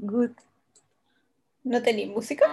[0.00, 0.32] Good.
[1.64, 2.46] ¿No tenéis música?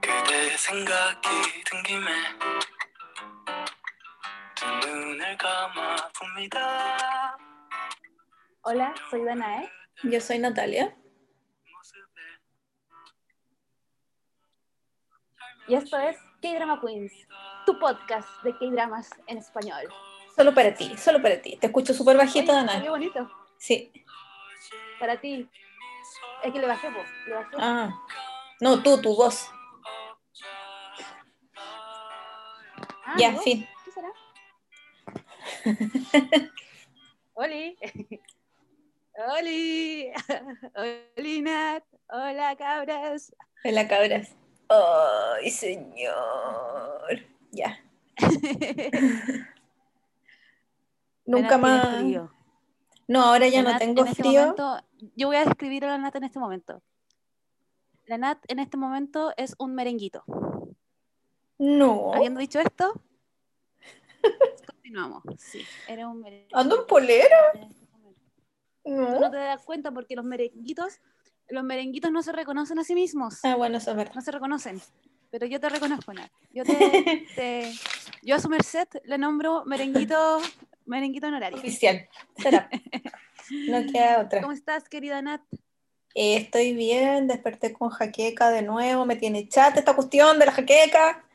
[0.00, 1.28] 그대 생각이
[1.64, 2.10] 든 김에
[4.54, 7.36] 두 눈을 감아 봅니다
[8.64, 9.70] Hola, soy Danae.
[10.04, 10.94] Yo soy Natalia.
[15.68, 17.12] Y esto es K-Drama Queens,
[17.65, 19.87] tu podcast de K-Dramas en español.
[20.35, 21.57] Solo para ti, solo para ti.
[21.57, 22.81] Te escucho súper bajito, Dana.
[22.81, 23.29] Qué bonito.
[23.57, 23.91] Sí.
[24.99, 25.47] Para ti.
[26.43, 26.89] Es que le bajé.
[27.27, 27.55] Le bajé.
[27.59, 27.93] Ah.
[28.59, 29.49] No, tú, tu voz.
[33.05, 33.67] Ah, ya, fin.
[33.85, 34.11] ¿Qué será?
[37.33, 37.77] Oli.
[39.37, 40.11] Oli.
[41.17, 41.83] Oli, Nat.
[42.09, 43.33] Hola, cabras.
[43.63, 44.35] Hola, cabras.
[44.69, 47.32] Ay, señor.
[47.53, 47.77] Ya.
[51.25, 51.97] Nunca más.
[51.99, 52.31] frío.
[53.07, 54.41] No, ahora ya La no tengo en este frío.
[54.41, 54.81] momento-
[55.15, 56.81] yo voy a describir a la Nat en este momento.
[58.05, 60.23] La Nat en este momento es un merenguito.
[61.57, 62.13] No.
[62.13, 62.93] Habiendo dicho esto,
[64.67, 65.23] continuamos.
[65.37, 66.57] Sí, era un merenguito.
[66.57, 67.37] ¿Ando en polera?
[67.53, 68.19] este momento.
[68.83, 69.31] Tú no No.
[69.31, 70.99] te das cuenta porque los merenguitos,
[71.49, 73.39] los merenguitos no se reconocen a sí mismos.
[73.43, 74.15] Ah, bueno, eso es verdad.
[74.15, 74.81] No se reconocen.
[75.33, 76.29] Pero yo te reconozco, Nat.
[76.51, 77.73] Yo te, te-
[78.21, 80.39] yo a su merced le nombro merenguito,
[80.85, 81.57] merenguito honorario.
[81.57, 82.07] Oficial.
[82.37, 82.69] Será.
[83.49, 84.41] No queda otra.
[84.41, 85.41] ¿Cómo estás, querida Nat?
[86.15, 90.51] Eh, estoy bien, desperté con jaqueca de nuevo, me tiene chat esta cuestión de la
[90.53, 91.25] jaqueca.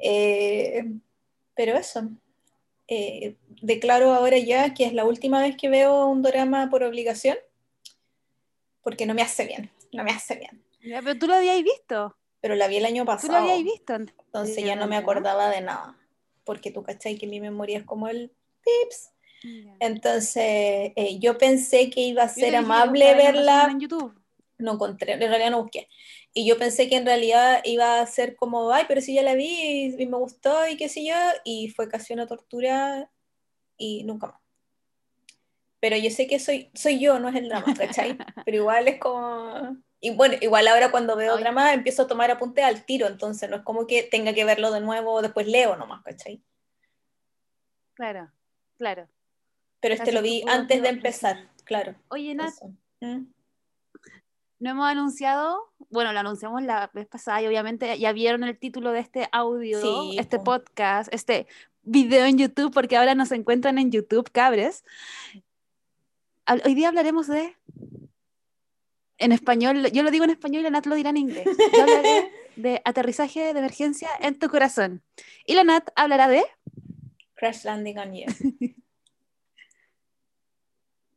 [0.00, 0.84] Eh,
[1.54, 2.08] pero eso,
[2.88, 7.36] eh, declaro ahora ya que es la última vez que veo un drama por obligación,
[8.82, 10.64] porque no me hace bien, no me hace bien.
[10.82, 12.16] Ya, pero tú lo habías visto.
[12.42, 13.94] Pero la vi el año Tú lo pasado, habías visto.
[13.94, 15.96] entonces ya no me acordaba de nada,
[16.44, 18.30] porque tú cachai que mi memoria es como el
[18.62, 19.12] pips.
[19.80, 24.14] Entonces eh, yo pensé que iba a ser amable verla en YouTube.
[24.58, 25.88] no encontré, en realidad no busqué.
[26.34, 29.34] Y yo pensé que en realidad iba a ser como, ay, pero si ya la
[29.34, 31.14] vi y, y me gustó y qué sé yo,
[31.44, 33.10] y fue casi una tortura
[33.76, 34.40] y nunca más.
[35.80, 38.16] Pero yo sé que soy, soy yo, no es el drama, ¿cachai?
[38.44, 39.76] Pero igual es como...
[40.04, 41.42] Y bueno, igual ahora cuando veo Ay.
[41.42, 44.72] drama empiezo a tomar apuntes al tiro, entonces no es como que tenga que verlo
[44.72, 46.42] de nuevo, después leo nomás, ¿cachai?
[47.94, 48.32] Claro,
[48.76, 49.08] claro.
[49.78, 51.94] Pero este lo vi antes de empezar, claro.
[52.08, 52.52] Oye, Nat.
[53.00, 53.26] ¿Mm?
[54.58, 58.92] no hemos anunciado, bueno, lo anunciamos la vez pasada y obviamente ya vieron el título
[58.92, 60.44] de este audio, Sí, este po.
[60.44, 61.46] podcast, este
[61.82, 64.84] video en YouTube, porque ahora nos encuentran en YouTube, cabres.
[66.64, 67.56] Hoy día hablaremos de,
[69.22, 71.44] en español, yo lo digo en español y la Nat lo dirá en inglés.
[71.46, 75.02] Yo hablaré de aterrizaje de emergencia en tu corazón.
[75.46, 76.42] Y la Nat hablará de...
[77.34, 78.26] Crash Landing on You.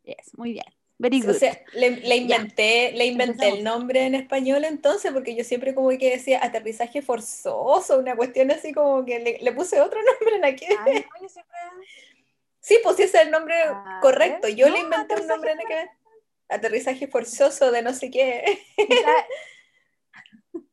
[0.04, 0.66] Yes, muy bien.
[0.98, 1.34] Very O good.
[1.36, 5.90] sea, le, le inventé, le inventé el nombre en español entonces, porque yo siempre como
[5.90, 10.46] que decía aterrizaje forzoso, una cuestión así como que le, le puse otro nombre en
[10.46, 10.66] aquí.
[10.86, 11.56] Ay, no, yo siempre-
[12.62, 14.48] Sí, pues ese es el nombre A correcto.
[14.48, 14.56] ver.
[14.56, 15.90] Yo No, le inventé un nombre en aquel.
[16.50, 18.60] Aterrizaje forzoso de no sé qué.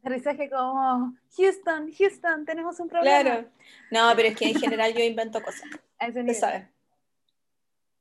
[0.00, 3.22] Aterrizaje como Houston, Houston, tenemos un problema.
[3.22, 3.48] Claro.
[3.90, 5.68] No, pero es que en general yo invento cosas.
[6.00, 6.68] Se sabe.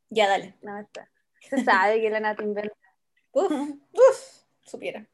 [0.10, 0.56] Ya, dale.
[0.62, 1.10] No, está.
[1.42, 2.76] Se sabe que la Nat inventa.
[3.32, 5.06] Uf, uf, supiera.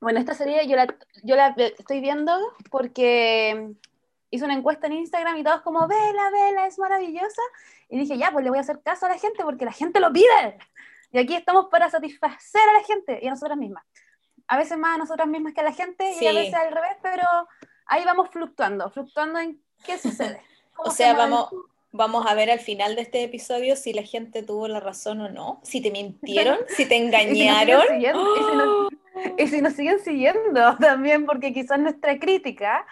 [0.00, 0.86] Bueno, esta serie yo la,
[1.22, 2.32] yo la estoy viendo
[2.70, 3.74] porque
[4.30, 7.42] hice una encuesta en Instagram y todos como, vela, vela, es maravillosa.
[7.88, 10.00] Y dije, ya, pues le voy a hacer caso a la gente porque la gente
[10.00, 10.58] lo pide.
[11.12, 13.84] Y aquí estamos para satisfacer a la gente y a nosotras mismas.
[14.46, 16.36] A veces más a nosotras mismas que a la gente y a Sí.
[16.36, 17.24] veces al revés, pero
[17.86, 20.40] ahí vamos fluctuando, fluctuando en qué sucede.
[20.82, 21.50] O sea, se vamos,
[21.92, 25.28] vamos a ver al final de este episodio si la gente tuvo la razón o
[25.28, 27.04] no, si te mintieron, si te Y si
[27.42, 28.00] engañaron.
[28.00, 28.88] y si nos-
[29.36, 32.86] Y si nos siguen siguiendo también, porque quizás nuestra crítica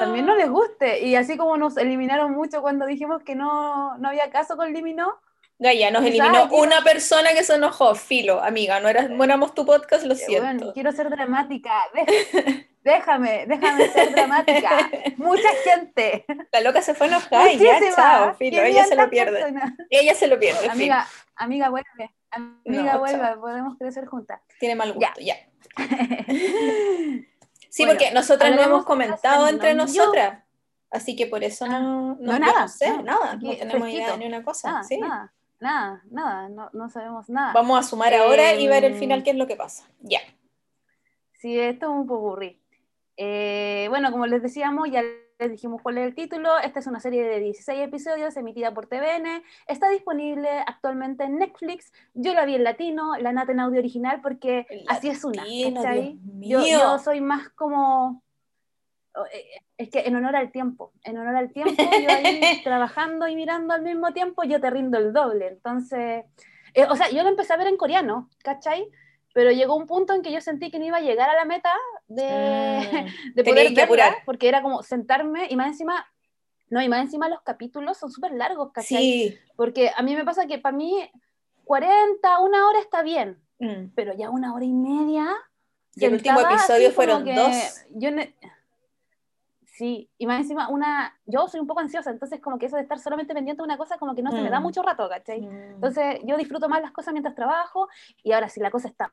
[0.00, 1.04] también no les guste.
[1.06, 5.14] Y así como nos eliminaron mucho cuando dijimos que no, no había caso con Liminó,
[5.60, 9.66] Gaya, nos eliminó una persona que se enojó, filo, amiga, no, eras, no éramos tu
[9.66, 10.44] podcast, lo siento.
[10.44, 11.72] bueno, quiero ser dramática.
[11.94, 14.90] Dé- Déjame, déjame ser dramática.
[15.16, 16.24] Mucha gente.
[16.52, 19.74] La loca se fue enojada y ya, chao, filo, ella se lo 500 pierde.
[19.90, 20.68] Ella se lo pierde.
[20.70, 21.06] Amiga,
[21.36, 22.14] amiga, vuelve.
[22.30, 23.18] Amiga, No, vuelve.
[23.18, 23.40] chao.
[23.40, 24.40] Podemos crecer juntas.
[24.60, 25.34] Tiene mal gusto, ya.
[27.70, 30.42] Sí, Bueno, porque nosotras no hemos comentado entre nosotras.
[30.90, 34.16] Así que por eso no, no, no, nada, no sé, no, nada, no tenemos idea
[34.16, 34.70] ni una cosa.
[34.70, 34.96] Nada, sí.
[34.96, 37.52] nada, nada, nada, no, no sabemos nada.
[37.52, 39.88] Vamos a sumar ahora y ver el Em, final qué es lo que pasa.
[40.00, 40.20] Ya.
[41.32, 42.60] Sí, esto es un popurrí.
[43.16, 45.02] Eh, bueno, como les decíamos, ya
[45.38, 46.58] les dijimos cuál es el título.
[46.58, 49.42] Esta es una serie de 16 episodios emitida por TVN.
[49.66, 51.92] Está disponible actualmente en Netflix.
[52.14, 55.44] Yo la vi en latino, la nata en audio original, porque así es una.
[55.44, 58.22] Dios yo soy más como.
[59.26, 59.44] Eh,
[59.76, 63.74] Es que en honor al tiempo, en honor al tiempo, yo ahí trabajando y mirando
[63.74, 65.48] al mismo tiempo, yo te rindo el doble.
[65.48, 66.24] Entonces,
[66.74, 68.88] eh, o sea, yo lo empecé a ver en coreano, ¿cachai?
[69.34, 71.44] Pero llegó un punto en que yo sentí que no iba a llegar a la
[71.44, 71.70] meta
[72.08, 76.06] de, Ah, de poder que verla, porque era como sentarme y más encima,
[76.70, 78.96] no, y más encima los capítulos son súper largos, ¿cachai?
[78.98, 79.38] Sí.
[79.56, 81.08] Porque a mí me pasa que para mí
[81.64, 83.90] 40, una hora está bien, Mm.
[83.96, 85.26] pero ya una hora y media.
[85.96, 87.84] Y el último episodio fueron dos.
[87.90, 88.10] Yo
[89.78, 92.82] Sí, y más encima, una, yo soy un poco ansiosa, entonces como que eso de
[92.82, 94.62] estar solamente pendiente de una cosa como que no se me da Mm.
[94.64, 95.40] mucho rato, ¿cachai?
[95.40, 95.74] Mm.
[95.74, 97.86] Entonces yo disfruto más las cosas mientras trabajo
[98.24, 99.12] y ahora si la cosa está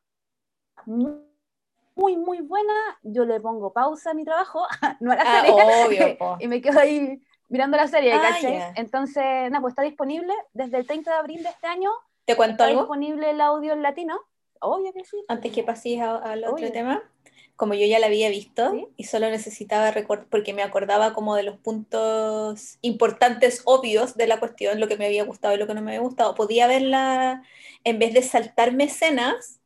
[0.88, 2.74] muy, muy, buena,
[3.04, 4.66] yo le pongo pausa a mi trabajo,
[5.02, 8.60] no a la Ah, serie, obvio, y me quedo ahí mirando la serie, Ah, ¿cachai?
[8.76, 11.92] Entonces, nada, pues está disponible desde el 30 de abril de este año,
[12.26, 12.80] ¿Te cuento está algo?
[12.82, 14.20] disponible el audio en latino,
[14.62, 15.18] obvio que sí.
[15.28, 16.72] Antes que pases a- al otro Obvio.
[16.72, 17.04] tema.
[17.58, 18.86] Como yo ya la había visto ¿Sí?
[18.98, 24.40] y solo necesitaba recordar, porque me acordaba como de los puntos importantes, obvios de la
[24.42, 27.44] cuestión, lo que me había gustado y lo que no me había gustado, podía verla
[27.86, 29.62] en vez de saltarme escenas,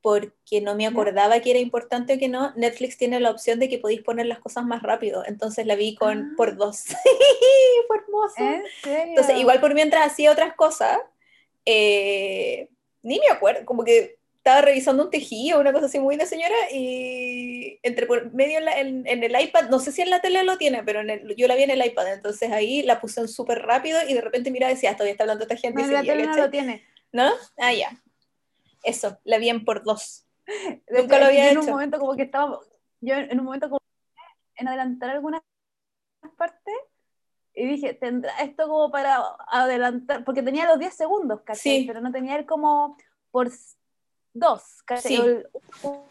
[0.00, 3.68] porque no me acordaba que era importante o que no, Netflix tiene la opción de
[3.68, 6.34] que podéis poner las cosas más rápido, entonces la vi con Ah.
[6.36, 6.84] por dos.
[7.88, 8.34] Fue hermoso.
[8.38, 9.04] ¿En serio?
[9.10, 10.98] Entonces, igual por mientras hacía otras cosas,
[11.66, 12.68] eh,
[13.02, 16.54] ni me acuerdo, como que estaba revisando un tejido, una cosa así muy de señora,
[16.72, 20.20] y entre por medio en, la- en- en el iPad, no sé si en la
[20.20, 23.00] tele lo tiene, pero en el- yo la vi en el iPad, entonces ahí la
[23.00, 25.80] puse en súper rápido y de repente mira decía, "Ah, todavía está hablando esta gente.
[25.82, 26.84] No, y la tele no lo tiene.
[27.12, 27.30] ¿No?
[27.58, 27.90] Ah, ya.
[28.82, 30.26] Eso, la vi en por dos.
[30.46, 30.46] De
[30.90, 31.70] Nunca hecho, lo había yo en un hecho.
[31.72, 32.58] momento como que estaba,
[33.00, 33.80] yo en un momento como
[34.56, 35.40] en adelantar algunas
[36.36, 36.74] partes
[37.54, 41.80] y dije, tendrá esto como para adelantar, porque tenía los 10 segundos, ¿cachai?
[41.80, 41.84] Sí.
[41.86, 42.96] Pero no tenía el como
[43.30, 43.50] por
[44.32, 45.16] dos, ¿cachai?
[45.16, 45.18] Sí.
[45.82, 46.06] O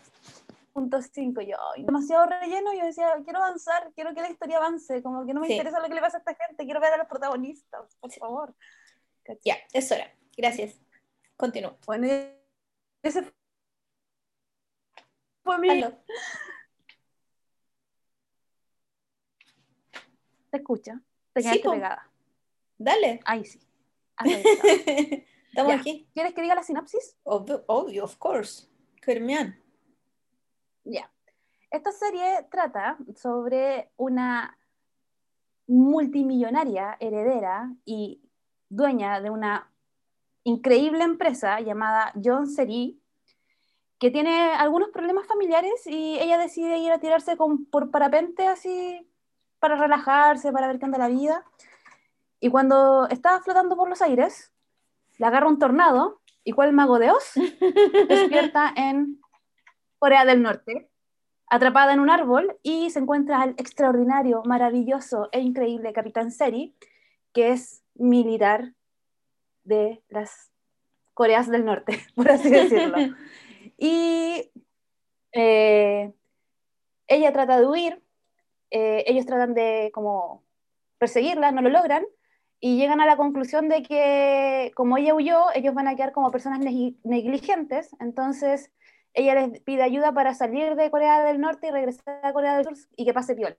[0.75, 5.25] el 1.5, yo, demasiado relleno, yo decía, quiero avanzar, quiero que la historia avance, como
[5.25, 5.53] que no me Sí.
[5.53, 8.55] interesa lo que le pasa a esta gente, quiero ver a los protagonistas, por favor.
[9.44, 10.11] Ya, eso era.
[10.37, 10.79] Gracias.
[11.37, 11.77] Continúo.
[11.85, 12.07] Bueno,
[13.03, 13.33] ese
[15.44, 15.69] fue mi...
[15.69, 15.97] Aló.
[20.51, 21.01] ¿Te escucha?
[21.33, 21.72] Te Sí, quedaste po.
[21.72, 22.12] pegada.
[22.78, 23.19] Dale.
[23.25, 23.60] Ahí sí.
[25.50, 25.80] Estamos Ya.
[25.80, 26.07] aquí.
[26.13, 27.18] ¿Quieres que diga la sinopsis?
[27.24, 28.68] Obvio, obvio, of course.
[30.83, 31.12] Ya.
[31.69, 34.57] Esta serie trata sobre una
[35.68, 38.22] multimillonaria heredera y
[38.69, 39.72] dueña de una
[40.44, 43.00] increíble empresa llamada John Seri,
[44.00, 49.07] que tiene algunos problemas familiares y ella decide ir a tirarse con, por parapente así
[49.61, 51.45] para relajarse, para ver qué onda la vida.
[52.39, 54.51] Y cuando estaba flotando por los aires,
[55.19, 57.33] le agarra un tornado y cuál mago de Oz
[58.09, 59.21] despierta en
[59.99, 60.89] Corea del Norte,
[61.47, 66.75] atrapada en un árbol y se encuentra al extraordinario, maravilloso e increíble Capitán Seri,
[67.31, 68.73] que es militar
[69.63, 70.51] de las
[71.13, 72.97] Coreas del Norte, por así decirlo.
[73.77, 74.51] Y
[75.33, 76.13] eh,
[77.07, 78.03] ella trata de huir,
[78.71, 80.44] eh, ellos tratan de como
[80.97, 82.06] perseguirla, no lo logran,
[82.59, 86.31] y llegan a la conclusión de que como ella huyó, ellos van a quedar como
[86.31, 88.71] personas neg- negligentes, entonces
[89.13, 92.66] ella les pide ayuda para salir de Corea del Norte y regresar a Corea del
[92.66, 93.57] Sur y que pase piola.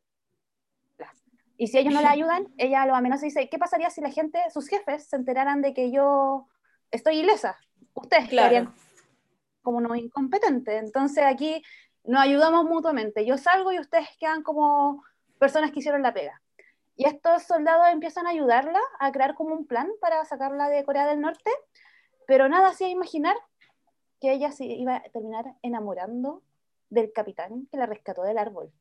[1.59, 4.11] Y si ellos no la ayudan, ella lo amenaza y dice, ¿qué pasaría si la
[4.11, 6.49] gente, sus jefes, se enteraran de que yo
[6.91, 7.57] estoy ilesa?
[7.95, 8.73] Ustedes Claro.
[9.63, 10.79] como no incompetente.
[10.79, 11.63] Entonces aquí
[12.05, 13.25] nos ayudamos mutuamente.
[13.25, 15.05] Yo salgo y ustedes quedan como
[15.39, 16.41] personas que hicieron la pega.
[16.97, 21.07] Y estos soldados empiezan a ayudarla a crear como un plan para sacarla de Corea
[21.07, 21.51] del Norte,
[22.27, 23.37] pero nada hacía imaginar
[24.21, 26.43] que ella se iba a terminar enamorando
[26.91, 28.73] del capitán que la rescató del árbol.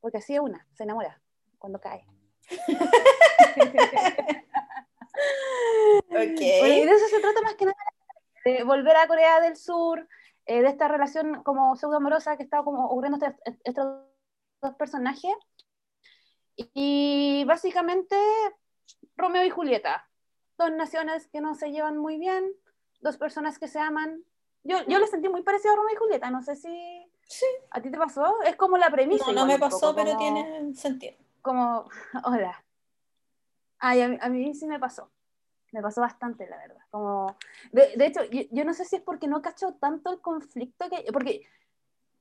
[0.00, 1.20] Porque así es una, se enamora
[1.58, 2.06] cuando cae.
[6.10, 6.40] Ok.
[6.60, 7.76] Bueno, y de eso se trata más que nada,
[8.44, 10.08] de volver a Corea del Sur,
[10.48, 14.02] eh, de esta relación como pseudo amorosa que está como ocurriendo entre estos
[14.62, 15.32] dos personajes.
[16.56, 18.16] Y básicamente
[19.16, 20.08] Romeo y Julieta,
[20.58, 22.50] dos naciones que no se llevan muy bien,
[23.00, 24.24] dos personas que se aman.
[24.64, 27.46] Yo, yo le sentí muy parecido a Romeo y Julieta, no sé si Sí.
[27.70, 29.26] a ti te pasó, es como la premisa.
[29.28, 31.14] No, no me un poco, pasó, pero como- tiene sentido.
[31.42, 31.84] como,
[32.24, 32.64] hola.
[33.78, 35.10] Ay, a mí, a mí sí me pasó.
[35.72, 36.80] Me pasó bastante, la verdad.
[36.90, 37.36] Como,
[37.72, 40.88] de, de hecho, yo, yo no sé si es porque no cacho tanto el conflicto
[40.88, 41.12] que.
[41.12, 41.42] Porque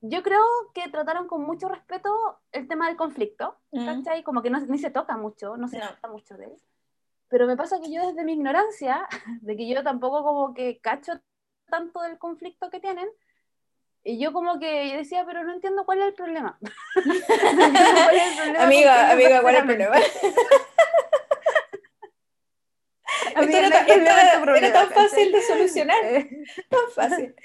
[0.01, 3.85] yo creo que trataron con mucho respeto el tema del conflicto, Mm.
[3.85, 4.23] ¿cachai?
[4.23, 5.87] Como que no, ni se toca mucho, no se No.
[5.87, 6.53] trata mucho de él.
[7.29, 9.07] Pero me pasa que yo desde mi ignorancia,
[9.41, 11.13] de que yo tampoco como que cacho
[11.69, 13.09] tanto del conflicto que tienen,
[14.03, 16.57] y yo como que decía, pero no entiendo cuál es el problema.
[16.97, 17.13] No
[18.09, 19.95] es el problema Amiga, amiga, ¿cuál es el problema?
[23.45, 25.97] Esto era, tan- fácil de solucionar,
[26.69, 27.35] tan fácil.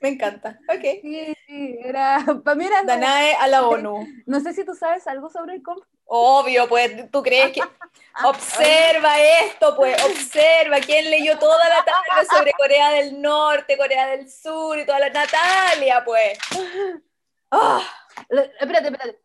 [0.00, 0.58] Me encanta.
[0.68, 0.82] Ok.
[1.02, 4.06] Sí, sí, era, para mí era Danae a la ONU.
[4.26, 5.88] no sé si tú sabes algo sobre el conflicto.
[6.10, 7.60] Obvio, pues, ¿tú crees que...?
[8.24, 10.78] Observa esto, pues, observa.
[10.80, 15.10] ¿Quién leyó toda la tarde sobre Corea del Norte, Corea del Sur y toda la...
[15.10, 16.38] Natalia, pues.
[17.50, 17.80] Ah,
[18.28, 19.18] Le- Espérate, espérate.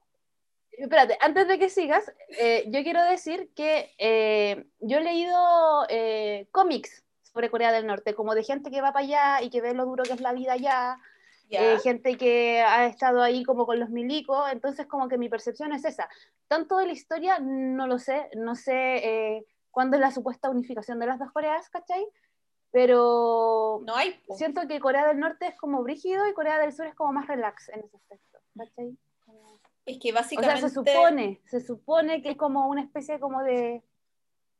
[0.83, 2.11] Espérate, antes de que sigas,
[2.41, 8.13] eh, yo quiero decir que eh, yo he leído eh, cómics sobre Corea del Norte,
[8.13, 10.33] como de gente que va para allá y que ve lo duro que es la
[10.33, 10.99] vida allá,
[11.49, 11.75] ya.
[11.75, 15.71] eh, gente que ha estado ahí como con los milicos, entonces como que mi percepción
[15.71, 16.09] es esa.
[16.49, 20.99] Tanto de la historia no lo sé, no sé eh, cuándo es la supuesta unificación
[20.99, 22.05] de las dos Coreas, ¿cachai?
[22.71, 24.21] Pero No hay...
[24.35, 27.25] siento que Corea del Norte es como brígido y Corea del Sur es como más
[27.27, 28.97] relax en ese aspecto, ¿cachai?
[29.85, 30.59] Es que O básicamente...
[30.59, 33.81] sea, se supone, se supone que es como una especie como de...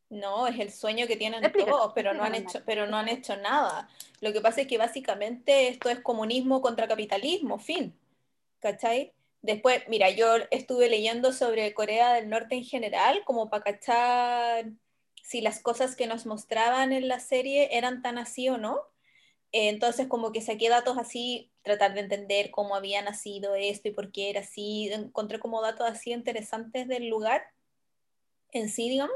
[0.10, 3.10] No, es el sueño que tienen Explícalo, todos, pero no han hecho, pero no han
[3.10, 3.90] hecho nada.
[4.22, 7.98] Lo que pasa es que básicamente esto es comunismo contra capitalismo, fin.
[8.60, 9.14] ¿Cachai?
[9.42, 14.66] Después, mira, yo estuve leyendo sobre Corea del Norte en general, como para cachar
[15.22, 18.82] si las cosas que nos mostraban en la serie eran tan así o no.
[19.54, 24.12] Entonces, como que saqué datos así, tratar de entender cómo había nacido esto y por
[24.12, 24.92] qué era así.
[24.92, 27.46] Encontré como datos así interesantes del lugar
[28.52, 29.16] en sí, digamos.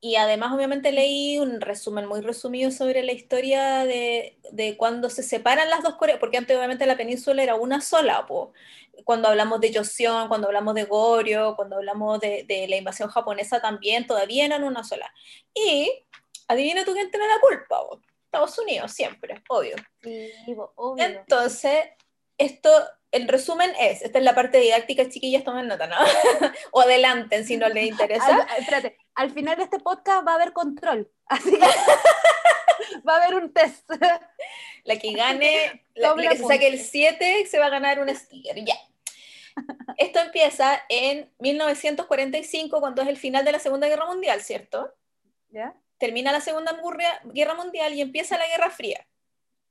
[0.00, 5.24] Y además, obviamente, leí un resumen muy resumido sobre la historia de, de cuando se
[5.24, 8.52] separan las dos Coreas, porque antes, obviamente, la península era una sola, po.
[9.04, 13.60] Cuando hablamos de Joseon, cuando hablamos de Goryeo, cuando hablamos de, de la invasión japonesa
[13.60, 15.12] también, todavía eran una sola.
[15.52, 15.90] Y
[16.48, 18.00] adivina tú quién tiene la culpa, po.
[18.34, 19.76] Estados Unidos, siempre, obvio.
[20.02, 21.04] Sí, bo- obvio.
[21.04, 21.84] Entonces,
[22.36, 22.70] esto,
[23.12, 25.96] el resumen es, esta es la parte didáctica, chiquillas, tomen nota, ¿no?
[26.72, 28.26] o adelanten si no les interesa.
[28.26, 31.66] Al, espérate, al final de este podcast va a haber control, así que
[33.06, 33.88] va a haber un test.
[34.84, 36.90] La que gane, la, la que se saque el apunte.
[36.90, 38.74] 7 se va a ganar un sticker, ya.
[39.96, 44.92] Esto empieza en 1945, cuando es el final de la Segunda Guerra Mundial, ¿cierto?
[45.50, 45.74] ¿Ya?
[46.04, 46.78] Termina la Segunda
[47.32, 49.06] Guerra- Mundial y empieza la Guerra Fría.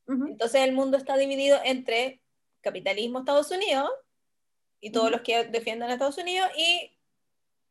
[0.08, 0.26] Ujú.
[0.30, 2.22] Entonces el mundo está dividido entre
[2.62, 3.88] capitalismo Estados Unidos
[4.82, 5.12] y todos Ujú.
[5.18, 6.92] los que defienden a Estados Unidos y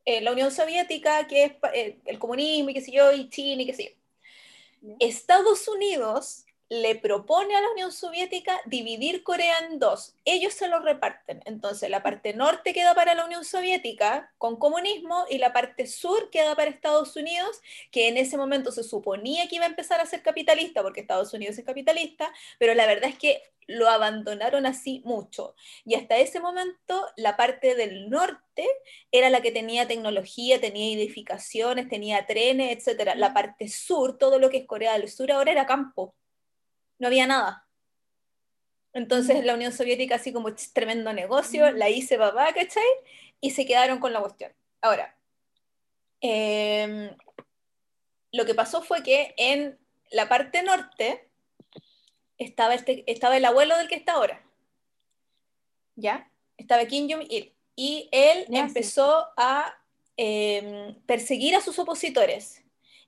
[0.05, 3.63] eh, la Unión Soviética, que es eh, el comunismo y qué sé yo, y China
[3.63, 3.91] y qué sé yo.
[4.81, 4.95] Ya.
[5.07, 6.45] Estados Unidos
[6.81, 10.15] le propone a la Unión Soviética dividir Corea en dos.
[10.25, 11.39] Ellos se lo reparten.
[11.45, 16.31] Entonces, la parte norte queda para la Unión Soviética con comunismo y la parte sur
[16.31, 17.61] queda para Estados Unidos,
[17.91, 21.31] que en ese momento se suponía que iba a empezar a ser capitalista, porque Estados
[21.35, 25.55] Unidos es capitalista, pero la verdad es que lo abandonaron así mucho.
[25.85, 28.67] Y hasta ese momento, la parte del norte
[29.11, 33.13] era la que tenía tecnología, tenía edificaciones, tenía trenes, etcétera.
[33.13, 36.15] La parte sur, todo lo que es Corea del Sur ahora era campo.
[37.03, 37.67] No había nada.
[38.93, 42.81] Entonces la Unión Soviética, así como "Ch, tremendo negocio, la hice papá, ¿cachai?
[43.41, 44.53] Y se quedaron con la cuestión.
[44.81, 45.13] Ahora,
[46.21, 47.13] em,
[48.31, 49.77] lo que pasó fue que en
[50.11, 51.29] la parte norte
[52.37, 54.41] estaba, este, estaba el abuelo del que está ahora.
[55.97, 56.31] ¿Ya?
[56.55, 57.53] Estaba Kim Jong-il.
[57.75, 59.77] Y él empezó a
[60.15, 62.62] em, perseguir a sus opositores.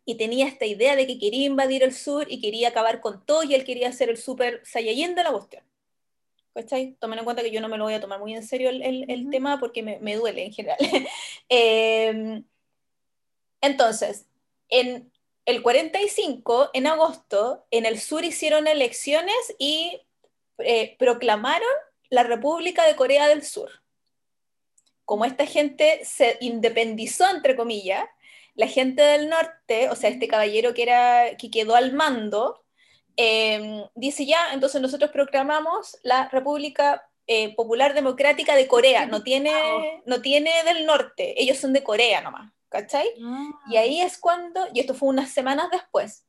[0.05, 3.43] Y tenía esta idea de que quería invadir el sur y quería acabar con todo
[3.43, 5.63] y él quería ser el super Saiyajin de la cuestión.
[6.53, 6.95] ¿Cachai?
[6.99, 8.81] Tomen en cuenta que yo no me lo voy a tomar muy en serio el,
[8.81, 9.31] el- el Ujú.
[9.31, 10.77] tema porque me, me duele en general.
[11.49, 12.43] Em,
[13.61, 14.25] entonces,
[14.69, 15.11] en
[15.45, 20.01] el 45, en agosto, en el sur hicieron elecciones y
[20.59, 21.67] eh, proclamaron
[22.09, 23.69] la República de Corea del Sur.
[25.03, 28.05] Como esta gente se independizó, entre comillas,
[28.55, 32.63] la gente del norte, o sea, este caballero que, era, que quedó al mando,
[33.17, 39.51] eh, dice ya, entonces nosotros proclamamos la República eh, Popular Democrática de Corea, no tiene,
[40.05, 43.07] no tiene del norte, ellos son de Corea nomás, ¿cachai?
[43.23, 46.25] Ah, Y ahí es cuando, y esto fue unas semanas después,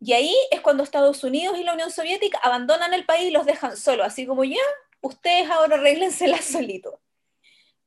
[0.00, 3.46] y ahí es cuando Estados Unidos y la Unión Soviética abandonan el país y los
[3.46, 4.56] dejan solos, así como ya,
[5.02, 7.00] ustedes ahora arréglensela solito.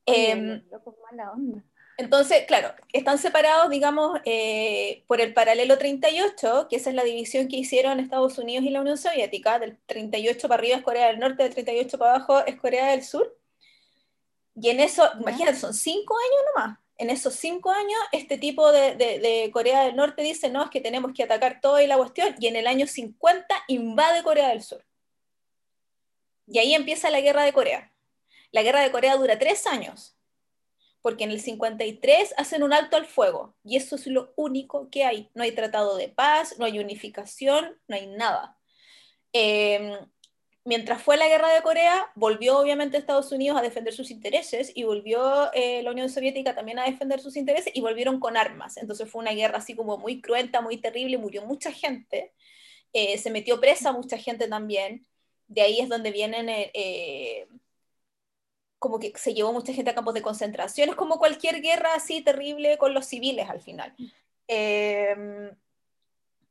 [0.06, 0.64] oye, Em,
[1.12, 1.64] mala onda.
[1.98, 7.48] Entonces, claro, están separados, digamos, eh, por el paralelo 38, que esa es la división
[7.48, 11.20] que hicieron Estados Unidos y la Unión Soviética, del 38 para arriba es Corea del
[11.20, 13.38] Norte, del 38 para abajo es Corea del Sur.
[14.56, 16.80] Y en eso, imagínate, son cinco años nomás.
[16.98, 20.70] En esos cinco años, este tipo de, de, de, Corea del Norte dice, no, es
[20.70, 24.64] que tenemos que atacar toda la cuestión, y en el año 50 invade Corea del
[24.64, 24.84] Sur.
[26.48, 27.92] Y ahí empieza la guerra de Corea.
[28.52, 30.16] La guerra de Corea dura tres años,
[31.04, 35.04] porque en el 53 hacen un alto al fuego, y eso es lo único que
[35.04, 35.30] hay.
[35.36, 38.58] No hay tratado de paz, no hay unificación, no hay nada.
[39.34, 40.00] Eh,
[40.66, 44.84] mientras fue la guerra de Corea, volvió obviamente Estados Unidos a defender sus intereses y
[44.84, 48.78] volvió eh, la Unión Soviética también a defender sus intereses y volvieron con armas.
[48.78, 52.34] Entonces fue una guerra así como muy cruenta, muy terrible, murió mucha gente,
[52.94, 55.06] eh, se metió presa mucha gente también.
[55.48, 57.48] De ahí es donde vienen, eh,
[58.84, 62.22] como que se llevó mucha gente a campos de concentración, es como cualquier guerra así
[62.22, 63.96] terrible con los civiles al final.
[64.50, 65.16] Eh,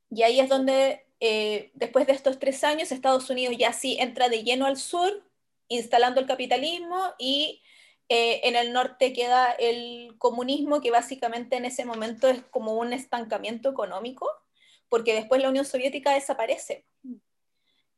[0.08, 4.30] y ahí es donde eh, después de estos tres años, Estados Unidos ya sí entra
[4.30, 5.12] de lleno al sur,
[5.68, 7.60] instalando el capitalismo y
[8.08, 12.94] eh, en el norte queda el comunismo, que básicamente en ese momento es como un
[12.94, 14.26] estancamiento económico,
[14.88, 16.86] porque después la Unión Soviética desaparece.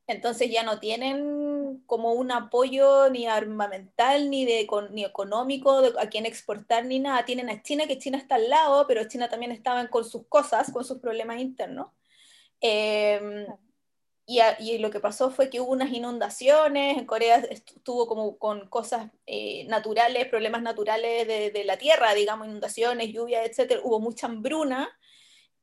[0.09, 1.54] Entonces ya no tienen
[1.87, 7.25] como un apoyo ni armamental, ni, de, ni económico de, a quien exportar, ni nada.
[7.25, 10.73] Tienen a China, que China está al lado, pero China también estaba con sus cosas,
[10.73, 11.89] con sus problemas internos.
[12.61, 13.47] Eh,
[14.27, 18.39] y, a, y, lo que pasó fue que hubo unas inundaciones, en Corea estuvo como
[18.39, 23.81] con cosas eh, naturales, problemas naturales de, de, la tierra, digamos, inundaciones, lluvias, etc.
[23.85, 24.91] Hubo mucha hambruna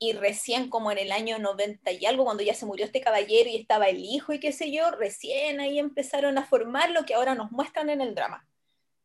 [0.03, 3.47] y recién como en el año 90 y algo, cuando ya se murió este caballero
[3.51, 7.13] y estaba el hijo y qué sé yo, recién ahí empezaron a formar lo que
[7.13, 8.43] ahora nos muestran en el drama.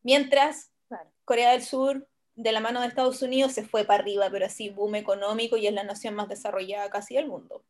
[0.01, 1.07] Mientras claro.
[1.23, 4.71] Corea del Sur, de la mano de Estados Unidos, se fue para arriba, pero así
[4.71, 7.63] boom económico y es la nación más desarrollada casi del mundo.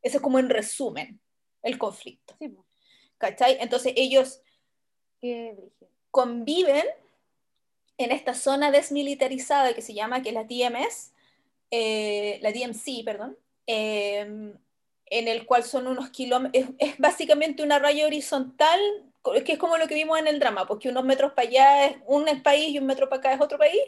[0.00, 1.20] Eso es como en resumen
[1.62, 2.34] el conflicto.
[2.38, 2.56] Sí.
[3.18, 3.58] ¿Cachai?
[3.60, 4.40] Entonces ellos
[6.10, 6.86] conviven
[7.98, 11.13] en esta zona desmilitarizada que se llama, que es la TMS,
[11.76, 14.20] eh, la DMC, perdón, eh,
[15.06, 18.80] en el cual son unos kilómetros, es, es, básicamente una raya horizontal,
[19.44, 21.96] que es como lo que vimos en el drama, porque unos metros para allá es
[22.06, 23.80] un país y un metro para acá es otro país,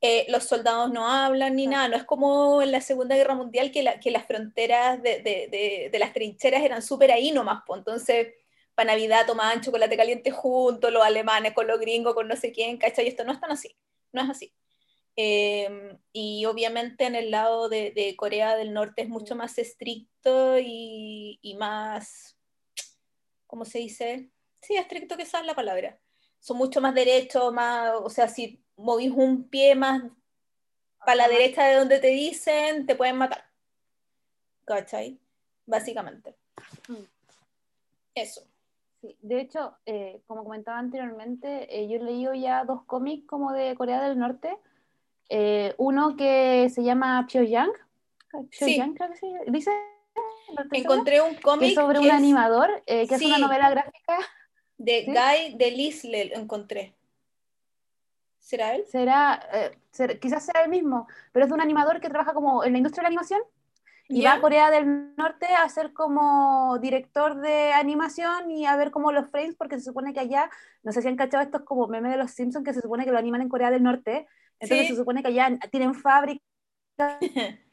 [0.00, 3.70] eh, los soldados no hablan ni nada, no es como en la Segunda Guerra Mundial
[3.70, 7.62] que, la, que las fronteras de, de, de, de las trincheras eran súper ahí nomás,
[7.66, 8.34] pues entonces
[8.74, 12.76] para Navidad tomaban chocolate caliente juntos, los alemanes con los gringos, con no sé quién,
[12.78, 13.04] ¿cachai?
[13.04, 13.76] Y esto no es tan así,
[14.12, 14.52] no es así.
[15.22, 20.58] Eh, y obviamente en el lado de, de, Corea del Norte es mucho más estricto
[20.58, 22.38] y, y, más,
[23.46, 24.30] ¿cómo se dice?
[24.62, 26.00] Sí, estricto que esa es la palabra.
[26.38, 30.04] Son mucho más derechos, más, o sea, si movís un pie más
[31.04, 33.44] para la derecha de donde te dicen, te pueden matar.
[34.64, 35.20] ¿Cachai?
[35.66, 36.34] Básicamente.
[36.88, 37.04] Mm.
[38.14, 38.40] Eso.
[39.02, 43.52] Sí, de hecho, eh, como comentaba anteriormente, eh, yo he leído ya dos cómics como
[43.52, 44.56] de Corea del Norte.
[45.30, 47.70] Eh, uno que se llama Pyongyang.
[48.50, 48.94] Pyongyang, sí.
[48.96, 49.70] creo que se dice.
[50.72, 51.74] Encontré un cómic.
[51.74, 52.12] sobre un es...
[52.12, 53.14] animador, que sí.
[53.14, 54.18] es una novela gráfica.
[54.76, 55.12] De ¿Sí?
[55.12, 56.94] Guy Delisle, lo encontré.
[58.40, 58.84] ¿Será él?
[58.88, 62.64] Será, eh, ser, quizás sea el mismo, pero es de un animador que trabaja como
[62.64, 63.40] en la industria de la animación
[64.08, 64.30] y yeah.
[64.30, 69.12] va a Corea del Norte a ser como director de animación y a ver como
[69.12, 70.50] los frames, porque se supone que allá,
[70.82, 73.12] no sé si han cachado estos como memes de los Simpsons, que se supone que
[73.12, 74.26] lo animan en Corea del Norte,
[74.60, 74.92] entonces ¿Sí?
[74.92, 76.42] se supone que allá tienen fábricas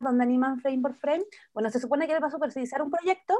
[0.00, 1.24] donde animan frame por frame.
[1.52, 3.34] Bueno, se supone que él va a supervisar un proyecto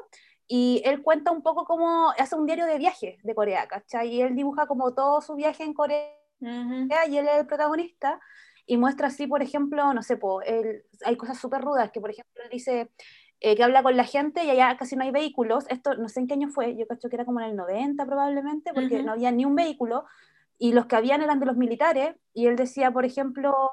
[0.46, 4.09] y él cuenta un poco cómo hace un diario de viaje de Corea, ¿cachai?
[4.09, 7.11] Y él dibuja como todo su viaje en Corea Uh -huh.
[7.11, 8.20] y él es el protagonista
[8.66, 12.11] y muestra así, por ejemplo, no sé, po, él, hay cosas súper rudas, que por
[12.11, 12.90] ejemplo él dice
[13.40, 16.20] eh, que habla con la gente y allá casi no hay vehículos, esto no sé
[16.20, 18.98] en qué año fue, yo creo que era como en el 90 probablemente, porque uh
[19.01, 19.05] -huh.
[19.05, 20.05] no había ni un vehículo,
[20.59, 23.71] y los que habían eran de los militares, y él decía, por ejemplo,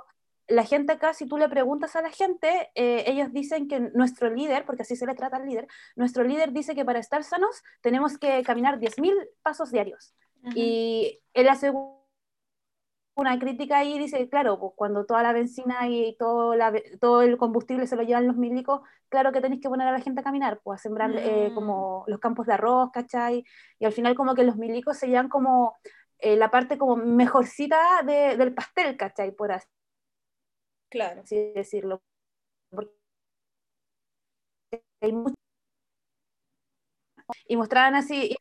[0.48, 4.30] la gente acá, si tú le preguntas a la gente, eh, ellos dicen que nuestro
[4.30, 7.64] líder, porque así se le trata al líder, nuestro líder dice que para estar sanos
[7.82, 10.14] tenemos que caminar 10.000 pasos diarios.
[10.44, 10.54] Uh -huh.
[10.56, 12.06] Y él asegura
[13.16, 17.38] una crítica ahí dice, claro, pues cuando toda la benzina y todo, la, todo el
[17.38, 20.24] combustible se lo llevan los milicos, claro que tenéis que poner a la gente a
[20.24, 23.46] caminar, pues a sembrar eh, como los campos de arroz, ¿cachai?
[23.80, 25.78] Y al final como que los milicos se llevan como
[26.20, 29.32] eh, la parte como mejorcita de, del pastel, ¿cachai?
[29.32, 29.68] Por así,
[30.90, 31.22] claro.
[31.22, 32.02] así decirlo.
[32.72, 32.94] Porque
[35.02, 35.36] hay mucho...
[37.48, 38.36] Y mostraban así,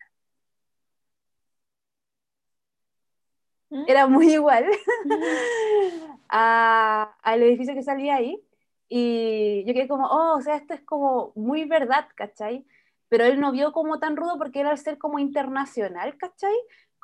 [3.71, 3.85] ¿Mm?
[3.87, 4.67] era muy igual
[6.29, 8.41] a- al edificio que salía ahí.
[8.89, 12.67] Y yo quedé como, oh, o sea, esto es como muy verdad, ¿cachai?
[13.09, 16.55] Pero él no vio como tan rudo porque él al ser como internacional, ¿cachai?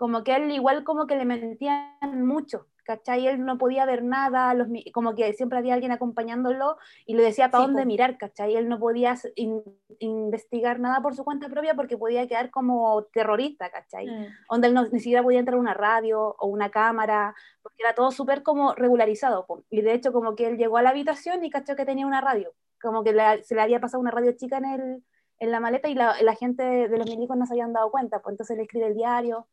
[0.01, 3.27] Como que él igual como que le mentían mucho, ¿cachai?
[3.27, 7.51] Él no podía ver nada, los, como que siempre había alguien acompañándolo y le decía
[7.51, 7.87] para Sí, dónde po.
[7.87, 8.57] mirar, ¿cachai?
[8.57, 9.63] Él no podía in-
[9.99, 14.07] investigar nada por su cuenta propia porque podía quedar como terrorista, ¿cachai?
[14.07, 14.27] Mm.
[14.51, 17.95] donde él no- ni siquiera podía entrar a una radio o una cámara, porque era
[17.95, 19.45] todo súper como regularizado.
[19.47, 19.65] po.
[19.71, 22.23] Y de hecho como que él llegó a la habitación y cachó que tenía una
[22.23, 25.05] radio, como que le- se le había pasado una radio chica en, el,
[25.41, 28.21] en la maleta y la, la gente de los milicos no se habían dado cuenta,
[28.21, 29.47] pues entonces le escribe el diario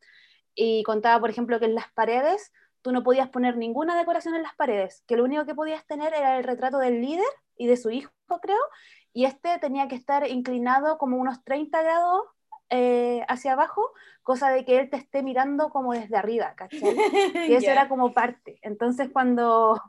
[0.60, 4.42] y contaba, por ejemplo, que en las paredes tú no podías poner ninguna decoración en
[4.42, 7.76] las paredes, que lo único que podías tener era el retrato del líder y de
[7.76, 8.10] su hijo,
[8.42, 8.58] creo,
[9.12, 12.22] y este tenía que estar inclinado como unos 30 grados
[12.70, 13.92] eh, hacia abajo,
[14.24, 16.80] cosa de que él te esté mirando como desde arriba, ¿cachai?
[17.48, 18.58] Y eso era como parte.
[18.62, 19.80] Entonces cuando,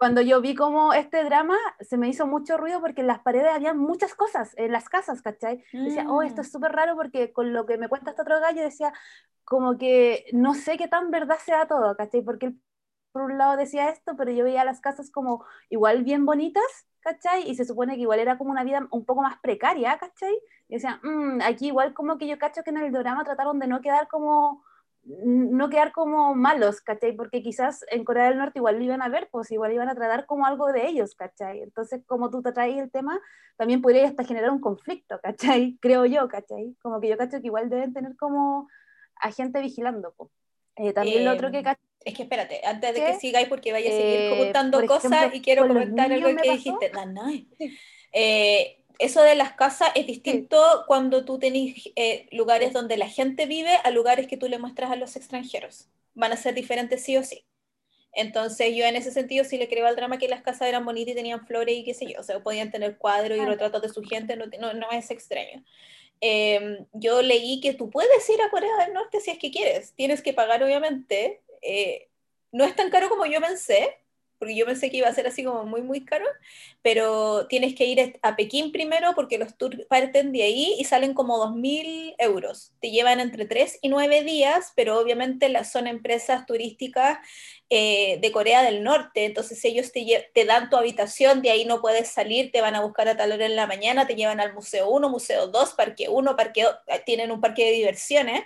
[0.00, 3.52] cuando yo vi como este drama, se me hizo mucho ruido porque en las paredes
[3.54, 5.62] había muchas cosas, en las casas, ¿cachai?
[5.84, 6.44] Decía, oh, esto Mm.
[6.46, 8.94] es súper raro porque con lo que me cuenta este otro gallo decía,
[9.44, 12.22] como que no sé qué tan verdad sea todo, ¿cachai?
[12.22, 12.60] Porque él
[13.12, 16.64] por un lado decía esto, pero yo veía las casas como igual bien bonitas,
[17.00, 17.48] ¿cachai?
[17.50, 20.34] Y se supone que igual era como una vida un poco más precaria, ¿cachai?
[20.68, 23.66] Y decía, "Mm, aquí igual como que yo cacho que en el drama trataron de
[23.68, 24.64] no quedar como
[25.04, 27.12] no quedar como malos, ¿cachai?
[27.12, 29.94] Porque quizás en Corea del Norte igual lo iban a ver, pues igual iban a
[29.94, 31.62] tratar como algo de ellos, ¿cachai?
[31.62, 33.18] Entonces, como tú te traes el tema,
[33.56, 35.78] también podría hasta generar un conflicto, ¿cachai?
[35.80, 36.76] Creo yo, ¿cachai?
[36.82, 38.68] Como que yo cacho que igual deben tener como
[39.16, 40.30] a gente vigilando, pues.
[40.76, 43.06] Eh, también lo otro Em, que cacho Es que espérate, antes de ¿Qué?
[43.12, 46.34] que sigáis, porque vaya a seguir Eh, comentando por cosas y quiero comentar algo que
[46.36, 46.52] pasó.
[46.52, 46.90] dijiste.
[46.90, 47.48] Danai.
[48.12, 53.46] Eh, eso de las casas es distinto cuando tú tenés eh, lugares donde la gente
[53.46, 55.88] vive a lugares que tú le muestras a los extranjeros.
[56.14, 57.44] Van a ser diferentes sí o sí.
[58.12, 61.12] Entonces yo en ese sentido sí le creo al drama que las casas eran bonitas
[61.12, 63.88] y tenían flores y qué sé yo, o sea, podían tener cuadros y retratos de
[63.88, 65.64] su gente, no, no, no es extraño.
[66.20, 69.94] Eh, yo leí que tú puedes ir a Corea del Norte si es que quieres,
[69.94, 72.08] tienes que pagar obviamente, eh,
[72.52, 73.96] no es tan caro como yo pensé,
[74.40, 76.26] porque yo pensé que iba a ser así como muy, muy caro,
[76.82, 81.14] pero tienes que ir a Pekín primero porque los tours parten de ahí y salen
[81.14, 82.72] como 2.000 euros.
[82.80, 87.18] Te llevan entre 3 y 9 días, pero obviamente las, son empresas turísticas
[87.70, 91.80] eh, de Corea del Norte, entonces ellos te, te dan tu habitación, de ahí no
[91.80, 94.54] puedes salir, te van a buscar a tal hora en la mañana, te llevan al
[94.54, 96.76] Museo 1, Museo 2, Parque 1, parque, do-
[97.06, 98.42] tienen un parque de diversiones,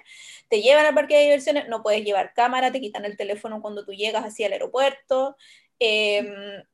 [0.48, 3.85] te llevan al parque de diversiones, no puedes llevar cámara, te quitan el teléfono cuando
[3.85, 5.37] tú llegas hacia el aeropuerto.
[5.81, 6.65] Eh,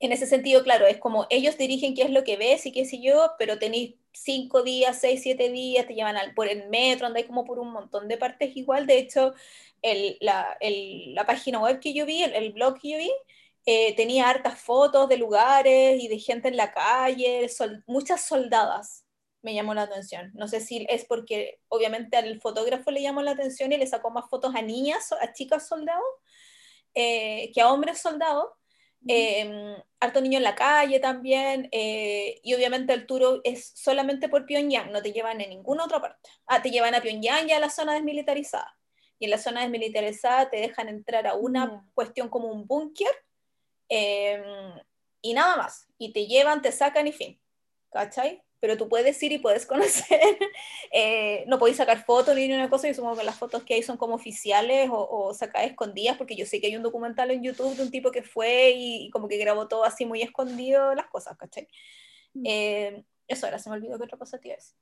[0.00, 2.84] en ese sentido, claro, es como ellos dirigen qué es lo que ves y qué
[2.84, 7.06] sé yo, pero tenéis cinco días, seis, siete días, te llevan al, por el metro,
[7.06, 8.86] andáis como por un montón de partes igual.
[8.86, 9.34] De hecho,
[9.82, 13.10] el, la, el, la, página web que yo vi, el, el, blog que yo vi,
[13.66, 19.04] eh, tenía hartas fotos de lugares y de gente en la calle, sol, muchas soldadas.
[19.42, 20.30] Me llamó la atención.
[20.34, 24.10] No sé si es porque obviamente al fotógrafo le llamó la atención y le sacó
[24.10, 26.04] más fotos a niñas, a chicas soldados,
[26.94, 28.46] eh, que a hombres soldados.
[29.06, 34.44] Eh, harto niño en la calle también, eh, y obviamente el tour es solamente por
[34.46, 36.28] Pyongyang, no te llevan en ninguna otra parte.
[36.46, 38.76] Ah, te llevan a Pyongyang y a la zona desmilitarizada.
[39.18, 43.10] Y en la zona desmilitarizada te dejan entrar a una cuestión como un búnker
[43.88, 44.42] eh,
[45.22, 45.88] y nada más.
[45.98, 47.40] Y te llevan, te sacan y fin.
[47.90, 48.42] ¿Cachai?
[48.60, 50.20] Pero tú puedes ir y puedes conocer.
[50.92, 52.88] eh, no podéis sacar fotos ni una cosa.
[52.88, 56.36] Yo supongo que las fotos que hay son como oficiales o, o sacadas escondidas, porque
[56.36, 59.10] yo sé que hay un documental en YouTube de un tipo que fue y, y
[59.10, 61.68] como que grabó todo así muy escondido las cosas, ¿cachai?
[62.34, 62.42] Mm.
[62.46, 64.76] Eh, eso era, se me olvidó que otra cosa te decir.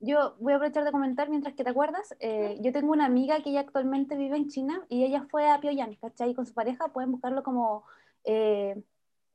[0.00, 2.14] Yo voy a aprovechar de comentar mientras que te acuerdas.
[2.20, 5.60] Eh, yo tengo una amiga que ella actualmente vive en China y ella fue a
[5.60, 6.34] Pyongyang, ¿cachai?
[6.34, 7.84] Con su pareja, pueden buscarlo como
[8.24, 8.82] eh,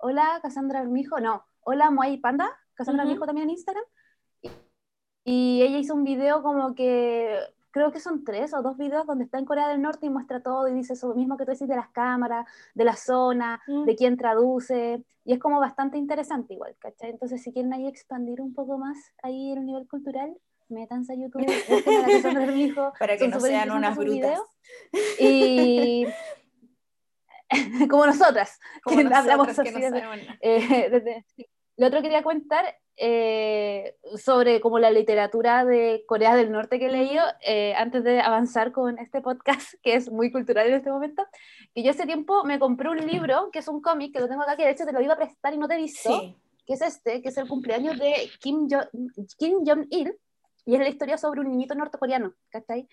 [0.02, 3.12] Hola Cassandra Armijo, no, Hola Moai Panda, Cassandra Uh -huh.
[3.12, 3.84] Armijo también en Instagram.
[4.42, 4.50] Y,
[5.26, 7.38] y, ella hizo un video como que,
[7.72, 10.42] creo que son tres o dos videos donde está en Corea del Norte y muestra
[10.42, 13.84] todo y dice eso mismo que tú decís de las cámaras, de la zona, -huh.
[13.86, 15.04] de quién traduce.
[15.26, 17.10] Y es como bastante interesante igual, ¿cachai?
[17.10, 20.34] Entonces si quieren ahí expandir un poco más ahí el nivel cultural,
[20.70, 22.94] métanse a YouTube, a la Armijo.
[23.00, 24.40] Para que no sean unas brutas.
[25.20, 26.06] Y
[27.90, 31.24] como nosotras, como que nosotras hablamos que así no eh,
[31.78, 36.88] Lo otro que quería contar eh, sobre como la literatura de Corea del Norte que
[36.88, 40.92] he leído, eh, antes de avanzar con este podcast, que es muy cultural en este
[40.92, 41.26] momento,
[41.74, 44.42] que yo hace tiempo me compré un libro, que es un cómic, que lo tengo
[44.42, 46.36] acá, que de hecho te lo iba a prestar y no te he visto, Sí.
[46.68, 48.80] que es este, que es el cumpleaños de Kim, jo
[49.38, 50.14] Kim Jong-il,
[50.66, 52.90] Y es la historia sobre un niñito nortecoreano, ¿cachai?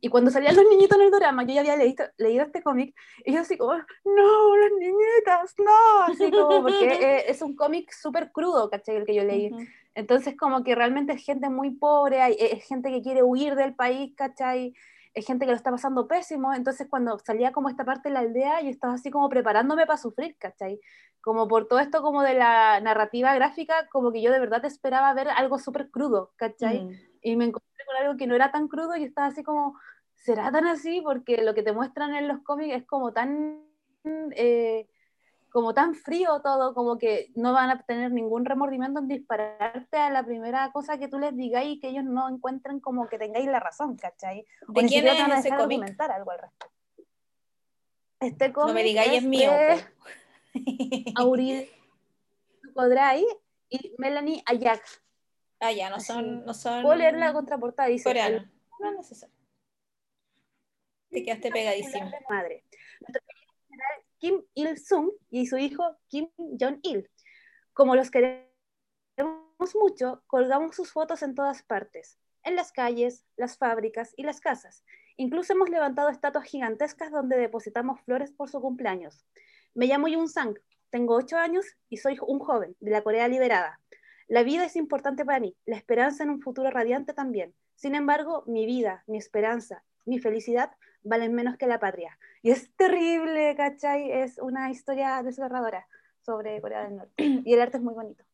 [0.00, 2.94] Y cuando salían los niñitos en el drama, yo ya había leído, leído este cómic,
[3.24, 6.86] y yo así como, no, las niñitas, no, así como, porque
[7.18, 8.96] eh, es un cómic súper crudo, ¿cachai?
[8.96, 9.50] El que yo leí.
[9.52, 9.64] Ujú.
[9.94, 13.74] Entonces, como que realmente es gente muy pobre, hay, es gente que quiere huir del
[13.74, 14.74] país, ¿cachai?
[15.14, 16.52] Es gente que lo está pasando pésimo.
[16.52, 19.96] Entonces, cuando salía como esta parte de la aldea, yo estaba así como preparándome para
[19.96, 20.80] sufrir, ¿cachai?
[21.20, 25.14] Como por todo esto como de la narrativa gráfica, como que yo de verdad esperaba
[25.14, 26.82] ver algo súper crudo, ¿cachai?
[26.82, 27.13] Mm.
[27.24, 29.76] Y me encontré con algo que no era tan crudo y estaba así como,
[30.14, 31.00] ¿será tan así?
[31.00, 33.64] Porque lo que te muestran en los cómics es como tan...
[34.04, 34.86] eh,
[35.54, 40.10] como tan frío todo, como que no van a tener ningún remordimiento en dispararte a
[40.10, 43.46] la primera cosa que tú les digáis y que ellos no encuentren como que tengáis
[43.46, 44.44] la razón, ¿cachai?
[44.66, 45.96] O ¿De quién es ese cómic?
[46.10, 46.74] algo al respecto.
[48.18, 49.52] Este cómic No me digáis es mío.
[49.52, 49.76] de
[51.14, 51.20] po.
[51.22, 51.68] Auril
[52.74, 53.24] Kodrai
[53.68, 54.82] y Melanie Ayak.
[55.68, 56.06] Ah, ya, no Así.
[56.06, 58.04] son, no son Puedo leer la contraportada, dice...
[58.04, 58.46] coreanos.
[58.80, 59.34] No es necesario.
[61.10, 62.10] Te quedaste pegadísimo.
[62.28, 62.64] madre.
[63.00, 66.28] Nuestro querido general Kim Il-sung y su hijo Kim
[66.60, 67.08] Jong-il.
[67.72, 68.44] Como los queremos
[69.74, 74.84] mucho, colgamos sus fotos en todas partes, en las calles, las fábricas y las casas.
[75.16, 79.24] Incluso hemos levantado estatuas gigantescas donde depositamos flores por su cumpleaños.
[79.74, 80.58] Me llamo Yoon Sang,
[80.90, 83.80] tengo 8 años y soy un joven de la Corea liberada.
[84.28, 87.54] La vida es importante para mí, la esperanza en un futuro radiante también.
[87.74, 90.70] Sin embargo, mi vida, mi esperanza, mi felicidad
[91.02, 92.18] valen menos que la patria.
[92.42, 94.10] Y es terrible, ¿cachai?
[94.10, 95.86] Es una historia desgarradora
[96.22, 97.42] sobre Corea del Norte.
[97.44, 98.24] Y el arte es muy bonito.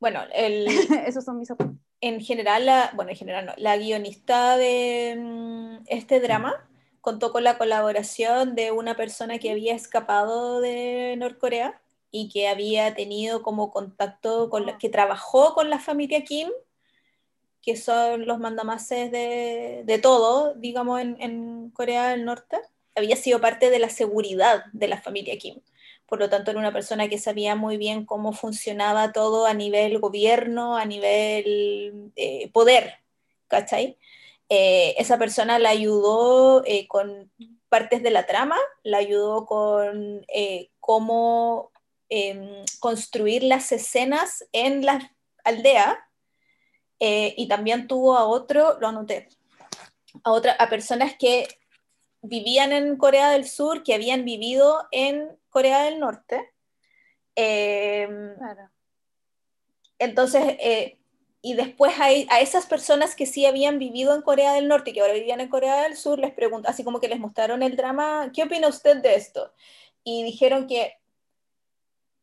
[0.00, 0.66] Bueno, el,
[1.06, 1.78] Esos son mis apuntes.
[2.00, 6.54] en general, la, bueno, en general no, la guionista de mm, este drama
[7.00, 12.94] contó con la colaboración de una persona que había escapado de Norcorea y que había
[12.94, 16.48] tenido como contacto con la, que trabajó con la familia Kim,
[17.62, 22.58] que son los mandamases de, de todo, digamos, en, en Corea del Norte.
[22.94, 25.60] Había sido parte de la seguridad de la familia Kim.
[26.06, 29.98] Por lo tanto, era una persona que sabía muy bien cómo funcionaba todo a nivel
[29.98, 32.94] gobierno, a nivel eh, poder,
[33.48, 33.98] ¿cachai?
[34.48, 37.30] Eh, esa persona la ayudó eh, con
[37.68, 41.70] partes de la trama, la ayudó con eh, cómo
[42.08, 46.08] em, construir las escenas en la aldea
[47.00, 49.28] eh, y también tuvo a otro, lo anoté,
[50.24, 51.46] a, otra, a personas que
[52.22, 56.52] vivían en Corea del Sur, que habían vivido en Corea del Norte.
[57.36, 58.70] Eh, Claro.
[59.98, 60.98] entonces, eh,
[61.40, 64.92] y después a, a, esas personas que sí habían vivido en Corea del Norte y
[64.92, 67.76] que ahora vivían en Corea del Sur, les pregunto, así como que les mostraron el
[67.76, 69.52] drama, ¿qué opina usted de esto?
[70.02, 70.97] Y dijeron que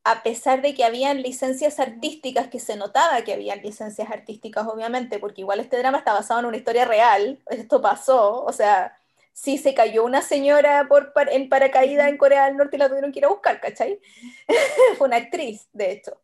[0.06, 5.20] a pesar de que habían licencias artísticas, que se notaba que habían licencias artísticas, obviamente,
[5.20, 8.98] porque igual este drama está basado en una historia real, esto pasó, o sea,
[9.34, 13.12] sí se cayó una señora por, en paracaídas en Corea del Norte y la tuvieron
[13.12, 14.00] que ir a buscar, ¿cachai?
[14.98, 16.22] Fue una actriz, de hecho.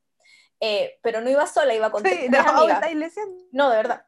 [0.59, 2.81] Eh, pero no iba sola, iba con Sí, tres no, amigas.
[3.51, 4.05] No, de verdad.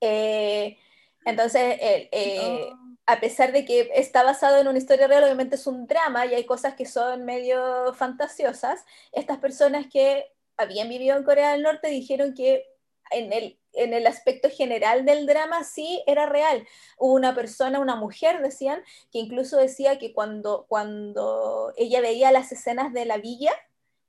[0.00, 0.78] Eh,
[1.26, 2.87] entonces, eh, eh, Oh.
[3.08, 6.34] A pesar de que está basado en una historia real, obviamente es un drama y
[6.34, 8.84] hay cosas que son medio fantasiosas.
[9.12, 10.26] Estas personas que
[10.58, 12.66] habían vivido en Corea del Norte dijeron que
[13.10, 16.68] en el, en el aspecto general del drama sí era real.
[16.98, 22.52] Hubo una persona, una mujer, decían, que incluso decía que cuando, cuando ella veía las
[22.52, 23.52] escenas de la villa,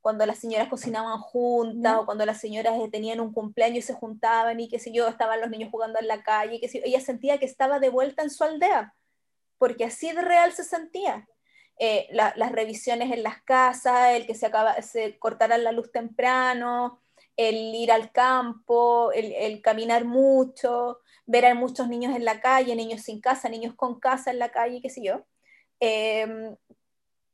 [0.02, 3.94] cuando las señoras cocinaban juntas o cuando las señoras eh, tenían un cumpleaños y se
[3.94, 7.38] juntaban y qué sé yo, estaban los niños jugando en la calle, que ella sentía
[7.40, 8.96] que estaba de vuelta en su aldea,
[9.58, 11.28] porque así de real se sentía.
[11.80, 15.92] Eh, la- las revisiones en las casas, el que se, acaba, se cortara la luz
[15.92, 17.02] temprano,
[17.38, 22.76] el ir al campo, el, el caminar mucho, ver a muchos niños en la calle,
[22.76, 25.26] niños sin casa, niños con casa en la calle, qué sé yo.
[25.80, 26.56] Eh,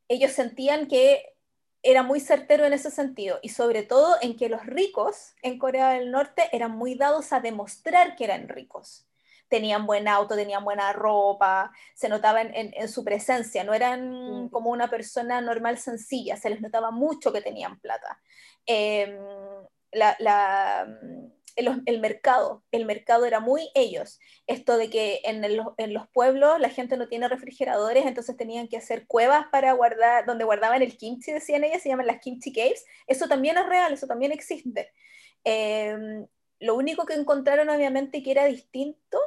[0.08, 1.35] ellos sentían que
[1.86, 5.90] era muy certero en ese sentido y sobre todo en que los ricos en Corea
[5.90, 9.08] del Norte eran muy dados a demostrar que eran ricos.
[9.50, 14.50] Tenían buen auto, tenían buena ropa, se notaba en, en, en su presencia, no eran
[14.50, 18.20] como una persona normal sencilla, se les notaba mucho que tenían plata.
[18.66, 19.20] Eh,
[19.92, 20.88] la, la,
[21.56, 24.20] el, el, mercado, el mercado era muy ellos.
[24.48, 28.68] Esto de que en, el, en, los pueblos la gente no tiene refrigeradores, entonces tenían
[28.68, 32.52] que hacer cuevas para guardar, donde guardaban el kimchi, decían ellas, se llaman las kimchi
[32.54, 32.86] caves.
[33.08, 34.92] Eso también es real, eso también existe.
[35.44, 36.26] Eh,
[36.60, 39.20] lo único que encontraron obviamente que era distinto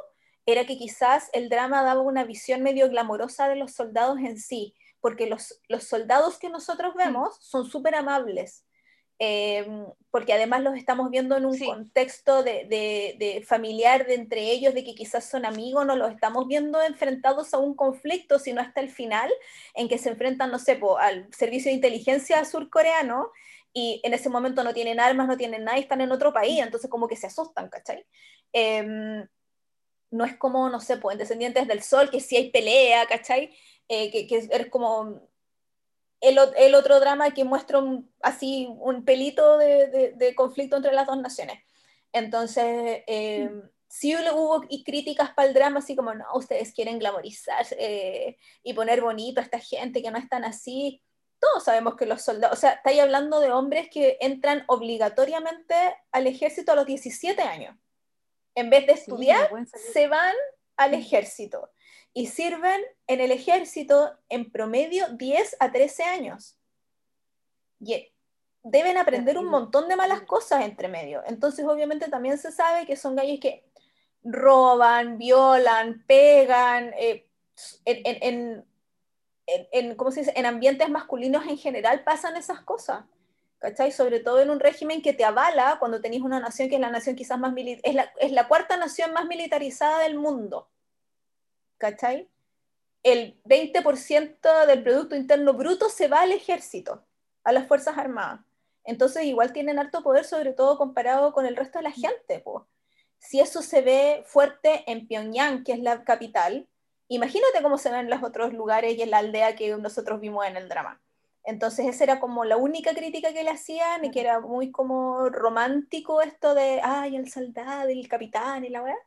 [0.45, 4.73] era que quizás el drama daba una visión medio glamorosa de los soldados en sí,
[4.99, 8.65] porque los, los soldados que nosotros vemos son súper amables.
[9.19, 9.67] Eh,
[10.11, 11.65] porque además los estamos viendo en un Sí.
[11.65, 16.11] contexto de, de- de familiar de entre ellos, de que quizás son amigos, no los
[16.11, 19.29] estamos viendo enfrentados a un conflicto, sino hasta el final,
[19.75, 23.29] en que se enfrentan, no sé, po, al servicio de inteligencia surcoreano,
[23.73, 26.59] y en ese momento no tienen armas, no tienen nada, y están en otro país,
[26.59, 28.05] entonces como que se asustan, ¿cachai?
[28.53, 29.27] Em,
[30.11, 33.55] no es como, no sé, pues en Descendientes del Sol, que sí hay pelea, ¿cachai?
[33.87, 35.28] Eh, que, que es como
[36.21, 41.07] el, otro drama que muestra un- así un pelito de, de- de conflicto entre las
[41.07, 41.59] dos naciones.
[42.11, 43.49] Entonces, eh,
[43.87, 48.37] sí le- hubo y críticas para el drama, así como, no, ustedes quieren glamorizar eh,
[48.63, 51.01] y poner bonito a esta gente que no es tan así.
[51.39, 55.73] Todos sabemos que los soldados, o sea, estáis hablando de hombres que entran obligatoriamente
[56.11, 57.75] al ejército a los 17 años.
[58.55, 59.49] En vez de Sí, estudiar,
[59.93, 60.35] se van
[60.75, 61.69] al ejército
[62.13, 66.57] y sirven en el ejército en promedio 10 a 13 años.
[67.79, 68.11] Y
[68.63, 71.21] deben aprender un montón de malas cosas entre medio.
[71.27, 73.63] Entonces, obviamente, también se sabe que son gallos que
[74.23, 77.27] roban, violan, pegan, eh,
[77.85, 78.65] en, en-
[79.71, 80.33] en- ¿cómo se dice?
[80.35, 83.05] en ambientes masculinos en general pasan esas cosas.
[83.59, 83.91] ¿Cachai?
[83.91, 86.91] Sobre todo en un régimen que te avala cuando tenéis una nación que es la
[86.91, 90.69] nación quizás más militar, es la, es la cuarta nación más militarizada del mundo.
[91.79, 92.29] ¿Cachai?
[93.01, 97.03] El 20% del Producto Interno Bruto se va al ejército,
[97.43, 98.41] a las Fuerzas Armadas.
[98.83, 102.39] Entonces igual tienen harto poder, sobre todo comparado con el resto de la gente.
[102.39, 102.67] po.
[103.17, 106.67] Si eso se ve fuerte en Pyongyang, que es la capital,
[107.07, 110.45] imagínate cómo se ven en los otros lugares y en la aldea que nosotros vimos
[110.45, 111.01] en el drama.
[111.45, 115.29] Entonces esa era como la única crítica que le hacían y que era muy como
[115.29, 118.97] romántico esto de, ay, el soldado, el capitán y la weá.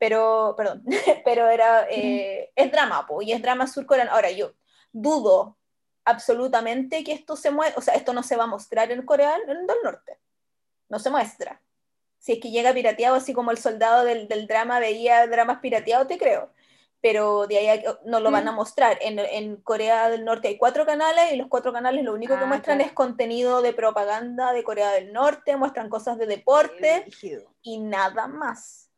[0.00, 0.82] Pero, perdón,
[1.24, 4.10] pero era, eh, es drama, po, y es drama surcoreano.
[4.10, 4.54] Ahora, yo
[4.92, 5.58] dudo
[6.04, 9.36] absolutamente que esto se muestre, o sea, esto no se va a mostrar en Corea
[9.46, 10.18] del Norte.
[10.88, 11.60] No se muestra.
[12.18, 16.08] Si es que llega pirateado, así como el soldado del, del drama veía dramas pirateados,
[16.08, 16.50] te creo.
[17.02, 18.98] Pero de ahí que- no lo van a mostrar.
[19.02, 22.44] En, en Corea del Norte hay cuatro canales y los cuatro canales lo único que
[22.44, 22.88] Ah, muestran claro.
[22.90, 27.06] es contenido de propaganda de Corea del Norte, muestran cosas de deporte
[27.62, 28.89] y nada más.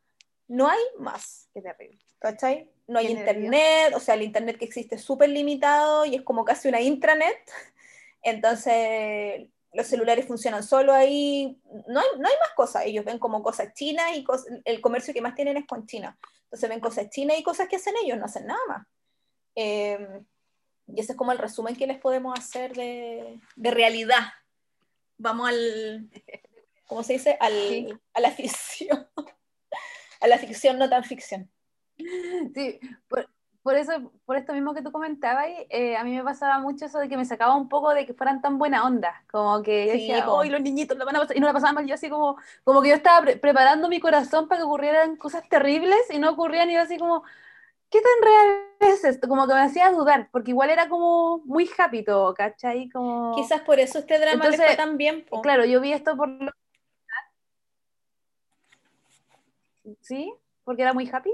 [0.47, 1.49] No hay más.
[1.53, 1.99] Qué terrible.
[2.19, 2.69] ¿cachai?
[2.87, 6.21] No hay Qué internet, o sea, el internet que existe es súper limitado y es
[6.21, 7.37] como casi una intranet.
[8.21, 11.59] Entonces, los celulares funcionan solo ahí.
[11.87, 12.85] No hay, no hay más cosas.
[12.85, 16.17] Ellos ven como cosas chinas y cos- el comercio que más tienen es con China.
[16.45, 18.87] Entonces, ven cosas chinas y cosas que hacen ellos, no hacen nada más.
[19.55, 19.99] Eh,
[20.87, 24.21] y ese es como el resumen que les podemos hacer de, de realidad.
[25.17, 26.09] Vamos al.
[26.87, 27.37] ¿Cómo se dice?
[27.39, 27.87] Al, Sí.
[28.13, 29.07] A la ficción.
[30.23, 31.49] A la ficción, no tan ficción.
[32.55, 33.29] Sí, por,
[33.61, 36.99] por eso, por esto mismo que tú comentabas, eh, a mí me pasaba mucho eso
[36.99, 39.93] de que me sacaba un poco de que fueran tan buena onda, como que yo
[39.93, 40.25] Sí, decía.
[40.27, 41.37] ¡ay, los niñitos lo van a pasar!
[41.37, 43.99] Y no la pasaban mal, yo así como, como que yo estaba pre- preparando mi
[43.99, 47.23] corazón para que ocurrieran cosas terribles y no ocurrían y yo así como,
[47.89, 49.27] ¿qué tan real es esto?
[49.27, 52.89] Como que me hacía dudar, porque igual era como muy happy todo, ¿cachai?
[52.89, 53.35] Como...
[53.35, 55.25] Quizás por eso este drama les fue Entonces, tan bien.
[55.29, 55.41] po.
[55.41, 56.51] Claro, yo vi esto por lo...
[60.01, 60.33] ¿Sí?
[60.63, 61.33] Porque era muy happy.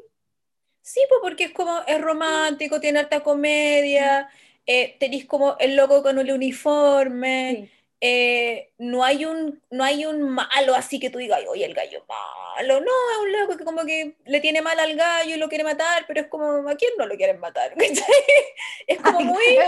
[0.82, 4.30] Sí, pues porque es como, es romántico, tiene harta comedia,
[4.66, 7.72] eh, tenéis como el loco con el uniforme, Sí.
[8.02, 12.06] eh, no, hay un, no hay un malo así que tú digas, oye, el gallo
[12.08, 15.50] malo, no, es un loco que como que le tiene mal al gallo y lo
[15.50, 17.76] quiere matar, pero es como, ¿a quién no lo quieren matar?
[18.88, 19.60] Es como muy,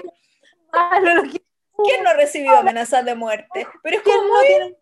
[0.72, 1.24] malo
[1.84, 3.68] ¿quién no ha recibido amenazas de muerte?
[3.84, 4.78] Pero es como ¿Quién no muy,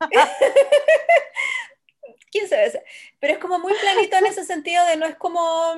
[2.30, 2.82] tiene- ¿quién sabe?
[3.20, 5.74] Pero es como muy planito en ese sentido de no es como,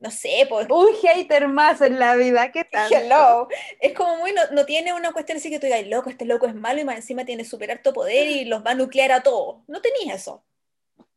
[0.00, 2.90] no sé, pues Un hater más en la vida, ¿qué tal?
[2.92, 3.48] Hello.
[3.80, 6.46] Es como muy, no, no tiene una cuestión así que tú digas, loco, este loco
[6.46, 9.22] es malo y más encima tiene súper alto poder y los va a nuclear a
[9.22, 9.62] todos.
[9.66, 10.44] No tenías eso.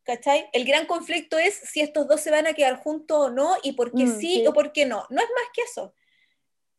[0.04, 0.50] ¿Cachai?
[0.52, 3.74] El gran conflicto es si estos dos se van a quedar juntos o no y
[3.74, 4.48] por qué Mm, sí, sí.
[4.48, 5.06] o por qué no.
[5.12, 5.94] No es más que eso.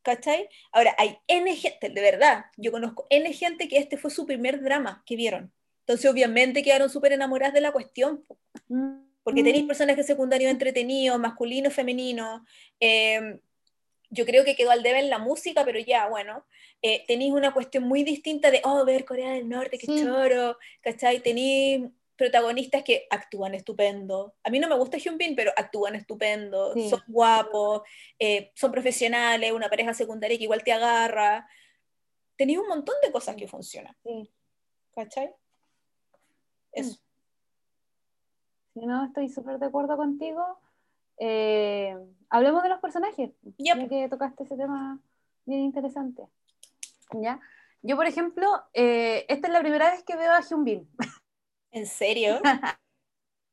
[0.03, 0.49] ¿Cachai?
[0.73, 4.61] Ahora, hay N gente, de verdad, yo conozco N gente que este fue su primer
[4.61, 5.53] drama que vieron.
[5.87, 8.23] Entonces, obviamente, quedaron súper enamoradas de la cuestión.
[8.23, 8.39] po.
[8.69, 9.03] Mm.
[9.25, 12.41] Porque tenéis personajes secundarios entretenidos, masculinos, femeninos.
[12.81, 13.39] eh,
[14.15, 16.45] yo creo que quedó al debe en la música, pero ya, bueno.
[16.83, 20.03] Eh, tenéis una cuestión muy distinta de, oh, ver Corea del Norte, qué Sí.
[20.03, 21.21] choro, ¿cachai?
[21.21, 24.35] Tenéis protagonistas que actúan estupendo.
[24.43, 26.91] A mí no me gusta Hyunbin, pero actúan estupendo, Sí.
[26.91, 27.83] son guapos,
[28.19, 31.49] eh, son profesionales, una pareja secundaria que igual te agarra.
[32.37, 34.31] Tenéis un montón de cosas que funcionan, Sí.
[34.95, 35.31] ¿cachai?
[36.73, 36.99] Eso.
[38.75, 40.59] Si no, estoy súper de acuerdo contigo.
[41.19, 41.97] Eh,
[42.31, 44.99] hablemos de los personajes, Ya, ya que tocaste ese tema
[45.45, 46.27] bien interesante.
[47.13, 47.41] ¿Ya?
[47.83, 50.89] Yo, por ejemplo, eh, esta es la primera vez que veo a Hyun Bin
[51.71, 52.41] ¿En serio?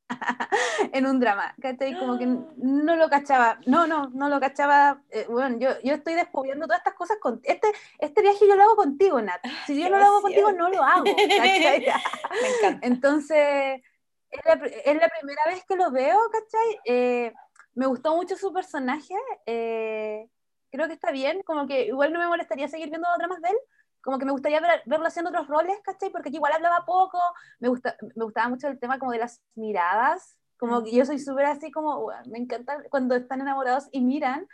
[0.94, 1.98] en un drama, ¿cachai?
[1.98, 6.16] Como que no lo cachaba, no, no, no lo cachaba, eh, bueno, yo, yo estoy
[6.16, 7.68] descubriendo todas estas cosas con, este,
[8.00, 10.84] este viaje yo lo hago contigo, Nat, si yo no lo hago contigo, no lo
[10.84, 11.30] hago, ¿cachai?
[12.42, 12.88] Me encanta.
[12.88, 13.82] Entonces,
[14.30, 16.80] es la, es la primera vez que lo veo, ¿cachai?
[16.86, 17.34] Eh,
[17.76, 20.28] me gustó mucho su personaje, eh,
[20.72, 23.58] creo que está bien, como que igual no me molestaría seguir viendo dramas de él,
[24.02, 26.10] como que me gustaría ver- verlo haciendo otros roles, ¿cachai?
[26.10, 27.20] Porque igual hablaba poco,
[27.60, 30.84] me, gusta, me gustaba mucho el tema como de las miradas, como Mm.
[30.86, 34.48] que yo soy súper así como, me encanta cuando están enamorados y miran,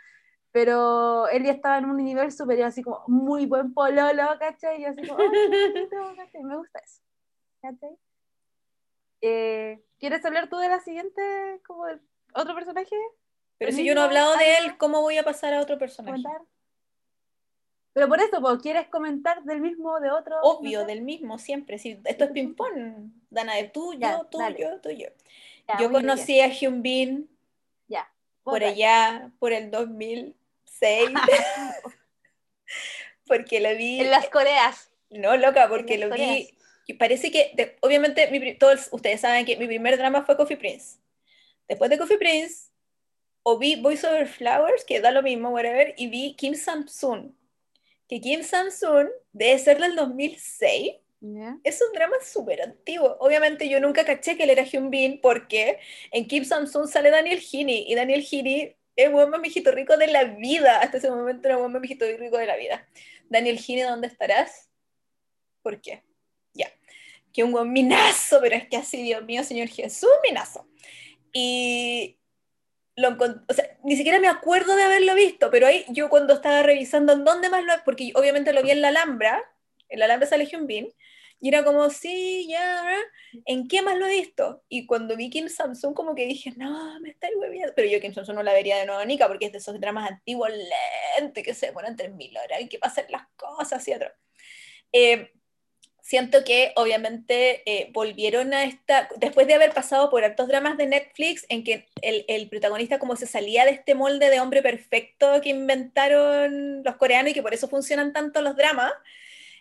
[0.52, 4.78] pero él ya estaba en un nivel superior, así como muy buen pololo, ¿cachai?
[4.80, 5.18] Y yo así como.
[6.42, 7.02] Me gusta eso,
[7.60, 7.96] ¿cachai?
[9.22, 12.00] Eh, ¿Quieres hablar tú de la siguiente, como del
[12.34, 12.96] otro personaje?
[13.58, 15.78] Pero ¿El si yo no he hablado de él, ¿cómo voy a pasar a otro
[15.78, 16.22] personaje?
[16.22, 16.46] comentar?
[17.96, 20.38] Pero por eso, po, ¿quieres comentar del mismo, de otro?
[20.42, 20.92] Obvio, No sé.
[20.92, 21.78] del mismo, siempre.
[21.78, 24.58] Si esto es ping-pong, Dana, de tú, Ya, yo, tú, dale.
[24.60, 25.08] yo, tú, yo.
[25.66, 26.50] Ya, yo conocí bien.
[26.50, 27.30] a Hyun Bin
[27.88, 28.12] Ya.
[28.42, 31.08] por vos allá, por el 2006,
[33.26, 34.00] porque lo vi.
[34.00, 34.90] En las Coreas.
[35.08, 36.28] No, loca, porque lo Coreas.
[36.36, 36.58] vi.
[36.88, 40.58] Y parece que, de- obviamente, mi todos ustedes saben que mi primer drama fue Coffee
[40.58, 40.98] Prince.
[41.66, 42.68] Después de Coffee Prince,
[43.42, 47.32] o vi Voice Over Flowers, que da lo mismo, whatever, y vi Kim Samsung.
[48.08, 50.92] Que Kim Samsung debe ser del 2006.
[51.20, 51.58] Ya.
[51.64, 53.16] Es un drama súper antiguo.
[53.20, 55.78] Obviamente yo nunca caché que él era Hyun Bin porque
[56.12, 60.06] en Kim Samsung sale Daniel Heaney y Daniel Heaney es un buen mamijito rico de
[60.06, 60.78] la vida.
[60.80, 62.86] Hasta ese momento era un buen mamijito rico de la vida.
[63.28, 64.70] Daniel Heaney, ¿dónde estarás?
[65.62, 66.02] ¿Por qué?
[66.54, 66.70] Ya.
[67.32, 70.66] Que un buen minazo, pero es que así, Dios mío, Señor Jesús, minazo.
[71.32, 72.16] Y
[72.96, 76.62] lo o sea, ni siquiera me acuerdo de haberlo visto, pero ahí yo cuando estaba
[76.62, 79.42] revisando en dónde más lo, porque obviamente lo vi en la Alhambra,
[79.88, 80.88] en la Alhambra sale Hyun Bin,
[81.38, 83.02] y era como, sí, ya, ¿verdad?
[83.44, 84.62] ¿en qué más lo he visto?
[84.68, 87.74] Y cuando vi Kim Samsung, como que dije, no, me estáis hueviando.
[87.76, 90.10] Pero yo Kim Samsung no la vería de nuevo, Nica, porque es de esos dramas
[90.10, 90.50] antiguos,
[91.18, 94.10] lentos, que se demoran tres mil horas, y que pasan las cosas y otro.
[94.92, 95.32] Eh,
[96.06, 100.86] siento que obviamente eh, volvieron a esta, después de haber pasado por hartos dramas de
[100.86, 105.40] Netflix, en que el, el protagonista como se salía de este molde de hombre perfecto
[105.42, 108.92] que inventaron los coreanos y que por eso funcionan tanto los dramas,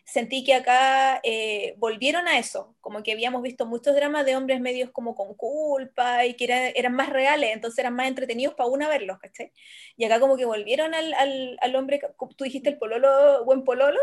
[0.06, 4.62] sentí que acá eh, volvieron a eso, como que habíamos visto muchos dramas de hombres
[4.62, 8.70] medios como con culpa y que era- eran más reales, entonces eran más entretenidos para
[8.70, 9.52] uno verlos, ¿cachai?
[9.98, 12.02] Y acá como que volvieron al, al, al hombre,
[12.38, 14.00] tú dijiste el pololo, buen pololo,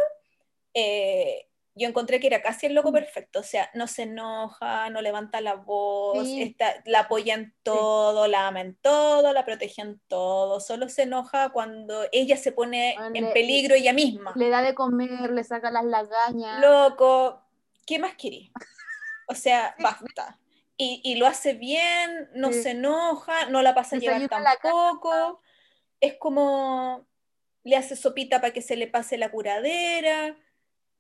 [0.74, 5.00] eh, yo encontré que era casi el loco perfecto, o sea, no se enoja, no
[5.00, 6.42] levanta la voz, Sí.
[6.42, 11.02] está, la apoya en todo, la ama en todo, la protege en todo, solo se
[11.04, 14.32] enoja cuando ella se pone Cuando en peligro ella misma.
[14.36, 16.60] Le da de comer, le saca las lagañas.
[16.60, 17.40] Loco,
[17.86, 18.52] ¿qué más querí?
[19.28, 20.38] O sea, basta.
[20.76, 22.62] Y, y lo hace bien, no Sí.
[22.64, 25.40] se enoja, no la pasa a llevar tampoco.
[26.00, 27.06] Es como
[27.64, 30.36] le hace sopita para que se le pase la curadera.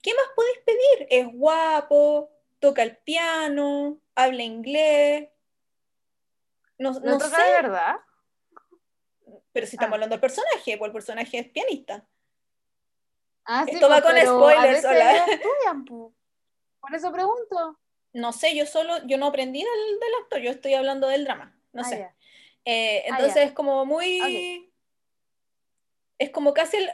[0.02, 1.06] ¿Qué más podéis pedir?
[1.10, 5.28] Es guapo, toca el piano, habla inglés.
[6.78, 7.96] No, ¿Lo no toca sé, de verdad?
[9.52, 9.96] pero si estamos Ah.
[9.96, 12.06] hablando del personaje, pues el personaje es pianista.
[13.44, 15.12] Ah, sí, Esto va pues, con spoilers, hola.
[15.26, 16.14] estudian, po.
[16.80, 17.78] Por eso pregunto.
[18.14, 21.54] No sé, yo solo, yo no aprendí del, del actor, yo estoy hablando del drama.
[21.72, 22.10] No Ah, sé.
[22.64, 24.72] Eh, Ah, entonces es como muy.
[26.18, 26.90] Es como casi el.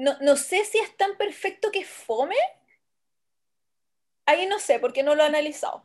[0.00, 2.36] No, no sé si es tan perfecto que fome.
[4.24, 5.82] Ahí no sé, porque no lo he analizado.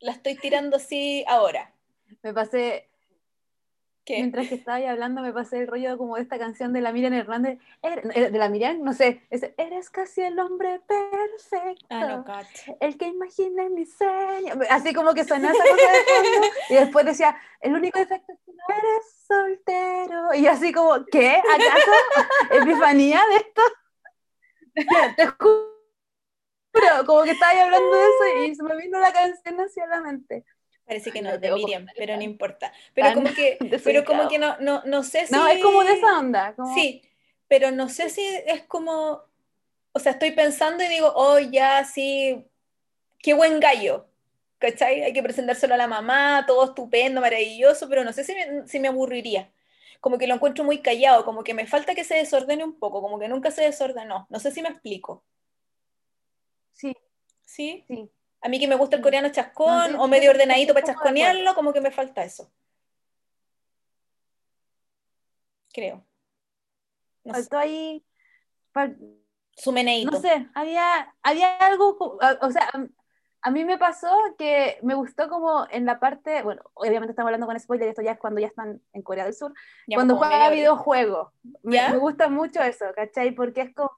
[0.00, 1.72] La estoy tirando así ahora.
[2.22, 2.90] Me pasé,
[4.04, 4.16] ¿Qué?
[4.16, 6.92] mientras que estaba ahí hablando, me pasé el rollo como de esta canción de la
[6.92, 7.58] Miriam Hernández.
[7.82, 9.22] Er- eh, de la Miriam, no sé.
[9.30, 11.86] Eres casi el hombre perfecto.
[11.90, 12.24] Ah, no,
[12.80, 14.54] el que imaginé mi sueño.
[14.70, 16.46] Así como que sonó esa cosa de fondo.
[16.70, 20.34] Y después decía, el único defecto es que no eres soltero.
[20.34, 21.36] Y yo así como, ¿qué?
[21.36, 21.92] ¿Acaso?
[22.50, 23.62] ¿Epifanía de esto?
[25.16, 29.60] Te juro, como que estaba ahí hablando de eso y se me vino la canción
[29.60, 30.44] hacia la mente.
[30.86, 32.72] Parece que no no es de Miriam, pero no importa.
[32.94, 35.32] Pero tan como que, pero como que no, no, no sé si.
[35.32, 36.54] No, es como de esa onda.
[36.54, 37.02] Como, Sí,
[37.48, 39.22] pero no sé si es como,
[39.92, 42.44] o sea, estoy pensando y digo, oh, ya, sí,
[43.18, 44.06] qué buen gallo,
[44.58, 45.02] ¿cachai?
[45.02, 48.80] Hay que presentárselo a la mamá, todo estupendo, maravilloso, pero no sé si me, si
[48.80, 49.50] me aburriría.
[50.00, 53.00] Como que lo encuentro muy callado, como que me falta que se desordene un poco,
[53.00, 54.26] como que nunca se desordenó.
[54.30, 55.22] No sé si me explico.
[56.72, 56.96] Sí,
[57.44, 57.84] ¿Sí?
[57.86, 58.10] sí.
[58.42, 59.04] A mí que me gusta el Sí.
[59.04, 62.50] coreano chascón No, o medio ordenadito para chasconearlo, como que me falta eso.
[65.72, 66.04] Creo.
[67.24, 67.40] No sé.
[67.42, 68.04] Faltó ahí.
[68.74, 68.96] fal-
[69.54, 70.10] Su meneíto.
[70.10, 71.94] no sé, había, había algo,
[72.40, 72.70] o sea,
[73.42, 77.46] a- mí me pasó que me gustó como en la parte, bueno, obviamente estamos hablando
[77.46, 79.52] con spoiler, esto ya es cuando ya están en Corea del Sur,
[79.86, 81.32] Ya, cuando juega videojuegos.
[81.62, 83.32] Me, me gusta mucho eso, ¿cachai?
[83.32, 83.90] Porque es como,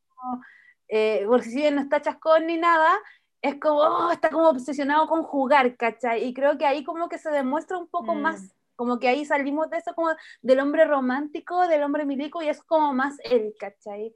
[0.88, 2.99] eh, porque si bien no está chascón ni nada,
[3.45, 6.24] es como, oh, está como obsesionado con jugar, ¿cachai?
[6.24, 8.22] Y creo que ahí como que se demuestra un poco Mm.
[8.22, 10.09] más, como que ahí salimos de eso como
[10.42, 14.14] del hombre romántico, del hombre milico, y es como más él, ¿cachai?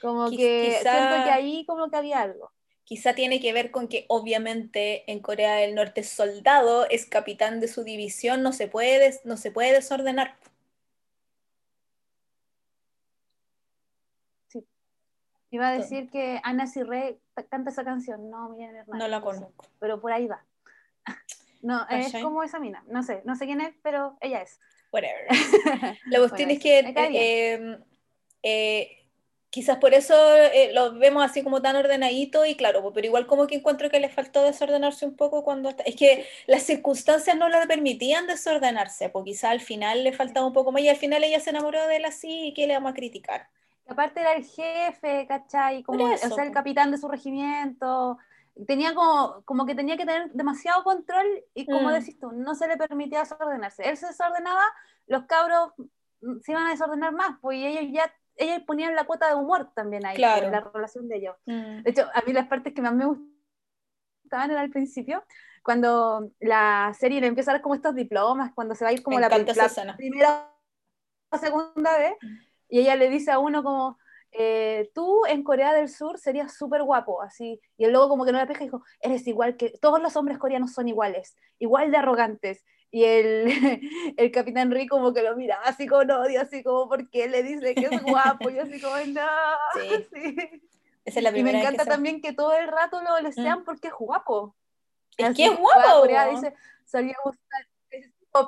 [0.00, 2.50] Como que quizá- siento que ahí como que había algo.
[2.84, 7.68] Quizá tiene que ver con que obviamente en Corea del Norte soldado, es capitán de
[7.68, 10.36] su división, no se puede, no se puede desordenar.
[15.52, 16.64] Iba a decir que Ana
[17.34, 18.98] ta- canta esa canción, no, Miriam Hernández.
[18.98, 19.66] No la conozco.
[19.78, 20.42] pero por ahí va.
[21.62, 24.58] No, es como esa mina, no sé, no sé quién es, pero ella es.
[24.92, 25.28] Whatever.
[26.06, 26.78] La cuestión Bueno, es que
[27.14, 27.78] eh,
[28.42, 29.06] eh,
[29.48, 33.46] quizás por eso eh, lo vemos así como tan ordenadito y claro, pero igual como
[33.46, 37.48] que encuentro que le faltó desordenarse un poco cuando está- es que las circunstancias no
[37.48, 41.22] le permitían desordenarse, pues quizás al final le faltaba un poco más y al final
[41.22, 43.48] ella se enamoró de él así y qué le vamos a criticar.
[43.86, 45.82] Aparte era el jefe, ¿cachai?
[45.82, 48.18] Como, eso, o sea, el capitán de su regimiento.
[48.66, 51.92] Tenía como, como que tenía que tener demasiado control y como Mm.
[51.94, 53.88] decís tú, no se le permitía desordenarse.
[53.88, 54.62] Él se desordenaba,
[55.06, 55.72] los cabros
[56.20, 59.34] mm, se iban a desordenar más, pues y ellos ya, ellos ponían la cuota de
[59.34, 60.46] humor también ahí, Claro.
[60.46, 61.36] en la relación de ellos.
[61.46, 61.82] Mm.
[61.82, 65.24] De hecho, a mí las partes que más me gustaban era al principio,
[65.64, 69.02] cuando la serie le empieza a dar como estos diplomas, cuando se va a ir
[69.02, 70.48] como Me la, la primera
[71.30, 72.14] o segunda vez,
[72.72, 73.98] y ella le dice a uno como,
[74.32, 78.32] eh, tú en Corea del Sur serías súper guapo, así, y el lobo como que
[78.32, 81.90] no la pesca y dijo, eres igual que, todos los hombres coreanos son iguales, igual
[81.90, 83.44] de arrogantes, y el,
[84.16, 87.74] el capitán Ri como que lo mira así con odio, así como porque le dice
[87.74, 89.20] que es guapo, y así como, no,
[89.74, 90.06] Sí.
[90.14, 90.36] sí.
[91.04, 93.64] Esa es la Y me primera encanta que también que todo el rato lo desean
[93.64, 94.56] porque es guapo.
[95.18, 96.00] Es Así que es guapo.
[96.00, 96.54] Corea dice,
[96.86, 97.66] salía a buscar-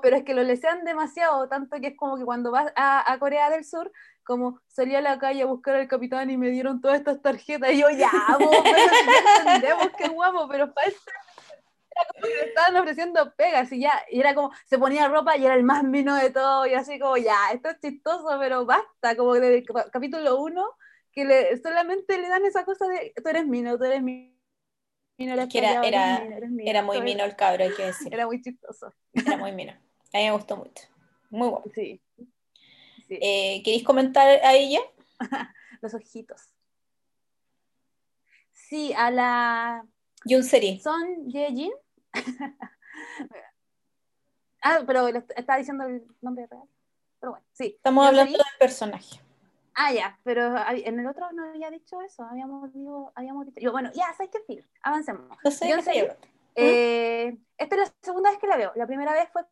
[0.02, 3.18] pero es que lo lesean demasiado, tanto que es como que cuando vas a, a
[3.18, 3.92] Corea del Sur,
[4.24, 7.72] como salí a la calle a buscar al capitán y me dieron todas estas tarjetas,
[7.72, 8.50] y yo, ya, vos,
[9.46, 10.98] entendemos es guapo, pero falta.
[11.96, 15.36] Era como que le estaban ofreciendo pegas y ya, y era como, se ponía ropa
[15.36, 18.66] y era el más mino de todo, y así como, ya, esto es chistoso, pero
[18.66, 20.64] basta, como desde el cap- capítulo 1,
[21.12, 24.34] que le, solamente le dan esa cosa de, tú eres mino, tú eres mino.
[25.18, 27.86] eres que era- eres era- mino, eres mino", Era muy mino el cabro, hay que
[27.86, 28.12] decir.
[28.12, 28.92] Era muy chistoso.
[29.12, 29.72] Era muy mino.
[30.12, 30.88] A mí me gustó mucho.
[31.30, 31.70] Muy guapo.
[31.74, 32.00] Sí.
[33.14, 34.80] Sí, Eh, ¿Queréis comentar a ella?
[35.80, 36.50] los ojitos.
[38.52, 39.86] Sí, a la
[40.24, 40.80] Yun Seri.
[40.80, 41.72] Son Ye-jin.
[44.62, 46.68] ah, pero estaba diciendo el nombre real.
[47.20, 47.74] Pero bueno, sí.
[47.76, 49.20] Estamos hablando del personaje.
[49.74, 52.22] Ah, ya, pero en el otro no había dicho eso.
[52.22, 53.60] Habíamos, digo, habíamos dicho.
[53.60, 54.38] yo, bueno, ya, ¿sabes qué?
[54.46, 55.36] Filo, Avancemos.
[55.42, 56.26] No sé Seri, hablando.
[56.54, 58.72] eh, esta es la segunda vez que la veo.
[58.76, 59.42] La primera vez fue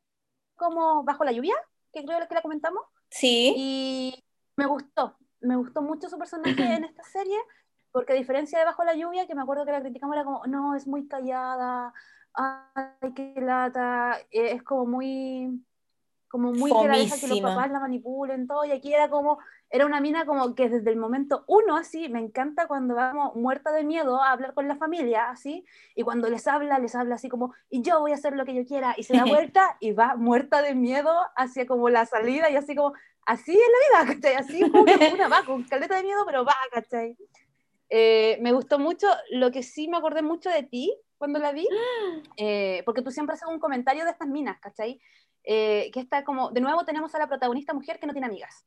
[0.55, 1.55] como Bajo la lluvia,
[1.93, 2.83] que creo que la comentamos.
[3.13, 3.55] Sí.
[3.57, 4.25] Y
[4.57, 7.37] me gustó, me gustó mucho su personaje en esta serie,
[7.93, 10.47] porque a diferencia de Bajo la lluvia, que me acuerdo que la criticamos, era como,
[10.47, 11.93] no, es muy callada,
[12.33, 15.63] ay, qué lata, eh, es como muy,
[16.29, 19.39] como muy que la deja que los papás la manipulen, todo, y aquí era como,
[19.73, 23.33] era una mina como que desde el momento uno, así, me encanta cuando va como
[23.35, 25.65] muerta de miedo a hablar con la familia, así,
[25.95, 28.55] y cuando les habla, les habla así como, y yo voy a hacer lo que
[28.55, 32.51] yo quiera, y se da vuelta y va muerta de miedo hacia como la salida,
[32.51, 32.93] y así como,
[33.25, 34.35] así es la vida, ¿cachai?
[34.35, 37.17] Así como una va con caleta de miedo, pero va, ¿cachai?
[37.89, 41.67] Eh, me gustó mucho, lo que sí me acordé mucho de ti cuando la vi,
[42.37, 45.01] eh, porque tú siempre haces un comentario de estas minas, ¿cachai?
[45.45, 48.67] Eh, que está como, de nuevo tenemos a la protagonista mujer que no tiene amigas.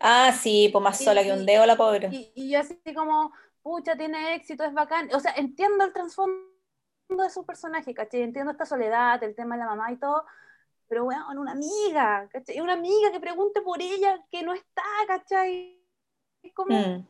[0.00, 1.38] Ah, sí, pues más sola que sí.
[1.38, 2.08] un dedo la pobre.
[2.12, 5.08] Y, y yo así como, pucha, tiene éxito, es bacán.
[5.14, 6.44] O sea, entiendo el trasfondo
[7.08, 8.22] de su personaje, ¿cachai?
[8.22, 10.24] Entiendo esta soledad, el tema de la mamá y todo,
[10.88, 12.60] pero bueno, una amiga, ¿cachai?
[12.60, 15.80] Una amiga que pregunte por ella que no está, ¿cachai?
[16.42, 17.06] Es como, Mm.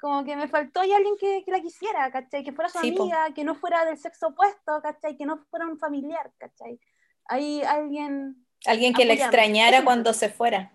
[0.00, 2.44] como que me faltó ahí alguien que, que la quisiera, ¿cachai?
[2.44, 3.02] Que fuera su Sí, po.
[3.02, 5.16] amiga, que no fuera del sexo opuesto, ¿cachai?
[5.16, 6.80] Que no fuera un familiar, ¿cachai?
[7.26, 10.72] Hay alguien, Alguien que la extrañara cuando se fuera.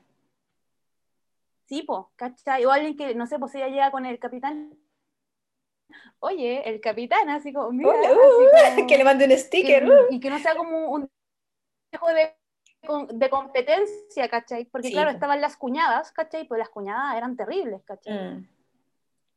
[1.66, 2.66] sí, po, ¿cachai?
[2.66, 4.78] O alguien que, no sé, pues ella llega con el capitán.
[6.20, 9.38] Oye, el capitán, así como, mira, Hola, así uh, como- que le mande un que-
[9.38, 9.90] sticker.
[9.90, 10.08] uh.
[10.10, 11.10] y que no sea como un
[11.92, 14.66] dejo de, competencia, ¿cachai?
[14.66, 16.46] Porque Sí, claro, estaban las cuñadas, ¿cachai?
[16.48, 18.14] Pues las cuñadas eran terribles, ¿cachai?
[18.14, 18.48] Mm.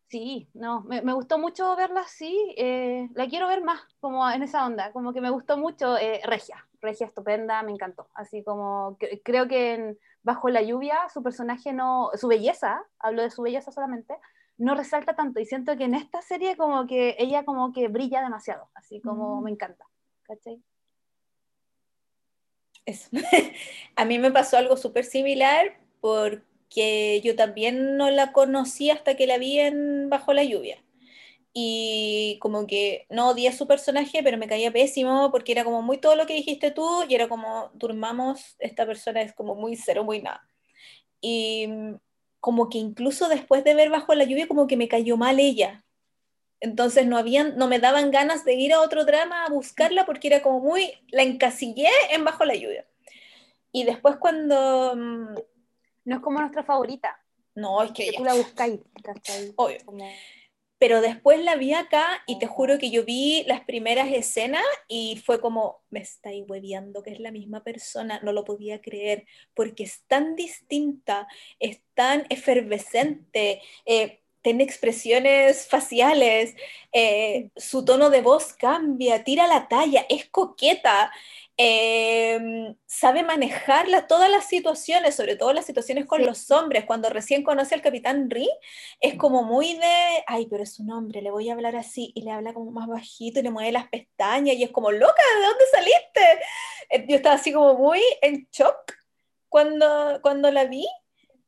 [0.08, 4.42] Sí, no, me, me gustó mucho verla así, eh, la quiero ver más, como en
[4.44, 8.96] esa onda, como que me gustó mucho eh, Regia, Regia estupenda, me encantó, así como
[9.00, 13.42] que- creo que en Bajo la lluvia su personaje no, su belleza, hablo de su
[13.42, 14.14] belleza solamente,
[14.58, 18.22] no resalta tanto y siento que en esta serie como que ella como que brilla
[18.22, 19.44] demasiado, así como Mm.
[19.44, 19.86] me encanta,
[20.22, 20.62] ¿cachai?
[22.84, 23.10] Eso.
[23.96, 25.78] A mí me pasó algo súper similar
[26.66, 30.82] porque yo también no la conocí hasta que la vi en Bajo la lluvia.
[31.52, 35.98] Y como que no odié su personaje, pero me caía pésimo porque era como muy
[35.98, 40.04] todo lo que dijiste tú y era como, durmamos, esta persona es como muy cero,
[40.04, 40.46] muy nada.
[41.20, 41.94] Y mm,
[42.40, 45.84] como que incluso después de ver Bajo la lluvia, como que me cayó mal ella.
[46.60, 50.28] Entonces no habían, no me daban ganas de ir a otro drama a buscarla porque
[50.28, 52.86] era como muy, la encasillé en Bajo la lluvia.
[53.72, 55.36] Y después cuando, mm,
[56.06, 57.22] No es como nuestra favorita,
[57.54, 58.80] no, es que que tú la buscáis,
[59.56, 59.78] obvio.
[59.84, 60.08] Como-
[60.78, 65.16] Pero después la vi acá y te juro que yo vi las primeras escenas y
[65.24, 69.84] fue como, me estáis hueviando que es la misma persona, no lo podía creer, porque
[69.84, 71.26] es tan distinta,
[71.58, 76.54] es tan efervescente, eh, tiene expresiones faciales,
[76.92, 81.10] eh, su tono de voz cambia, tira la talla, es coqueta,
[81.58, 86.26] eh, sabe manejar la- todas las situaciones, sobre todo las situaciones con Sí.
[86.26, 88.48] los hombres, cuando recién conoce al capitán Ri,
[89.00, 92.22] es como muy de, ay, pero es un hombre, le voy a hablar así, y
[92.22, 95.46] le habla como más bajito y le mueve las pestañas, y es como, loca, ¿de
[95.46, 96.44] dónde saliste?
[96.90, 98.92] Eh, Yo estaba así como muy en shock
[99.48, 100.86] cuando, cuando la vi,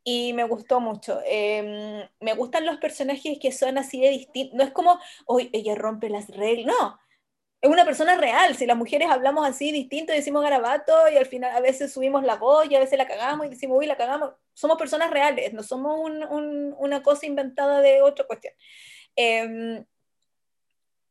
[0.05, 1.21] y me gustó mucho.
[1.27, 5.75] Eh, me gustan los personajes que son así de distintos, no es como, hoy ella
[5.75, 6.99] rompe las reglas, no.
[7.61, 11.57] Es una persona real, si las mujeres hablamos así distinto, decimos garabato y al final
[11.57, 14.33] a veces subimos la voz y a veces la cagamos y decimos, uy, la cagamos.
[14.55, 18.55] Somos personas reales, no somos un- un- una cosa inventada de otra cuestión.
[19.17, 19.85] Eh,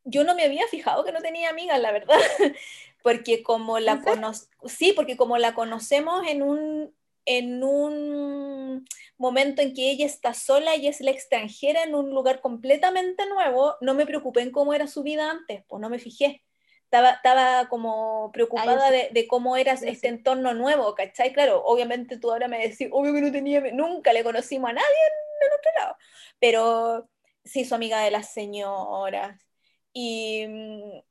[0.04, 2.16] yo no me había fijado que no tenía amigas, la verdad,
[3.02, 4.32] porque como la cono
[4.64, 6.94] sí, porque como la conocemos en un,
[7.28, 8.86] en un
[9.18, 13.74] momento en que ella está sola y es la extranjera en un lugar completamente nuevo,
[13.82, 16.42] no me preocupé en cómo era su vida antes, pues no me fijé.
[16.84, 20.06] Estaba, estaba como preocupada Ah, yo de, de cómo era Yo este sí.
[20.06, 21.34] entorno nuevo, ¿cachai?
[21.34, 24.86] Claro, obviamente tú ahora me decís, obvio que no tenía, nunca le conocimos a nadie
[24.86, 25.96] en el otro lado,
[26.38, 27.10] pero
[27.44, 29.38] se hizo amiga de las señoras.
[29.92, 31.02] Y mm,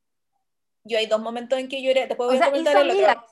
[0.83, 3.23] yo hay dos momentos en que lloré, O voy a sea, comentar el otro.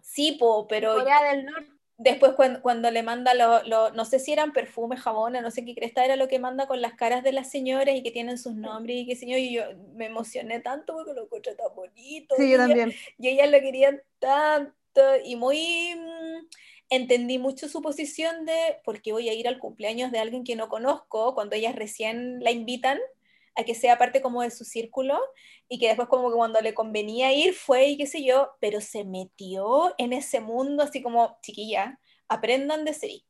[0.00, 1.77] Sí, po, pero Corea del Norte.
[1.98, 5.74] Después cuando, cuando le manda los- no sé si eran perfumes, jabones, no sé qué
[5.74, 8.54] cresta era lo que manda con las caras de las señoras y que tienen sus
[8.54, 9.62] nombres y qué señor, y yo
[9.94, 12.34] me emocioné tanto porque lo encontré tan bonito.
[12.38, 12.74] y ella-
[13.18, 14.74] y ellas lo querían tanto
[15.24, 16.46] y muy mm,
[16.90, 20.68] entendí mucho su posición de porque voy a ir al cumpleaños de alguien que no
[20.68, 22.98] conozco cuando ellas recién la invitan
[23.58, 25.20] a que sea parte como de su círculo
[25.68, 28.80] y que después como que cuando le convenía ir fue y qué sé yo, pero
[28.80, 31.98] se metió en ese mundo así como chiquilla,
[32.28, 33.26] aprendan de sí.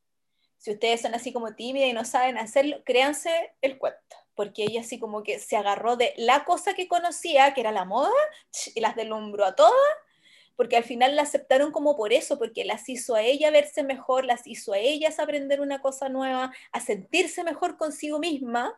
[0.58, 4.82] Si ustedes son así como tímidas y no saben hacerlo, créanse el cuento, porque ella
[4.82, 8.12] así como que se agarró de la cosa que conocía, que era la moda,
[8.74, 9.72] y las delumbró a todas
[10.56, 14.24] porque al final la aceptaron como por eso, porque las hizo a ella verse mejor,
[14.24, 18.76] las hizo a ellas aprender una cosa nueva, a sentirse mejor consigo misma,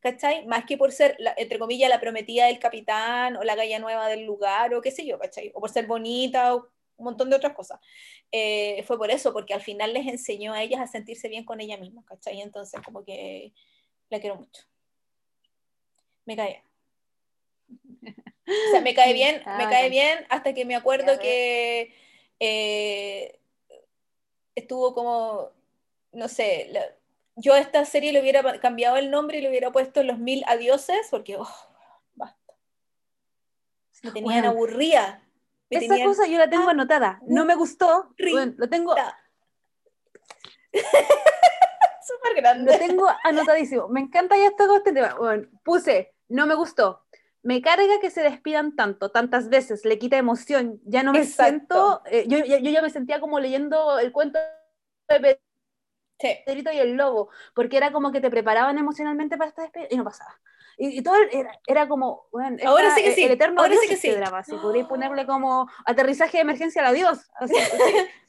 [0.00, 0.46] ¿cachai?
[0.46, 4.08] Más que por ser, la, entre comillas, la prometida del capitán o la galla nueva
[4.08, 5.50] del lugar o qué sé yo, ¿cachai?
[5.54, 7.80] O por ser bonita o un montón de otras cosas.
[8.32, 11.60] Eh, fue por eso, porque al final les enseñó a ellas a sentirse bien con
[11.60, 12.40] ella misma, ¿cachai?
[12.40, 13.52] Entonces como que
[14.10, 14.62] la quiero mucho.
[16.24, 16.62] Me cae.
[17.70, 21.94] O sea, me cae bien, me cae bien hasta que me acuerdo que
[22.40, 23.38] eh,
[24.54, 25.50] estuvo como,
[26.12, 26.97] no sé, la,
[27.40, 30.44] yo a esta serie le hubiera cambiado el nombre y le hubiera puesto Los Mil
[30.46, 31.48] Adioses, porque, oh,
[32.14, 32.54] basta.
[34.02, 35.22] Me tenían Bueno, aburrida.
[35.70, 37.20] Me Esa tenían cosa yo la tengo anotada.
[37.26, 38.14] No me gustó.
[38.32, 38.94] Bueno, lo tengo,
[42.02, 42.72] súper grande.
[42.72, 43.88] lo tengo anotadísimo.
[43.88, 45.14] Me encanta ya con este tema.
[45.14, 47.04] Bueno, puse, no me gustó.
[47.42, 50.80] Me carga que se despidan tanto, tantas veces, le quita emoción.
[50.84, 52.02] Ya no me Exacto.
[52.02, 52.02] siento.
[52.06, 54.38] eh, yo, yo, yo ya me sentía como leyendo el cuento
[55.08, 55.40] de
[56.20, 56.36] Sí.
[56.44, 59.96] Pedrito y el Lobo, porque era como que te preparaban emocionalmente para esta despedida y
[59.96, 60.38] no pasaba.
[60.76, 63.74] Y, y todo era, era como, bueno, Ahora esta- sí que sí, el eterno ahora
[63.80, 64.14] sí que este sí.
[64.16, 67.18] drama, si podríais ponerle como aterrizaje de emergencia al adiós.
[67.34, 67.54] así,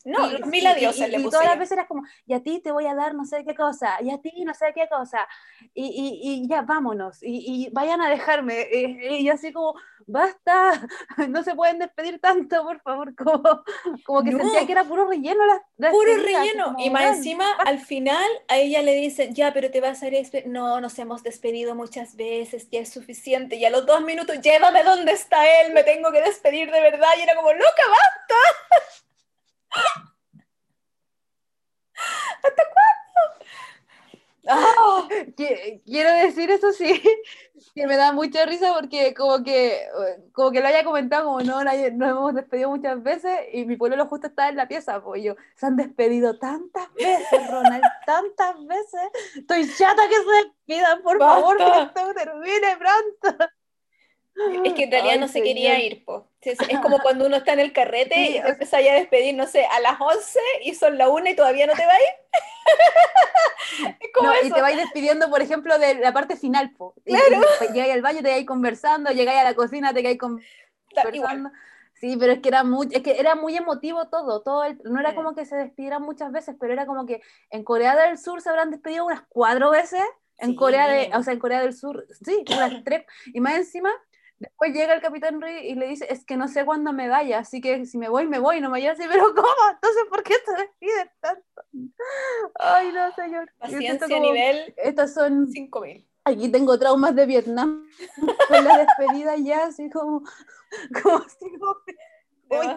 [0.06, 2.34] No, Y- los mil adioses y, le y puse todas las veces era como, y
[2.34, 4.72] a ti te voy a dar no sé qué cosa, y a ti no sé
[4.74, 5.28] qué cosa,
[5.74, 8.68] y, y, y ya vámonos, y, y vayan a dejarme.
[8.72, 9.74] Y, y yo así como,
[10.08, 10.88] basta,
[11.30, 13.41] no se pueden despedir tanto, por favor, como,
[14.06, 14.38] como que No.
[14.39, 15.43] sentía que era puro relleno
[15.91, 16.66] Puro relleno.
[16.66, 20.08] como, Y más encima, al final, a ella le dicen, ya, pero te vas a
[20.08, 20.45] ir a despe-".
[20.45, 23.56] No, nos hemos despedido muchas veces, ya es suficiente.
[23.58, 27.08] Y a los dos minutos, llévame donde está él, me tengo que despedir de verdad.
[27.18, 28.36] Y era como, loca, basta.
[32.43, 33.45] ¿Hasta cuándo?
[35.36, 37.01] Que- quiero decir eso sí,
[37.76, 39.88] que me da mucha risa porque como que,
[40.32, 43.76] como que lo haya comentado, como no, la- nos hemos despedido muchas veces y mi
[43.78, 48.55] pueblo justo está en la pieza, pues yo, se han despedido tantas veces, Ronald, tantas
[48.65, 49.01] veces,
[49.36, 53.45] estoy chata que se despidan, por favor, que esto termine pronto.
[54.63, 55.91] Es que en realidad Ay, no se quería señor.
[55.91, 56.27] ir, po.
[56.41, 58.95] Es, es como cuando uno está en el carrete Sí, y te empiezas ya a
[58.95, 61.91] despedir, no sé, a las 11 y son la 1 y todavía no te va
[61.93, 62.07] a ir.
[63.99, 64.55] es como No, y eso.
[64.55, 66.93] te vais despidiendo, por ejemplo, de la parte final, po.
[67.05, 67.41] Y- Claro.
[67.69, 70.47] y llegáis al baño, te vais conversando, llegáis a la cocina, te quedáis conversando.
[71.13, 71.51] Igual.
[71.95, 74.99] Sí, pero es que era muy, es que era muy emotivo todo, todo el- no
[75.01, 75.15] era Mm.
[75.15, 78.49] como que se despidieran muchas veces, pero era como que en Corea del Sur se
[78.49, 80.01] habrán despedido unas cuatro veces,
[80.38, 83.03] en Sí, Corea de, o sea, en Corea del Sur, sí, unas tres,
[83.34, 83.91] y más encima,
[84.40, 87.40] después llega el Capitán Ri y le dice, es que no sé cuándo me vaya,
[87.40, 89.48] así que si me voy, me voy, no me vaya así, pero ¿cómo?
[89.72, 91.64] Entonces, ¿por qué se despiden tanto?
[92.56, 93.52] Ay, no, señor.
[93.60, 96.06] Paciencia a como- nivel Estas son 5000.
[96.26, 97.88] Aquí tengo traumas de Vietnam
[98.48, 100.24] con la despedida ya, así como,
[101.02, 101.76] como así como,
[102.50, 102.68] Uy.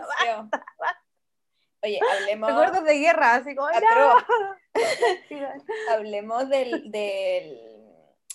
[1.84, 4.26] Oye, hablemos, recuerdos de guerra, así como, ya.
[5.90, 7.71] hablemos del, del...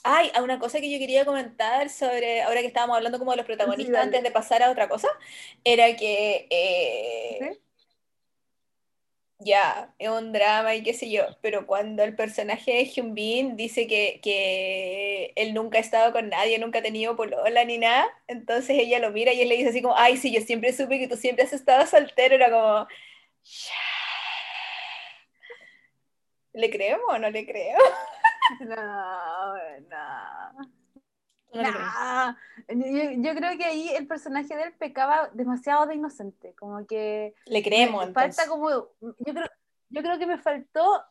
[0.04, 3.38] Ay, a una cosa que yo quería comentar sobre, ahora que estábamos hablando como de
[3.38, 4.06] los protagonistas dale.
[4.06, 5.10] antes de pasar a otra cosa,
[5.64, 7.60] era que eh, ¿Sí?
[9.40, 13.56] ya, es un drama y qué sé yo, pero cuando el personaje de Hyun Bin
[13.56, 18.08] dice que, que él nunca ha estado con nadie, nunca ha tenido polola ni nada,
[18.28, 21.00] entonces ella lo mira y él le dice así como, ay, sí, yo siempre supe
[21.00, 22.88] que tú siempre has estado soltero, era como,
[26.54, 27.78] ¿le creemos o no le creo?
[28.62, 29.56] No,
[29.90, 30.68] no.
[31.54, 32.36] Nah.
[32.68, 37.34] Yo, yo creo que ahí el personaje de él pecaba demasiado de inocente, como que
[37.46, 39.48] Le creemos, me falta como, yo creo,
[39.90, 41.04] yo creo que me faltó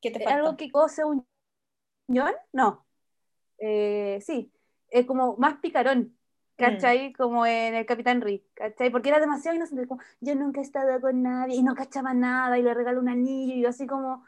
[0.00, 0.38] ¿Qué te Eh, faltó?
[0.46, 1.26] algo que cose un
[2.52, 2.86] no.
[3.58, 4.52] Eh, sí,
[4.90, 6.16] es como más picarón,
[6.60, 7.12] ¿cachai?
[7.14, 8.90] Como en el Capitán Rick, ¿cachai?
[8.90, 12.58] Porque era demasiado inocente, como, yo nunca he estado con nadie y no cachaba nada
[12.58, 14.24] y le regalo un anillo y yo así como,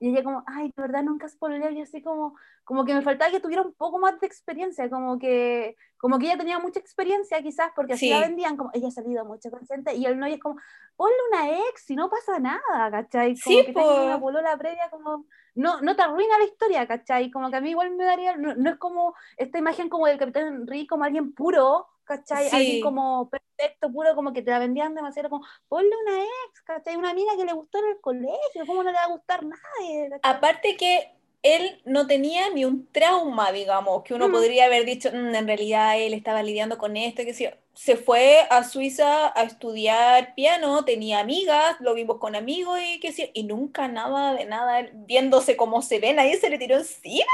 [0.00, 3.02] y ella como, ay, de verdad nunca has pololeado y así como, como que me
[3.02, 6.80] faltaba que tuviera un poco más de experiencia, como que, como que ella tenía mucha
[6.80, 8.10] experiencia quizás, porque así Sí.
[8.10, 10.56] la vendían, como, ella ha salido mucho con gente y el no, y es como,
[10.96, 13.38] ponle una ex y no pasa nada, ¿cachai?
[13.40, 14.02] Como Sí, que tenga po.
[14.02, 17.30] una polola previa como no, no te arruina la historia, ¿cachai?
[17.30, 20.18] Como que a mí igual me daría, no, no es como esta imagen como del
[20.18, 22.48] Capitán Rick como alguien puro, ¿cachai?
[22.48, 22.56] Sí.
[22.56, 26.96] Alguien como perfecto, puro, como que te la vendían demasiado, como ponle una ex, ¿cachai?
[26.96, 30.08] Una amiga que le gustó en el colegio, ¿cómo no le va a gustar nadie?
[30.10, 30.20] ¿cachai?
[30.22, 31.10] Aparte que
[31.42, 34.32] él no tenía ni un trauma, digamos, que uno Mm.
[34.32, 37.46] podría haber dicho, "Mm, en realidad él estaba lidiando con esto, que sí.
[37.74, 43.12] Se fue a Suiza a estudiar piano, tenía amigas, lo vimos con amigos y que
[43.12, 47.26] sí, y nunca nada de nada, viéndose cómo se ven, ahí se le tiró encima.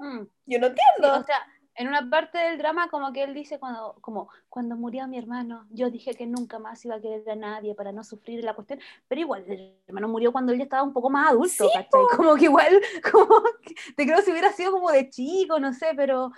[0.00, 0.22] Mm.
[0.46, 1.20] Yo no Sí, entiendo.
[1.20, 1.46] o sea,
[1.80, 5.66] en una parte del drama como que él dice cuando, como, cuando murió mi hermano,
[5.70, 8.78] yo dije que nunca más iba a querer a nadie para no sufrir la cuestión,
[9.08, 11.70] pero igual el hermano murió cuando él ya estaba un poco más adulto, Sí.
[12.14, 12.80] Como que igual,
[13.12, 16.30] como que- te creo si hubiera sido como de chico, no sé, pero...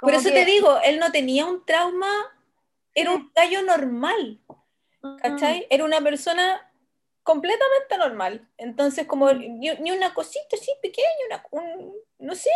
[0.00, 2.10] Por eso que- te digo, él no tenía un trauma,
[2.92, 4.40] era un gallo normal.
[5.02, 5.66] Mm, ¿cachai?
[5.70, 6.68] Era una persona
[7.22, 8.48] completamente normal.
[8.56, 12.50] Entonces, como ni, ni una cosita así pequeña, una, un, no sé,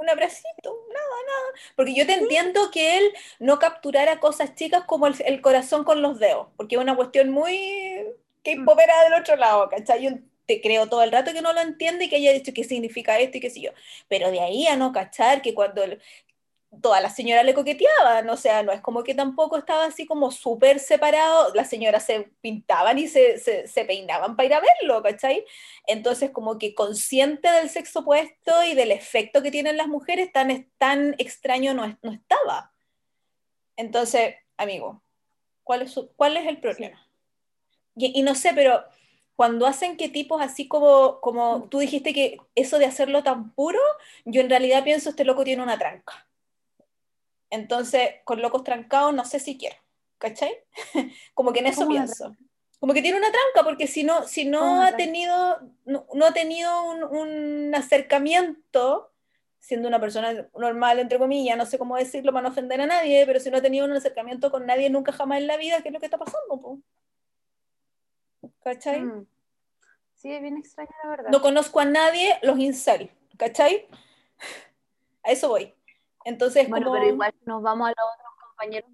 [0.00, 1.60] un abracito, nada, nada.
[1.76, 6.02] Porque yo te entiendo que él no capturara cosas chicas como el, el corazón con
[6.02, 8.04] los dedos, porque es una cuestión muy
[8.44, 10.02] K-popera del otro lado, ¿cachai?
[10.04, 10.10] Yo
[10.46, 13.18] te creo todo el rato que no lo entiende y que haya dicho qué significa
[13.18, 13.70] esto y qué sé yo.
[14.08, 15.82] Pero de ahí a no cachar que cuando
[16.82, 20.30] todas las señoras le coqueteaban, o sea, no es como que tampoco estaba así como
[20.30, 25.02] súper separado, las señoras se pintaban y se, se, se peinaban para ir a verlo,
[25.02, 25.44] ¿cachai?
[25.86, 30.70] Entonces como que consciente del sexo opuesto y del efecto que tienen las mujeres, tan,
[30.78, 32.72] tan extraño no, no estaba.
[33.76, 35.02] Entonces, amigo,
[35.64, 37.06] ¿cuál es, su- cuál es el problema?
[37.96, 38.84] Y, y no sé, pero
[39.36, 43.80] cuando hacen que tipos así como, como tú dijiste que eso de hacerlo tan puro,
[44.24, 46.28] yo en realidad pienso este loco tiene una tranca.
[47.50, 49.76] Entonces, con locos trancados no sé si quiero.
[50.20, 50.52] ¿cachai?
[51.34, 52.36] como que en eso ¿Cómo una pienso.
[52.78, 56.26] Como que tiene una tranca, porque si no, si ¿Cómo no ha tenido, no, no
[56.26, 59.12] ha tenido un, un acercamiento,
[59.58, 63.26] siendo una persona normal, entre comillas, no sé cómo decirlo para no ofender a nadie,
[63.26, 65.88] pero si no ha tenido un acercamiento con nadie nunca jamás en la vida, ¿qué
[65.88, 66.58] es lo que está pasando?
[66.58, 66.78] po?
[68.62, 69.02] ¿Cachai?
[69.02, 69.26] Mm.
[70.14, 71.30] Sí, es bien extraño, la verdad.
[71.30, 73.88] No conozco a nadie los incel, ¿cachai?
[75.22, 75.74] A eso voy.
[76.24, 76.98] Entonces, bueno, como...
[76.98, 78.90] pero igual nos vamos a los otros compañeros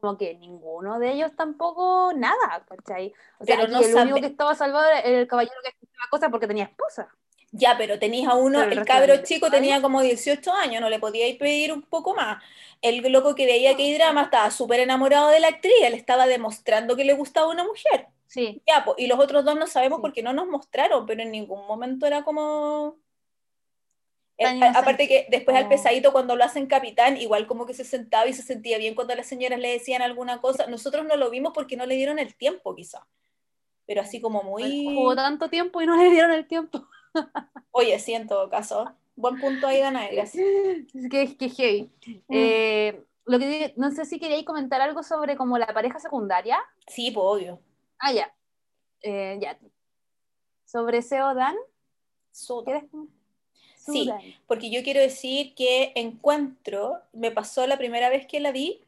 [0.00, 3.12] como que ninguno de ellos tampoco nada, ¿cachai?
[3.38, 6.30] O sea, Pero no el único que estaba salvado era el caballero que escuchaba cosas
[6.30, 7.08] porque tenía esposa.
[7.52, 10.88] Ya, pero tenías a uno, Pero el el cabro chico tenía como 18 años, no
[10.88, 12.42] le podíais pedir un poco más.
[12.80, 16.96] El loco que veía que drama estaba súper enamorado de la actriz, él estaba demostrando
[16.96, 18.06] que le gustaba una mujer.
[18.26, 20.02] Sí, Ya, po, y los otros dos no sabemos Sí.
[20.02, 22.96] porque no nos mostraron, pero en ningún momento era como...
[24.40, 27.74] Tan Eh, aparte que después al Como- pesadito cuando lo hacen capitán, igual como que
[27.74, 30.66] se sentaba y se sentía bien cuando las señoras le decían alguna cosa.
[30.66, 33.06] Nosotros no lo vimos porque no le dieron el tiempo, quizá.
[33.86, 34.86] Pero así como muy...
[34.94, 36.86] jugó tanto tiempo y no le dieron el tiempo.
[37.70, 38.90] Oye, sí, en todo caso.
[39.16, 40.46] Buen punto ahí, Danae, gracias.
[41.10, 41.90] Que que heavy.
[42.06, 42.20] Mm.
[42.30, 46.58] Eh, lo que no sé si queríais comentar algo sobre como la pareja secundaria.
[46.86, 47.60] Sí, pues obvio.
[47.98, 48.34] Ah, ya.
[49.02, 49.58] Eh, ya.
[50.64, 51.56] Sobre Seo Dan.
[52.64, 52.84] ¿Quieres?
[53.92, 54.10] Sí.
[54.46, 58.80] Porque yo quiero decir que encuentro, me pasó la primera vez que la vi,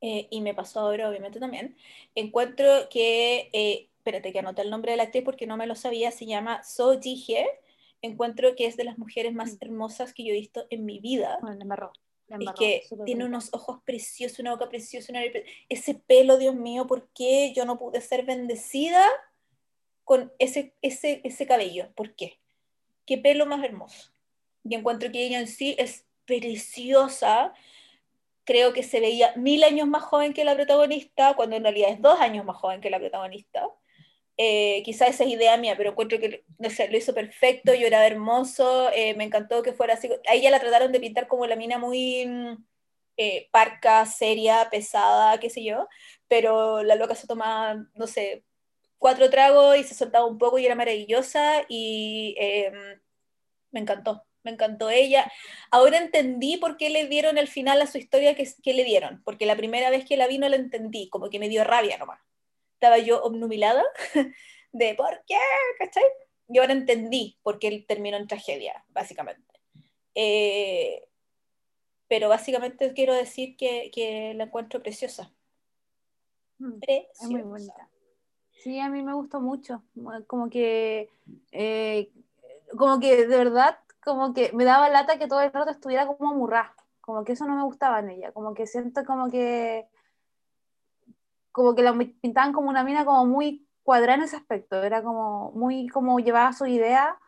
[0.00, 1.76] eh, y me pasó ahora obviamente también,
[2.14, 5.74] encuentro que, eh, espérate que anoté el nombre de la actriz porque no me lo
[5.74, 7.46] sabía, se llama So Ji-hye,
[8.02, 9.58] encuentro que es de las mujeres más Mm.
[9.62, 11.38] hermosas que yo he visto en mi vida.
[11.40, 11.92] Bueno, la embarró.
[12.26, 15.22] la Es embarró, que tiene unos ojos preciosos, una boca preciosa, una
[15.68, 19.04] ese pelo, Dios mío, ¿por qué yo no pude ser bendecida
[20.04, 21.88] con ese, ese, ese cabello?
[21.94, 22.38] ¿Por qué?
[23.06, 24.10] ¿Qué pelo más hermoso?
[24.64, 27.52] Y encuentro que ella en sí es preciosa.
[28.44, 32.00] Creo que se veía mil años más joven que la protagonista, cuando en realidad es
[32.00, 33.68] dos años más joven que la protagonista.
[34.36, 38.06] Eh, quizá esa es idea mía, pero encuentro que no sé, lo hizo perfecto, lloraba
[38.06, 40.10] hermoso, eh, me encantó que fuera así.
[40.28, 42.64] A ella la trataron de pintar como la mina muy mm,
[43.16, 45.88] eh, parca, seria, pesada, qué sé yo,
[46.28, 48.44] pero la loca se tomaba, no sé,
[49.04, 52.72] cuatro tragos y se soltaba un poco y era maravillosa y eh,
[53.70, 55.30] me encantó, me encantó ella.
[55.70, 59.22] Ahora entendí por qué le dieron el final a su historia que, que le dieron,
[59.22, 61.98] porque la primera vez que la vi no la entendí, como que me dio rabia
[61.98, 62.18] nomás.
[62.76, 63.84] Estaba yo obnubilada
[64.72, 65.36] de ¿por qué?
[65.78, 66.04] ¿Cachai?
[66.48, 69.60] Y ahora entendí por qué él terminó en tragedia, básicamente.
[70.14, 71.04] Eh,
[72.08, 75.30] pero básicamente quiero decir que, que la encuentro preciosa.
[76.58, 77.22] Mm, Preciosa.
[77.22, 77.90] Es muy bonita.
[78.64, 79.82] Sí, a mí me gustó mucho.
[80.26, 81.10] Como que,
[81.52, 82.10] eh,
[82.78, 86.30] como que de verdad, como que me daba lata que todo el rato estuviera como
[86.30, 86.74] amurrada.
[87.02, 88.32] Como que eso no me gustaba en ella.
[88.32, 89.86] Como que siento como que,
[91.52, 91.92] como que la
[92.22, 94.82] pintaban como una mina como muy cuadrada en ese aspecto.
[94.82, 97.18] Era como muy como llevaba su idea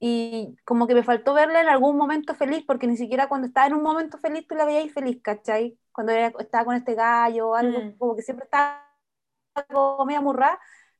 [0.00, 3.68] y como que me faltó verla en algún momento feliz, porque ni siquiera cuando estaba
[3.68, 5.78] en un momento feliz tú la veías feliz, ¿cachai?
[5.92, 7.98] Cuando era- estaba con este gallo o algo, Mm.
[7.98, 8.84] como que siempre estaba
[9.64, 10.58] como media murra,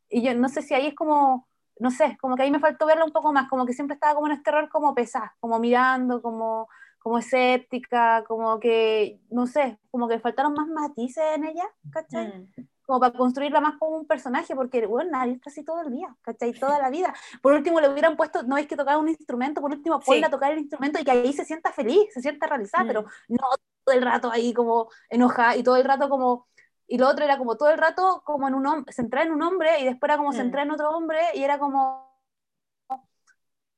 [0.09, 1.49] y yo no sé si ahí es como,
[1.79, 4.15] no sé, como que ahí me faltó verla un poco más, como que siempre estaba
[4.15, 9.79] como en este rol como pesada, como mirando, como, como escéptica, como que, no sé,
[9.91, 12.29] como que faltaron más matices en ella, ¿cachai?
[12.29, 12.67] Mm.
[12.87, 16.15] como para construirla más como un personaje, porque, bueno, nadie está así todo el día,
[16.23, 16.53] ¿cachai?
[16.53, 17.13] Toda la vida.
[17.43, 20.31] Por último, le hubieran puesto, no es que tocar un instrumento, por último, ponla a
[20.31, 22.87] tocar el instrumento y que ahí se sienta feliz, se sienta realizada, Mm.
[22.87, 23.39] pero no
[23.85, 26.47] todo el rato ahí como enojada y todo el rato como...
[26.89, 29.43] Y lo otro era como todo el rato como en un hombre, centrada en un
[29.43, 30.35] hombre y después era como Mm.
[30.35, 32.07] centrada en otro hombre y era como,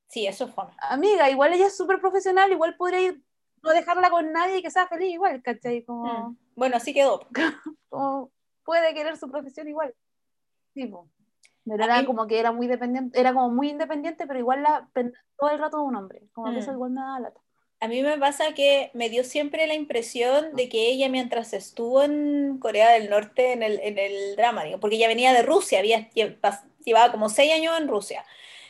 [0.09, 0.65] Sí, eso fue.
[0.81, 3.23] amiga, igual ella es súper profesional, igual podría ir,
[3.63, 5.85] no dejarla con nadie y que sea feliz igual, ¿cachai?
[5.85, 6.37] Como, Mm.
[6.57, 7.21] Bueno, así quedó.
[7.91, 8.31] como
[8.65, 9.95] puede querer su profesión igual.
[10.75, 10.91] Sí.
[11.65, 14.89] Pero era mí- como que era muy dependiente, era como muy independiente, pero igual la
[15.39, 16.29] todo el rato de un hombre.
[16.33, 16.75] Como que eso Mm.
[16.75, 17.41] igual me da lata.
[17.81, 22.03] A mí me pasa que me dio siempre la impresión de que ella mientras estuvo
[22.03, 25.79] en Corea del Norte en el, en el drama, digo, porque ella venía de Rusia,
[25.79, 26.11] había,
[26.85, 28.25] llevaba como seis años en Rusia.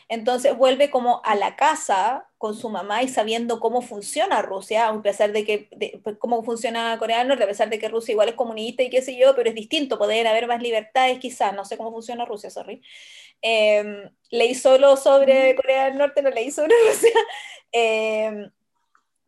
[0.09, 5.03] Entonces vuelve como a la casa con su mamá y sabiendo cómo funciona Rusia, a
[5.03, 8.13] pesar de que, de- pues, cómo funciona Corea del Norte, a pesar de que Rusia
[8.13, 11.55] igual es comunista y qué sé yo, pero es distinto, pueden haber más libertades quizás,
[11.55, 12.83] no sé cómo funciona Rusia, sorry.
[13.43, 17.11] Eh, leí solo sobre Corea del Norte, no leí sobre Rusia.
[17.73, 18.51] Eh,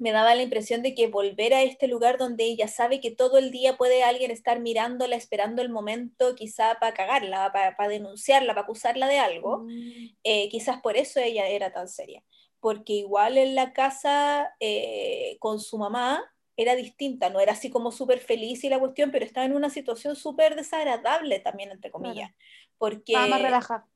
[0.00, 3.38] me daba la impresión de que volver a este lugar donde ella sabe que todo
[3.38, 8.62] el día puede alguien estar mirándola, esperando el momento quizá para cagarla, para, denunciarla, para
[8.62, 10.16] acusarla de algo, Mm.
[10.24, 12.24] eh, quizás por eso ella era tan seria.
[12.60, 16.24] Porque igual en la casa eh, con su mamá,
[16.56, 19.70] era distinta, no era así como súper feliz y la cuestión, pero estaba en una
[19.70, 22.32] situación súper desagradable también, entre comillas,
[22.76, 23.86] porque Estaba más relajada.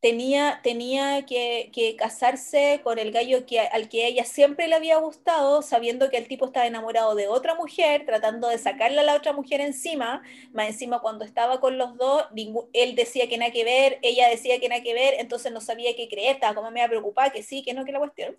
[0.00, 4.96] Tenía, tenía que, que casarse con el gallo que, al que ella siempre le había
[4.98, 9.16] gustado, sabiendo que el tipo estaba enamorado de otra mujer, tratando de sacarle a la
[9.16, 10.22] otra mujer encima,
[10.52, 12.24] más encima cuando estaba con los dos,
[12.72, 15.94] él decía que nada que ver, ella decía que nada que ver, entonces no sabía
[15.96, 18.36] qué creer, estaba como media preocupada, que sí, que no, que la cuestión.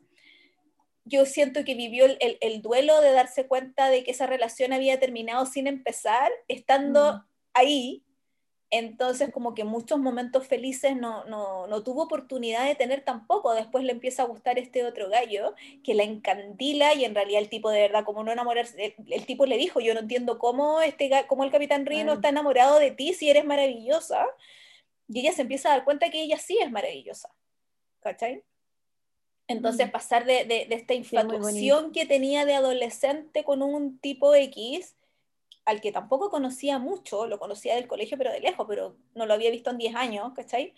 [1.05, 4.73] Yo siento que vivió el, el- el duelo de darse cuenta de que esa relación
[4.73, 7.25] había terminado sin empezar, estando Mm.
[7.53, 8.03] ahí,
[8.71, 13.53] entonces, como que muchos momentos felices no, no, no tuvo oportunidad de tener tampoco.
[13.55, 17.49] Después le empieza a gustar este otro gallo que la encandila y en realidad el
[17.49, 20.81] tipo de verdad, como no enamorarse, el, el tipo le dijo, yo no entiendo cómo,
[20.81, 24.23] este, cómo el capitán Río no está enamorado de ti si eres maravillosa.
[25.07, 27.33] Y ella se empieza a dar cuenta que ella sí es maravillosa.
[28.01, 28.43] ¿Cachai?
[29.47, 29.91] Entonces Mm.
[29.91, 34.95] pasar de, de, de esta infatuación que tenía de adolescente con un tipo X
[35.69, 39.33] al que tampoco conocía mucho, lo conocía del colegio pero de lejos, pero no lo
[39.33, 40.73] había visto en 10 años, ¿cachai?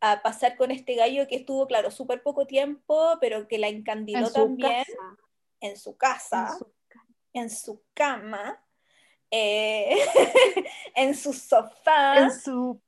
[0.00, 4.26] A pasar con este gallo que estuvo, claro, súper poco tiempo, pero que la encandiló
[4.26, 5.16] En también casa.
[5.60, 6.72] en su casa, En su-
[7.32, 8.62] en su cama,
[9.30, 9.96] eh,
[10.94, 12.80] en su sofá, En su,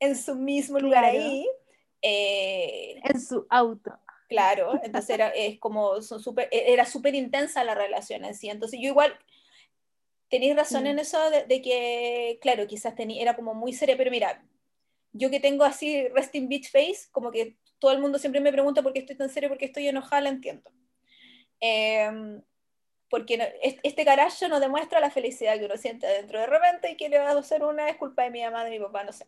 [0.00, 1.46] en su mismo lugar ahí.
[2.00, 3.92] eh, en su auto.
[4.28, 8.48] Claro, entonces era, es como, son súper- e- era súper intensa la relación en sí.
[8.48, 9.14] Entonces yo igual
[10.32, 10.86] tenéis razón Mm.
[10.86, 14.42] en eso de, de que, claro, quizás tenía, era como muy seria, pero mira,
[15.12, 18.82] yo que tengo así resting beach face, como que todo el mundo siempre me pregunta
[18.82, 20.70] por qué estoy tan serio, por qué estoy enojada, la entiendo.
[21.60, 22.42] Em,
[23.10, 23.44] porque no-
[23.82, 27.18] este carajo no demuestra la felicidad que uno siente dentro de repente y que le
[27.18, 29.26] va a hacer una es culpa de mi mamá, de mi papá, no sé,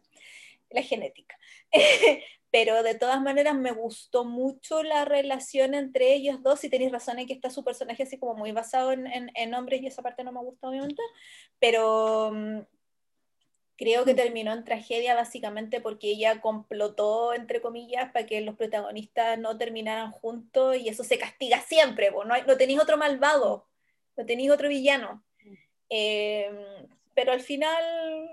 [0.70, 1.38] la genética.
[2.54, 7.18] Pero de todas maneras me gustó mucho la relación entre ellos dos y tenéis razón
[7.18, 10.02] en que está su personaje así como muy basado en, en, en hombres y esa
[10.02, 11.02] parte no me gusta obviamente,
[11.58, 12.60] pero mm,
[13.76, 19.36] creo que terminó en tragedia básicamente porque ella complotó, entre comillas, para que los protagonistas
[19.36, 23.66] no terminaran juntos y eso se castiga siempre, po, no, hay- no tenéis otro malvado,
[24.16, 25.24] no tenéis otro villano.
[25.88, 27.82] Eh, pero al final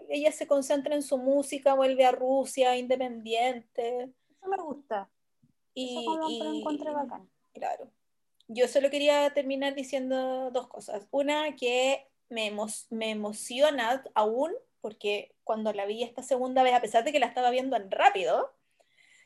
[0.09, 4.09] ella se concentra en su música, vuelve a Rusia, independiente.
[4.29, 5.09] Eso me gusta.
[5.73, 7.29] Y, Eso como lo y- encontré bacán.
[7.53, 7.91] Claro.
[8.47, 11.07] Yo solo quería terminar diciendo dos cosas.
[11.11, 14.51] Una, que me, emo- me emociona aún,
[14.81, 17.89] porque cuando la vi esta segunda vez, a pesar de que la estaba viendo en
[17.91, 18.51] rápido,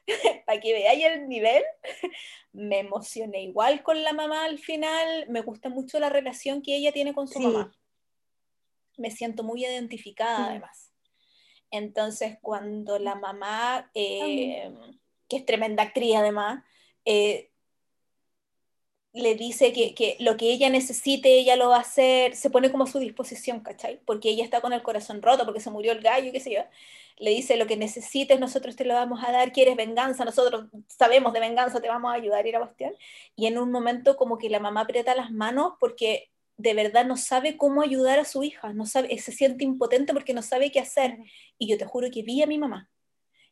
[0.46, 1.64] para que veáis el nivel,
[2.54, 5.26] me emocioné igual con la mamá al final.
[5.30, 7.46] Me gusta mucho la relación que ella tiene con su Sí.
[7.48, 7.72] mamá.
[8.98, 10.92] Me siento muy identificada además.
[11.72, 14.72] Entonces, cuando la mamá, eh,
[15.28, 16.64] que es tremenda actriz además,
[17.04, 17.52] eh,
[19.16, 22.70] le dice que, que lo que ella necesite, ella lo va a hacer, se pone
[22.70, 24.02] como a su disposición, ¿cachai?
[24.06, 26.62] Porque ella está con el corazón roto, porque se murió el gallo, qué sé yo.
[27.18, 31.32] Le dice, lo que necesites, nosotros te lo vamos a dar, quieres venganza, nosotros sabemos
[31.32, 32.94] de venganza, te vamos a ayudar, y la cuestión.
[33.38, 37.18] Y en un momento como que la mamá aprieta las manos porque de verdad no
[37.18, 40.80] sabe cómo ayudar a su hija, no sabe, se siente impotente porque no sabe qué
[40.80, 41.18] hacer.
[41.58, 42.90] Y yo te juro que vi a mi mamá.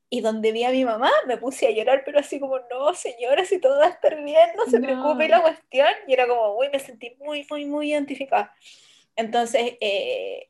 [0.10, 3.45] Y donde vi a mi mamá me puse a llorar, pero así como, no, señora,
[3.45, 4.86] si todo va a estar bien, no se No.
[4.86, 5.88] preocupe la cuestión.
[6.08, 8.54] Y era como, uy, me sentí muy, muy, muy identificada.
[9.16, 10.49] Entonces, eh,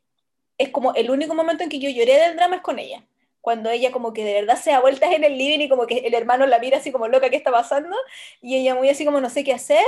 [0.58, 3.04] es como el único momento en que yo lloré del drama es con ella.
[3.42, 5.98] Cuando ella como que de verdad se da vueltas en el living y como que
[6.00, 7.96] el hermano la mira así como loca, ¿qué está pasando?
[8.42, 9.84] Y ella muy así como no sé qué hacer,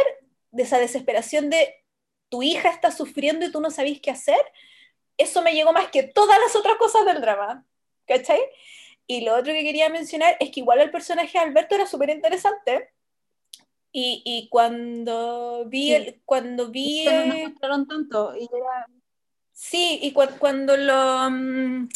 [0.51, 1.74] de esa desesperación de
[2.30, 4.39] tu hija está sufriendo y tú no sabes qué hacer.
[5.17, 7.65] Eso me llegó más que todas las otras cosas del drama.
[8.07, 8.39] ¿Cachai?
[9.07, 12.09] Y lo otro que quería mencionar es que igual el personaje de Alberto era súper
[12.09, 12.89] interesante.
[13.91, 15.93] Y, y cuando vi, Sí.
[15.93, 18.36] el, cuando vi, Pero no mostraron tanto.
[18.36, 18.86] Y era
[19.53, 21.89] sí, y cu- cuando lo, mm,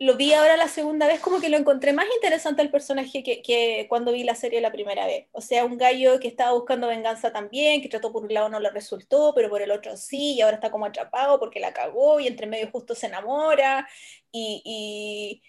[0.00, 3.86] lo vi ahora la segunda vez, como que lo encontré más interesante el personaje que,
[3.88, 5.28] cuando vi la serie la primera vez.
[5.32, 8.60] O sea, un gallo que estaba buscando venganza también, que trató por un lado no
[8.60, 12.20] le resultó, pero por el otro sí, y ahora está como atrapado porque la cagó
[12.20, 13.88] y entre medio justo se enamora.
[14.32, 15.42] Y,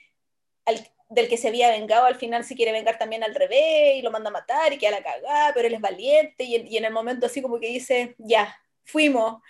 [0.66, 4.02] al- del que se había vengado al final se quiere vengar también al revés y
[4.02, 6.86] lo manda a matar y queda la cagada, pero él es valiente y y en
[6.86, 9.42] el momento así como que dice, ya, fuimos,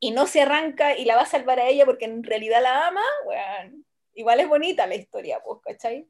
[0.00, 2.88] y no se arranca y la va a salvar a ella porque en realidad la
[2.88, 6.08] ama, weón, igual es bonita la historia, pues, ¿cachai?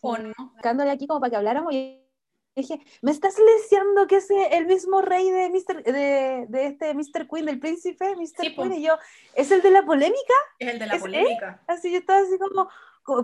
[0.00, 0.32] ¿O no?
[0.54, 2.04] buscándole aquí como para que habláramos y
[2.54, 5.82] dije, ¿me estás diciendo que es el mismo rey de, Mr.
[5.82, 7.28] de, de este Mr.
[7.28, 8.26] Queen, del príncipe, Mr.
[8.40, 8.54] Sí.
[8.54, 8.72] Queen?
[8.74, 8.96] Y yo,
[9.34, 10.34] ¿es el de la polémica?
[10.58, 11.62] Es el de la polémica.
[11.66, 12.68] Así yo estaba así como-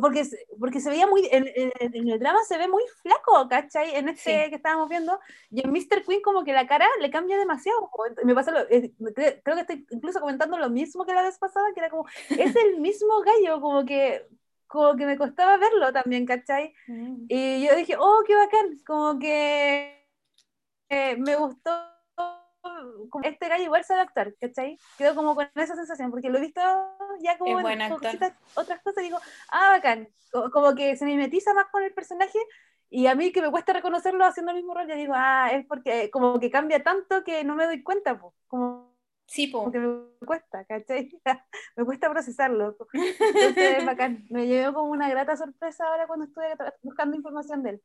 [0.00, 3.46] porque, se- porque se veía muy, en, en- en el drama se ve muy flaco,
[3.48, 3.94] ¿cachai?
[3.96, 4.50] En este Sí.
[4.50, 5.18] que estábamos viendo,
[5.50, 6.02] y en Mr.
[6.06, 7.90] Queen como que la cara le cambia demasiado.
[8.24, 11.66] Me pasa lo- cre- creo que estoy incluso comentando lo mismo que la vez pasada,
[11.74, 14.26] que era como, es el mismo gallo, como que,
[14.66, 16.74] como que me costaba verlo también, ¿cachai?
[17.28, 20.04] Y yo dije, oh, qué bacán, como que
[20.88, 21.70] eh, me gustó,
[23.10, 24.78] como este gallo igual sabe actuar, ¿cachai?
[24.98, 26.60] Quedo como con esa sensación, porque lo he visto
[27.20, 29.18] ya como en cositas- otras cosas, y digo,
[29.52, 32.38] ah, bacán, Co- como que se mimetiza más con el personaje,
[32.90, 35.66] y a mí que me cuesta reconocerlo haciendo el mismo rol, yo digo, ah, es
[35.66, 38.92] porque como que cambia tanto que no me doy cuenta, po, como
[39.26, 39.60] Sí, po.
[39.60, 41.10] como que me cuesta, ¿cachai?
[41.76, 42.76] me cuesta procesarlo.
[42.92, 44.26] Entonces, es bacán.
[44.28, 46.46] Me llevó como una grata sorpresa ahora cuando estuve
[46.82, 47.82] buscando información de él.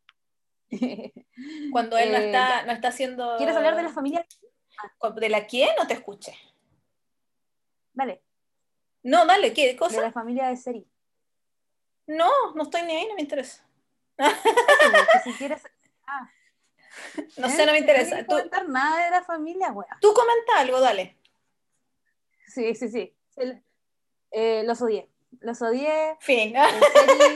[1.71, 3.35] Cuando él no Eh, está, no está haciendo.
[3.37, 4.25] ¿Quieres hablar de la familia?
[5.15, 5.69] ¿De la quién?
[5.77, 6.33] No te escuché.
[7.93, 8.21] Dale,
[9.03, 10.01] No, dale, ¿qué de cosa?
[10.01, 10.87] la familia de Seri.
[12.07, 13.63] No, no estoy ni ahí, no me interesa.
[15.23, 15.61] Si quieres...
[16.11, 16.27] Ah,
[17.37, 17.51] No ¿eh?
[17.51, 18.09] sé, no me No interesa.
[18.09, 19.97] quieres Tú, comentar nada de la familia, wea.
[20.01, 21.15] tú comenta algo, dale.
[22.47, 23.15] Sí, sí, sí.
[23.35, 23.63] El-
[24.31, 25.07] eh, los odié.
[25.39, 26.17] Los odié.
[26.19, 26.53] Fin.
[26.55, 27.35] Seri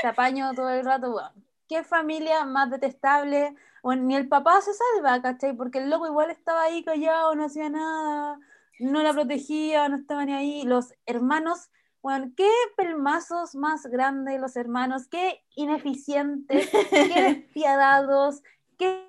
[0.00, 1.44] se apaño todo el rato, weón.
[1.68, 3.54] ¿Qué familia más detestable?
[3.86, 5.56] Bueno, ni el papá se salva, ¿cachai?
[5.56, 8.36] Porque el loco igual estaba ahí callado, no hacía nada,
[8.80, 10.64] no la protegía, no estaba ni ahí.
[10.64, 11.70] Los hermanos,
[12.02, 17.22] bueno, qué pelmazos más grandes los hermanos, qué ineficientes, qué
[17.52, 18.42] despiadados,
[18.76, 19.08] qué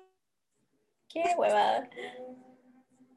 [1.08, 1.90] Qué huevada.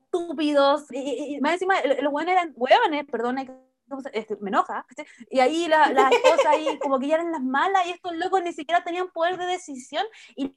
[0.05, 0.91] estúpidos.
[0.91, 3.53] Y, y- más encima, los hueones eran hueones, perdón, hay que-
[3.87, 4.87] ¿cómo se- este, me enoja.
[5.29, 8.41] Y ahí la, la esposa ahí como que ya eran las malas y estos locos
[8.41, 10.03] ni siquiera tenían poder de decisión
[10.35, 10.55] y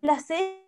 [0.00, 0.66] la serie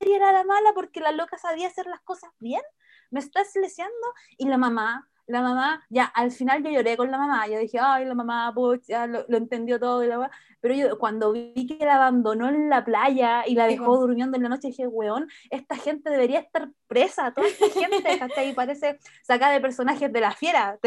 [0.00, 2.62] era la mala porque la loca sabía hacer las cosas bien.
[3.10, 4.06] Me estás leseando
[4.38, 7.78] y la mamá, la mamá, ya al final yo lloré con la mamá, yo dije,
[7.80, 10.30] ay, la mamá, pues, ya lo, lo entendió todo y la weá".
[10.60, 13.98] pero yo cuando vi que la abandonó en la playa y la dejó po.
[13.98, 18.54] durmiendo en la noche, dije, weón, esta gente debería estar presa, toda esta gente, ¿cachai?
[18.54, 20.78] Parece sacada de personajes de la fiera,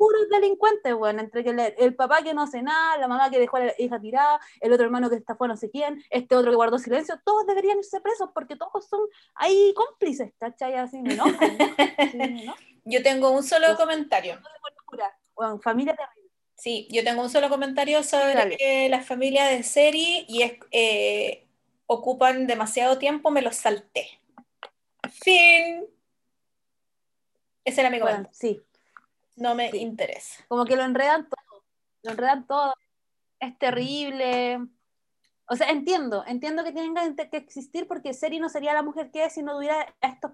[0.00, 3.58] puros delincuentes, bueno, entre que el papá que no hace nada, la mamá que dejó
[3.58, 6.50] a la hija tirada, el otro hermano que está fuera no sé quién, este otro
[6.50, 9.00] que guardó silencio, todos deberían irse presos porque todos son
[9.34, 10.74] ahí cómplices, ¿cachai?
[10.76, 11.58] Así me sí, me enojan.
[12.86, 14.40] Yo tengo un solo comentario.
[14.78, 15.14] Locura.
[15.34, 16.30] Bueno, familia terrible.
[16.54, 21.46] Sí, yo tengo un solo comentario sobre que la familia de Seri y es, eh,
[21.86, 24.18] ocupan demasiado tiempo, me los salté.
[25.10, 25.86] Fin.
[27.64, 28.38] Ese era mi Bueno, comentario.
[28.38, 28.62] sí,
[29.36, 29.78] No me sí.
[29.78, 30.44] interesa.
[30.48, 31.64] como que lo enredan todo,
[32.02, 32.74] lo enredan todo,
[33.38, 34.60] es terrible.
[35.46, 39.24] O sea, entiendo, entiendo que tienen que existir porque Seri no sería la mujer que
[39.24, 40.32] es si no tuviera a estos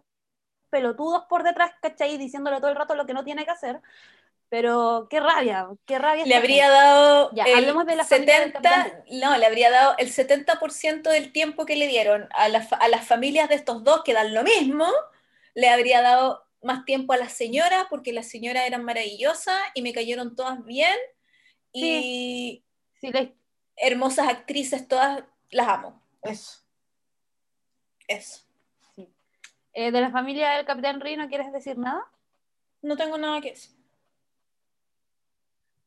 [0.70, 2.18] pelotudos por detrás, ¿cachai?
[2.18, 3.80] Diciéndole todo el rato lo que no tiene que hacer.
[4.48, 6.24] Pero qué rabia, qué rabia.
[6.24, 6.78] Le habría gente.
[6.78, 10.12] dado Ya, el hablemos de la familia del 70, Capitán no, le habría dado el
[10.12, 14.12] 70% del tiempo que le dieron a, fa- a las familias de estos dos que
[14.12, 14.86] dan lo mismo,
[15.54, 19.92] le habría dado más tiempo a las señoras porque las señoras eran maravillosas y me
[19.94, 20.96] cayeron todas bien
[21.72, 22.62] y
[23.00, 23.12] Sí,
[23.76, 26.02] hermosas actrices todas las amo.
[26.22, 26.62] Eso.
[28.08, 28.44] Eso.
[29.72, 32.04] eh, de la familia del Capitán Rey, ¿no quieres decir nada?
[32.82, 33.76] No tengo nada que decir.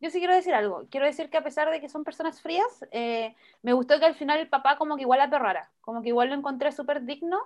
[0.01, 0.87] Yo sí quiero decir algo.
[0.89, 4.15] Quiero decir que a pesar de que son personas frías, eh, me gustó que al
[4.15, 7.39] final el papá como que igual aperrara, como que igual lo encontré súper digno.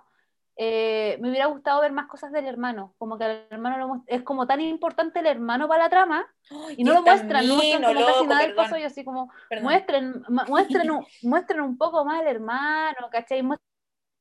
[0.56, 4.22] Eh, me hubiera gustado ver más cosas del hermano, como que el hermano lo es
[4.22, 6.28] como tan importante el hermano para la trama
[6.78, 9.04] y no es lo muestran, no muestran como casi loco, nada del paso y así
[9.04, 9.64] como perdón.
[9.64, 13.42] muestren, muestren, un, muestren un poco más al hermano, ¿cachai?
[13.42, 13.73] Muestren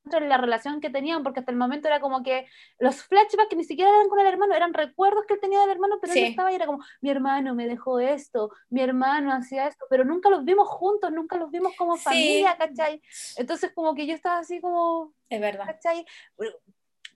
[0.04, 2.46] la relación que tenían, porque hasta el momento era como que
[2.78, 5.70] los flashbacks que ni siquiera eran con el hermano, eran recuerdos que él tenía del
[5.70, 6.20] hermano, pero Sí.
[6.20, 10.04] él estaba y era como, mi hermano me dejó esto, mi hermano hacía esto, pero
[10.04, 12.02] nunca los vimos juntos, nunca los vimos como Sí.
[12.04, 13.00] familia, ¿cachai?
[13.36, 15.66] Entonces como que yo estaba así como, Es verdad.
[15.66, 16.04] ¿cachai?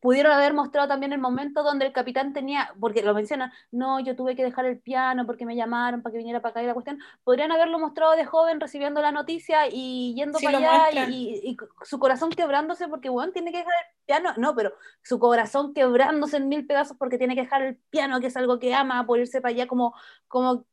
[0.00, 4.14] Pudieron haber mostrado también el momento donde el capitán tenía, porque lo menciona, no, yo
[4.16, 6.74] tuve que dejar el piano porque me llamaron para que viniera para acá y la
[6.74, 6.98] cuestión.
[7.24, 11.56] Podrían haberlo mostrado de joven recibiendo la noticia y yendo Sí, para allá y- y
[11.84, 14.34] su corazón quebrándose porque, bueno, tiene que dejar el piano.
[14.36, 18.26] No, pero su corazón quebrándose en mil pedazos porque tiene que dejar el piano, que
[18.28, 19.94] es algo que ama, por irse para allá como,
[20.28, 20.66] como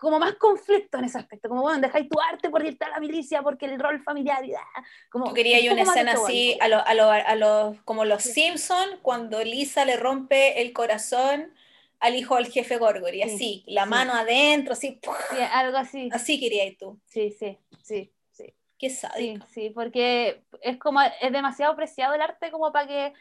[0.00, 3.00] como más conflicto en ese aspecto, como bueno, dejáis tu arte por irte a la
[3.00, 4.60] milicia porque el rol familiar y ah,
[5.10, 8.22] como Tú querías un una escena así, a los, a los, a los, como los
[8.22, 8.32] Sí.
[8.32, 11.52] Simpson, cuando Lisa le rompe el corazón
[11.98, 13.90] al hijo del jefe Gorgory, Sí, así, la sí.
[13.90, 14.98] mano adentro, así.
[15.02, 16.08] Sí, algo así.
[16.12, 16.98] así querías tú.
[17.04, 18.54] Sí, sí, sí, sí.
[18.78, 19.46] Qué Sí, sádico.
[19.52, 23.12] sí, porque es como, es demasiado preciado el arte como para que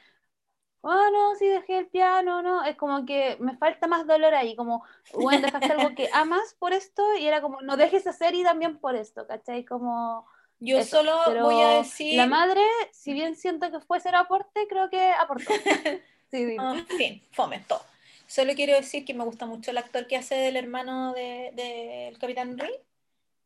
[0.82, 4.56] oh no, sí dejé el piano, no, es como que me falta más dolor ahí,
[4.56, 4.84] como,
[5.14, 8.44] bueno, dejaste algo que amas por esto y era como, no dejes de hacer y
[8.44, 9.66] también por esto, ¿cachai?
[9.66, 10.26] Como...
[10.62, 12.18] Yo eso, solo pero voy a decir.
[12.18, 12.62] La madre,
[12.92, 15.54] si bien siento que fue ser aporte, creo que aportó.
[16.32, 16.58] Sí, sí.
[16.60, 17.82] Ah, fin, fome, todo.
[18.28, 22.06] Solo quiero decir que me gusta mucho el actor que hace del hermano del de,
[22.06, 22.72] del Capitán Rey.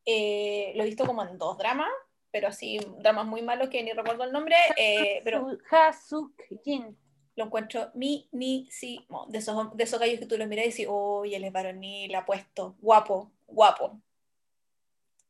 [0.06, 1.88] Eh, lo he visto como en dos dramas,
[2.30, 6.34] pero así, dramas muy malos que ni recuerdo el nombre, eh, pero Hasuk
[6.66, 6.98] Jin.
[7.36, 9.26] Lo encuentro minísimo.
[9.30, 12.14] De esos, de esos gallos que tú los miras y dices, oye, él es varonil,
[12.16, 14.00] apuesto, guapo, guapo.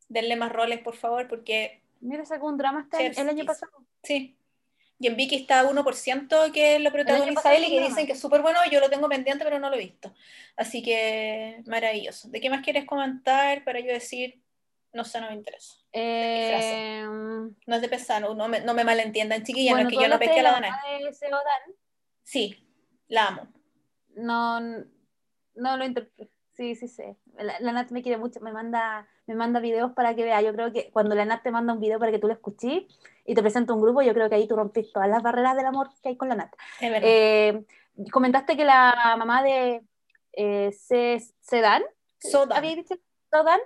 [0.10, 3.72] Denle más roles, por favor, porque Mira, sacó un drama este año- el año pasado.
[4.04, 4.36] sí.
[5.00, 7.88] Y en Vicky está 1% que lo protagoniza él y que no.
[7.90, 8.60] dicen que es súper bueno.
[8.72, 10.14] Yo lo tengo pendiente, pero no lo he visto.
[10.56, 12.30] Así que maravilloso.
[12.30, 14.42] ¿De qué más quieres comentar para yo decir,
[14.94, 15.74] no sé, no me interesa?
[15.92, 20.04] Eh, No es de pesano, no me, no me malentiendan, chiquillas, bueno, no es que
[20.04, 20.82] yo no pesque a la la Dana.
[22.24, 22.68] Sí,
[23.08, 23.48] la amo.
[24.16, 26.32] No, no lo interpreto.
[26.52, 27.18] Sí, sí sé.
[27.38, 30.42] La, la Nat me quiere mucho, me manda, me manda videos para que vea.
[30.42, 32.84] Yo creo que cuando la Nat te manda un video para que tú lo escuches
[33.26, 35.66] y te presenta un grupo, yo creo que ahí tú rompes todas las barreras del
[35.66, 36.54] amor que hay con la Nat.
[36.80, 37.02] Es verdad.
[37.12, 37.66] Eh,
[38.12, 39.82] comentaste que la mamá de
[40.34, 41.82] eh, Se- Sedan,
[42.20, 42.58] Sodan.
[42.58, 42.96] había dicho
[43.32, 43.60] Sodan,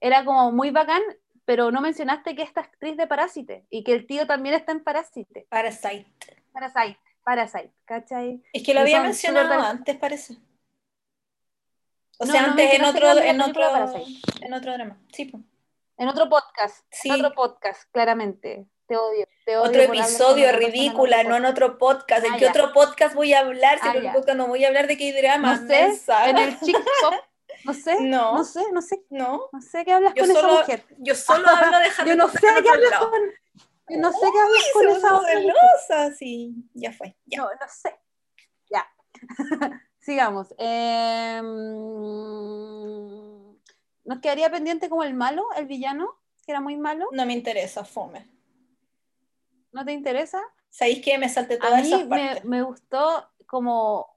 [0.00, 1.00] era como muy bacán,
[1.46, 4.84] pero no mencionaste que esta actriz de Parásite y que el tío también está en
[4.84, 5.46] Parásite.
[5.48, 6.06] Parasite.
[6.52, 8.42] Parasite, Parasite, ¿cachai?
[8.52, 10.36] Es que lo había son mencionado antes, parece.
[12.18, 14.20] O No, sea, no antes en otro, en otro, Parasite.
[14.46, 14.98] en otro drama.
[15.12, 15.32] Sí.
[15.96, 17.08] En otro podcast, Sí.
[17.08, 18.66] en otro podcast, claramente.
[18.86, 19.26] Te odio.
[19.46, 22.24] Te odio otro episodio ridícula, no en otro podcast.
[22.26, 22.50] ¿En Ah, qué ya.
[22.50, 23.78] otro podcast voy a hablar?
[23.80, 24.12] Si Ah, en otro ya.
[24.12, 25.56] podcast no voy a hablar de qué drama.
[25.56, 27.14] No sé, en el chick pop,
[27.64, 28.34] no sé, No.
[28.36, 30.84] no sé, no sé, No, no sé qué hablas yo con esa solo, mujer.
[30.98, 33.10] yo solo hablo de Harry Yo no sé qué hablas con,
[33.88, 37.16] no sé qué hablas con esa celosa, sí, ya fue.
[37.26, 37.38] Ya.
[37.38, 37.94] No, no sé.
[38.70, 38.86] Ya.
[39.98, 40.54] Sigamos.
[40.58, 41.40] Eh,
[44.04, 47.08] nos quedaría pendiente como el malo, el villano, que era muy malo.
[47.12, 48.28] No me interesa, fome.
[49.72, 50.40] ¿No te interesa?
[50.70, 54.14] ¿Sabéis que me salté A todas mí esas me, gustó como...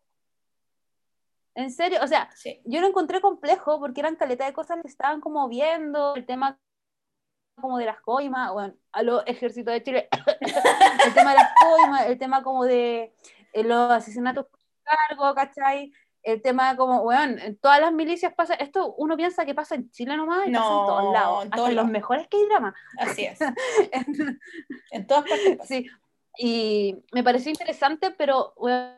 [1.55, 2.61] En serio, o sea, Sí.
[2.65, 6.59] yo lo encontré complejo porque eran caleta de cosas que estaban como viendo, el tema
[7.59, 10.09] como de las coimas, bueno, a los ejércitos de Chile,
[11.05, 13.13] el tema de las coimas, el tema como de
[13.53, 15.91] eh, los asesinatos por cargo, ¿cachai?
[16.23, 19.89] El tema como, bueno, en todas las milicias pasa, esto uno piensa que pasa en
[19.91, 21.91] Chile nomás y pasa en No, todos lados, en hasta todos los lados.
[21.91, 22.75] mejores que hay drama.
[22.99, 23.39] Así es.
[24.91, 25.59] En todas partes.
[25.67, 25.87] Sí,
[26.37, 28.97] y me pareció interesante, pero bueno,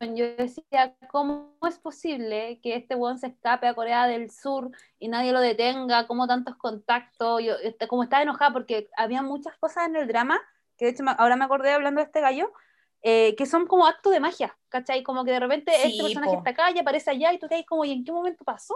[0.00, 5.08] yo decía, ¿cómo es posible que este weón se escape a Corea del Sur y
[5.08, 6.06] nadie lo detenga?
[6.06, 7.42] ¿Cómo tantos contactos?
[7.42, 10.40] Yo este, como estaba enojada porque había muchas cosas en el drama,
[10.76, 12.52] que de hecho ahora me acordé hablando de este gallo,
[13.02, 15.02] eh, que son como actos de magia, ¿cachai?
[15.02, 16.38] Como que de repente Sí, este personaje po.
[16.38, 18.74] está acá y aparece allá y tú caes como, ¿y en qué momento pasó?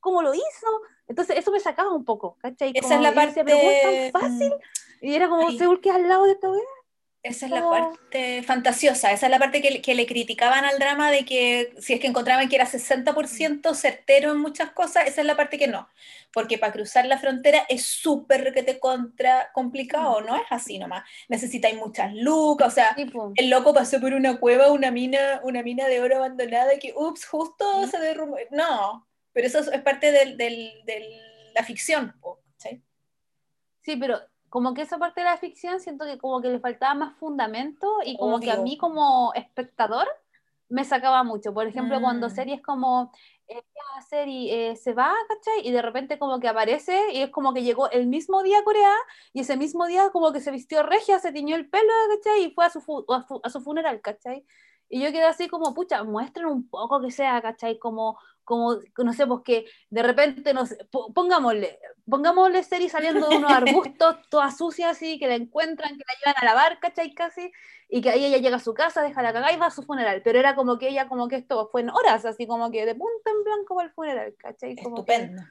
[0.00, 0.66] ¿Cómo lo hizo?
[1.06, 2.72] Entonces eso me sacaba un poco, ¿cachai?
[2.74, 4.10] Esa es la yo decía, ¿pero cómo es parte.
[4.12, 4.52] tan fácil?
[4.52, 5.50] mm, Y era como.
[5.52, 6.60] Seúl que al lado de esta wea.
[7.24, 10.64] Esa es la como- parte fantasiosa, esa es la parte que, le- que le criticaban
[10.66, 15.06] al drama de que si es que encontraban que era 60% certero en muchas cosas,
[15.06, 15.88] esa es la parte que no,
[16.34, 21.02] porque para cruzar la frontera es súper que te contra complicado, no es así nomás,
[21.28, 25.62] necesitáis muchas lucas, o sea, Tipo, el loco pasó por una cueva, una mina, una
[25.62, 30.12] mina de oro abandonada y que, ups, justo se derrumbó, no, pero eso es parte
[30.12, 31.20] del- del- de
[31.54, 32.14] la ficción,
[32.58, 32.82] ¿cachai?
[33.80, 34.20] sí, pero
[34.54, 37.88] como que esa parte de la ficción siento que como que le faltaba más fundamento
[38.04, 38.62] y como que a Obvio.
[38.64, 40.06] mí como espectador
[40.68, 41.52] me sacaba mucho.
[41.54, 42.30] Por ejemplo, cuando Mm.
[42.30, 43.12] series como
[43.48, 45.66] eh, ya, serie eh, se va, ¿cachai?
[45.68, 48.64] Y de repente como que aparece y es como que llegó el mismo día a
[48.64, 48.94] Corea
[49.32, 52.44] y ese mismo día como que se vistió regia, se tiñó el pelo, ¿cachai?
[52.44, 54.46] Y fue a su, fu- a fu- a su funeral, ¿cachai?
[54.88, 57.78] Y yo quedé así como, pucha, muestren un poco que sea, ¿cachai?
[57.78, 63.28] Como, como no sé, pues que de repente, no sé, po- pongámosle, pongámosle serie saliendo
[63.28, 63.50] de unos
[63.90, 67.12] arbustos, toda sucia así, que la encuentran, que la llevan a lavar, ¿cachai?
[67.14, 67.50] Casi,
[67.88, 69.82] y que ahí ella llega a su casa, deja la cagada y va a su
[69.82, 72.86] funeral, pero era como que ella, como que esto fue en horas, así como que
[72.86, 74.76] de punta en blanco para el funeral, ¿cachai?
[74.76, 75.42] Como que- Estupendo.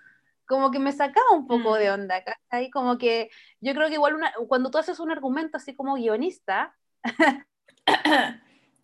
[0.45, 1.77] como que me sacaba un poco Mm.
[1.79, 2.69] de onda, ¿cachai?
[2.69, 3.29] Como que
[3.61, 6.75] yo creo que igual una, cuando tú haces un argumento así como guionista,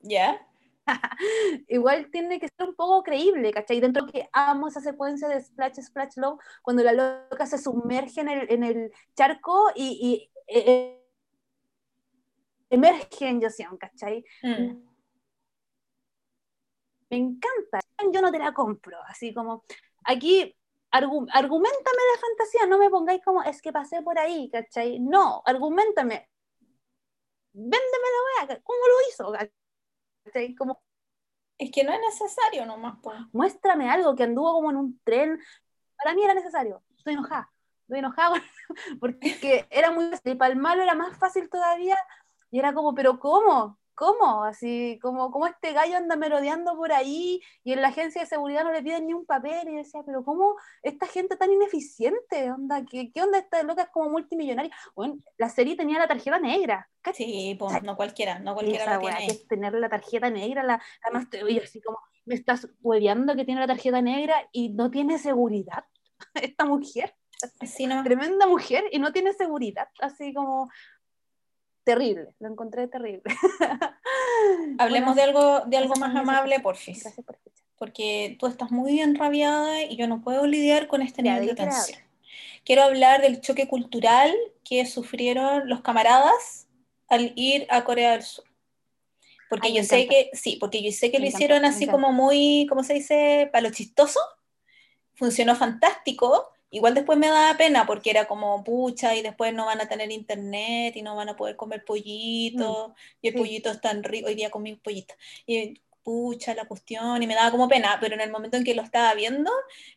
[0.01, 0.45] ¿Ya?
[1.67, 3.79] igual tiene que ser un poco creíble, ¿cachai?
[3.79, 8.21] Dentro de que amo esa secuencia de Splash, Splash, Love, cuando la loca se sumerge
[8.21, 10.99] en el, en el charco y, y, eh,
[12.69, 14.23] emerge en Joseon, ¿cachai?
[14.43, 14.89] Mm.
[17.09, 17.79] Me encanta,
[18.13, 19.63] yo no te la compro, así como,
[20.03, 20.55] aquí,
[20.91, 24.99] argu argumentame la fantasía, no me pongáis como, es que pasé por ahí, ¿cachai?
[24.99, 26.29] No, argumentame,
[27.53, 28.07] véndeme
[28.37, 29.49] la wea, ¿cómo lo hizo?
[30.57, 30.81] Como,
[31.57, 33.17] Es que no es necesario nomás, pues.
[33.31, 35.39] muéstrame algo que anduvo como en un tren.
[35.97, 36.83] Para mí era necesario.
[36.97, 37.51] Estoy enojada.
[37.81, 38.35] Estoy enojada
[38.99, 40.33] porque era muy fácil.
[40.33, 41.97] Y para el malo era más fácil todavía.
[42.51, 43.78] Y era como, ¿pero cómo?
[43.99, 44.45] ¿Cómo?
[44.45, 48.63] Así, como, como este gallo anda merodeando por ahí y en la agencia de seguridad
[48.63, 49.67] no le piden ni un papel.
[49.67, 52.49] Y decía, ¿pero cómo esta gente tan ineficiente?
[52.49, 54.73] Onda, ¿qué, qué onda esta loca es como multimillonaria?
[54.95, 56.89] Bueno, la serie tenía la tarjeta negra.
[57.01, 57.25] ¿cachai?
[57.25, 59.33] Sí, pues no cualquiera, no cualquiera esa weá tiene.
[59.33, 63.35] que es tener la tarjeta negra, la, además te oye así como, me estás hueveando
[63.35, 65.83] que tiene la tarjeta negra y no tiene seguridad.
[66.35, 67.13] Esta mujer,
[67.65, 68.01] Sí, no.
[68.03, 70.69] tremenda mujer, y no tiene seguridad, así como
[71.89, 73.23] terrible, lo encontré terrible.
[74.77, 77.01] Hablemos Bueno, de algo, de algo más amable, porfis.
[77.01, 77.65] Gracias por escuchar.
[77.77, 81.51] Porque tú estás muy enrabiada y yo no puedo lidiar con este nivel de ¿de
[81.51, 81.99] qué quieres tensión.
[82.63, 86.67] Quiero hablar del choque cultural que sufrieron los camaradas
[87.07, 88.45] al ir a Corea del Sur.
[89.49, 91.87] Porque Ay, yo sé que, sí, porque yo sé que Me lo encanta, hicieron así
[91.87, 93.49] como muy, ¿cómo se dice?
[93.51, 94.19] Para lo chistoso.
[95.15, 96.51] Funcionó fantástico.
[96.71, 100.11] Igual después me daba pena porque era como pucha y después no van a tener
[100.11, 103.39] internet y no van a poder comer pollito y el sí.
[103.39, 104.27] pollito es tan rico.
[104.27, 105.15] Hoy día comí pollito.
[105.45, 108.75] Y pucha la cuestión y me daba como pena, pero en el momento en que
[108.75, 109.51] lo estaba viendo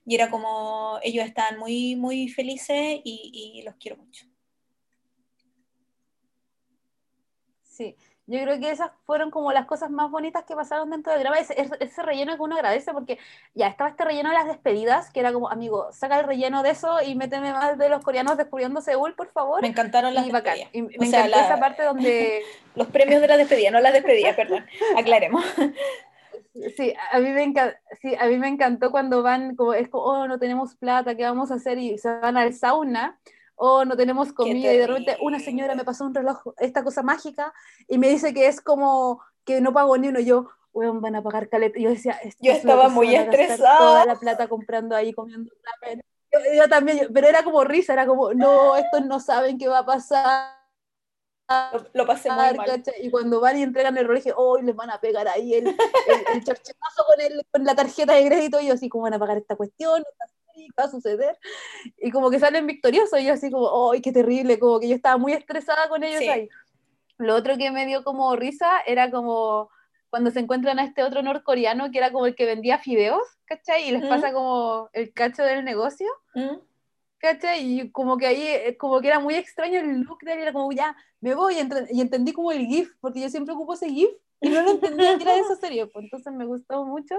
[0.07, 4.27] y era como ellos estaban muy, muy felices y, y los quiero mucho.
[7.63, 7.97] Sí,
[8.27, 11.39] yo creo que esas fueron como las cosas más bonitas que pasaron dentro del drama.
[11.39, 13.19] Ese, ese- relleno que uno agradece porque
[13.55, 16.71] ya estaba este relleno de las despedidas, que era como, amigo, saca el relleno de
[16.71, 19.61] eso y méteme más de los coreanos descubriendo Seúl, por favor.
[19.63, 20.69] Me encantaron las Y despedidas.
[20.73, 22.43] Y me O sea, encantó la- esa parte donde,
[22.77, 24.65] los premios de las despedidas, no las despedidas, perdón.
[24.97, 25.45] Aclaremos.
[26.77, 30.05] sí, a mí me encantó, sí, a mí me encantó cuando van, como, es como,
[30.05, 31.79] oh, no tenemos plata, ¿qué vamos a hacer?
[31.79, 33.19] Y se van al sauna.
[33.55, 37.03] O no tenemos comida y de repente una señora me pasó un reloj, esta cosa
[37.03, 37.53] mágica,
[37.87, 40.21] y me dice que es como que no pago ni uno.
[40.21, 41.79] Yo, weón, van a pagar caleta.
[41.79, 43.79] Y yo decía, Yo estaba muy estresada.
[43.79, 46.03] Toda la plata comprando ahí, comiendo ramen.
[46.33, 49.79] Yo, yo también, pero era como risa, era como, no, estos no saben qué va
[49.79, 50.63] a pasar.
[51.73, 52.83] Lo, lo pasé muy mal.
[53.03, 55.67] Y cuando van y entregan el reloj, dije, oh, les van a pegar ahí el,
[55.67, 55.75] el,
[56.33, 56.45] el
[57.07, 58.61] con, el, con la tarjeta de crédito.
[58.61, 60.03] Y yo, así, ¿cómo van a pagar esta cuestión?
[60.55, 61.39] Esta serie, ¿Qué va a suceder?
[61.99, 63.21] Y como que salen victoriosos.
[63.21, 64.59] Y yo, así, como, ¡ay, qué terrible!
[64.59, 66.29] Como que yo estaba muy estresada con ellos Sí.
[66.29, 66.49] ahí.
[67.19, 69.71] Lo otro que me dio como risa era como
[70.11, 73.89] cuando se encuentran a este otro norcoreano que era como el que vendía fideos, ¿cachai?
[73.89, 74.09] Y les Mm.
[74.09, 76.09] pasa como el cacho del negocio.
[76.35, 76.57] ¿Mm?
[77.19, 77.61] ¿cachai?
[77.81, 80.53] Y como que ahí, eh, como que era muy extraño el look de él, era
[80.53, 83.89] como, ya, me voy, y, y entendí como el GIF, porque yo siempre ocupo ese
[83.89, 84.11] GIF,
[84.41, 87.15] y no lo entendía que era de esa serie, pues entonces me gustó mucho.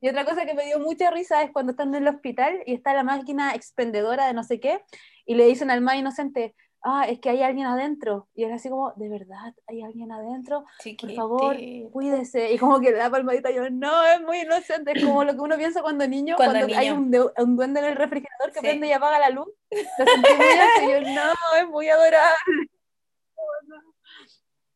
[0.00, 2.74] Y otra cosa que me dio mucha risa es cuando están en el hospital y
[2.74, 4.82] está la máquina expendedora de no sé qué,
[5.26, 8.68] y le dicen al más inocente, ah, es que hay alguien adentro, y él así
[8.68, 10.64] como, ¿de verdad hay alguien adentro?
[11.00, 11.56] Por favor,
[11.92, 12.52] cuídese.
[12.52, 14.92] Y como que le da palmadita, yo, no, es muy inocente.
[14.96, 17.78] Es como lo que uno piensa cuando niño, Cuando cuando, hay un, de- un duende
[17.80, 18.66] en el refrigerador que Sí.
[18.66, 19.46] prende y apaga la luz.
[19.70, 22.68] Así, yo, no, es muy adorable.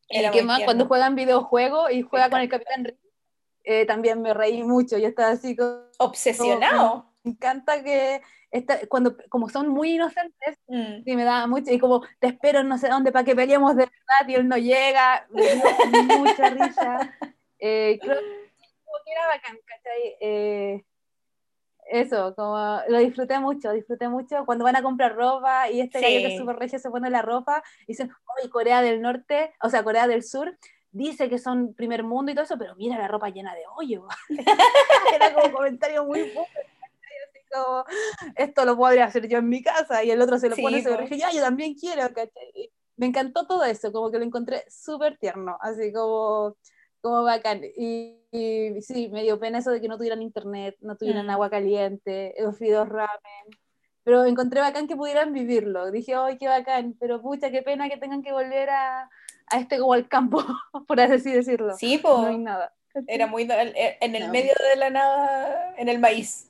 [0.09, 0.65] Y Era qué más, tierno.
[0.67, 2.47] cuando juegan videojuegos y juega con el.
[2.49, 2.97] Capitán Rick,
[3.69, 4.97] eh, también me reí mucho.
[4.97, 7.11] Yo estaba así, como, Obsesionado.
[7.23, 11.03] me encanta que, esta, cuando, como son muy inocentes, Mm.
[11.05, 13.83] Sí, me daba mucho, y como te espero no sé dónde para que peleemos de
[13.85, 16.99] verdad, y él no llega, me dio mucha risa.
[17.59, 20.15] Eh, creo como que era bacán, ¿cachai?
[20.21, 20.85] Eh,
[21.89, 26.05] eso, como lo disfruté mucho, disfruté mucho cuando van a comprar ropa y este Sí.
[26.05, 29.53] gallo que es súper regio se pone la ropa y dicen, oye, Corea del Norte,
[29.63, 30.55] o sea, Corea del Sur,
[30.97, 34.07] dice que son primer mundo y todo eso, pero mira la ropa llena de hoyo.
[35.15, 36.19] Era como comentario muy.
[36.21, 37.85] Así como,
[38.35, 40.81] esto lo podría hacer yo en mi casa y el otro se lo Sí, pone,
[40.81, 40.95] se po.
[40.95, 42.51] lo rige, ya, yo también quiero, ¿cachai?
[42.53, 46.57] Y Me encantó todo eso, como que lo encontré súper tierno, así como,
[47.01, 47.61] como bacán.
[47.77, 51.29] Y, y sí, me dio pena eso de que no tuvieran internet, no tuvieran Mm.
[51.29, 53.45] agua caliente, fideos ramen.
[54.03, 55.91] Pero encontré bacán que pudieran vivirlo.
[55.91, 56.95] Dije, ¡ay, qué bacán!
[56.99, 59.09] Pero pucha, qué pena que tengan que volver a,
[59.49, 60.43] a este como al campo,
[60.87, 61.75] por así decirlo.
[61.77, 62.19] Sí, po.
[62.19, 62.73] No hay nada.
[63.07, 64.31] Era muy en el No.
[64.31, 66.49] medio de la nada, en el maíz.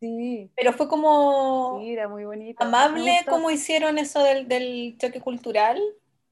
[0.00, 2.62] Sí, Pero fue como sí, era muy bonito.
[2.62, 5.80] Amable como hicieron eso del, del choque cultural.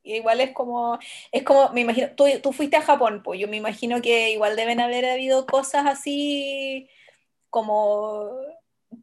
[0.04, 0.98] Y igual es como,
[1.30, 4.56] es como, me imagino, tú, tú fuiste a Japón, pues yo me imagino que igual
[4.56, 6.88] deben haber habido cosas así
[7.50, 8.30] como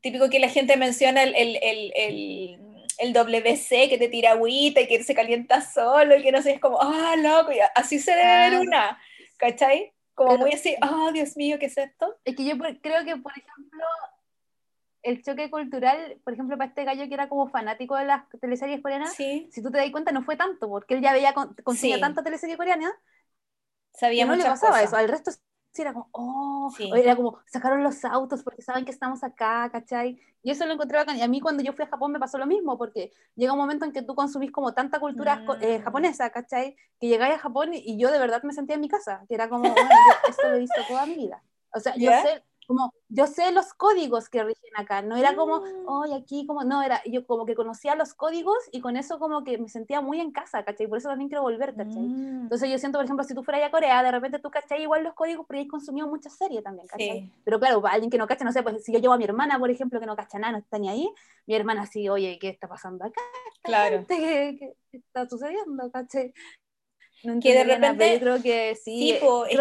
[0.02, 2.60] típico que la gente menciona el, el, el, el,
[3.00, 6.52] el WC que te tira agüita y que se calienta solo y que no sé,
[6.54, 9.00] es como, ah, loco, y así se debe Ah, ver una,
[9.38, 9.94] ¿cachai?
[10.16, 12.18] Como Pero- muy así, ah, Dios mío, ¿qué es esto?
[12.26, 13.86] Es que yo por- creo que, por ejemplo,
[15.02, 18.82] el choque cultural, por ejemplo, para este gallo que era como fanático de las teleseries
[18.82, 21.56] coreanas, Sí, si tú te das cuenta, no fue tanto, porque él ya veía, con-
[21.64, 22.02] consumía Sí.
[22.02, 22.92] tanta teleserie coreana,
[23.94, 24.88] Sabía no le pasaba cosas.
[24.90, 25.32] eso, al resto
[25.72, 26.90] sí era como, oh, Sí.
[26.91, 30.20] o era como, sacaron los autos porque saben que estamos acá, ¿cachai?
[30.41, 31.18] Y eso lo encontré bacán.
[31.18, 33.60] Y a mí cuando yo fui a Japón me pasó lo mismo, porque llega un
[33.60, 35.84] momento en que tú consumís como tanta cultura eh, Mm.
[35.84, 36.76] japonesa, ¿cachai?
[37.00, 39.50] Que llegáis a Japón y, yo de verdad me sentía en mi casa, que era
[39.50, 41.44] como, bueno, yo esto lo he visto toda mi vida.
[41.74, 42.22] O sea, yo ¿Ya?
[42.22, 45.88] sé, como, yo sé los códigos que rigen acá, no era como, Mm.
[45.88, 49.44] hoy aquí, como, no, era, yo como que conocía los códigos y con eso como
[49.44, 50.86] que me sentía muy en casa, ¿cachai?
[50.86, 52.04] Por eso también quiero volver, ¿cachai?
[52.04, 54.84] Mm, Entonces yo siento, por ejemplo, si tú fueras a Corea, de repente tú cachai
[54.84, 57.22] igual los códigos, pero hay consumido muchas series también, ¿cachai?
[57.22, 57.34] sí.
[57.44, 59.24] Pero claro, para alguien que no cacha, no sé, pues si yo llevo a mi
[59.24, 61.10] hermana, por ejemplo, que no cacha nada, no está ni ahí,
[61.48, 63.20] mi hermana así, oye, ¿qué está pasando acá?
[63.64, 64.06] Claro.
[64.08, 66.36] ¿Qué, qué está sucediendo, cachai?
[67.24, 69.20] No Que de entendería nada, pero repente- yo creo que sí, Sí, eh,
[69.50, 69.60] es,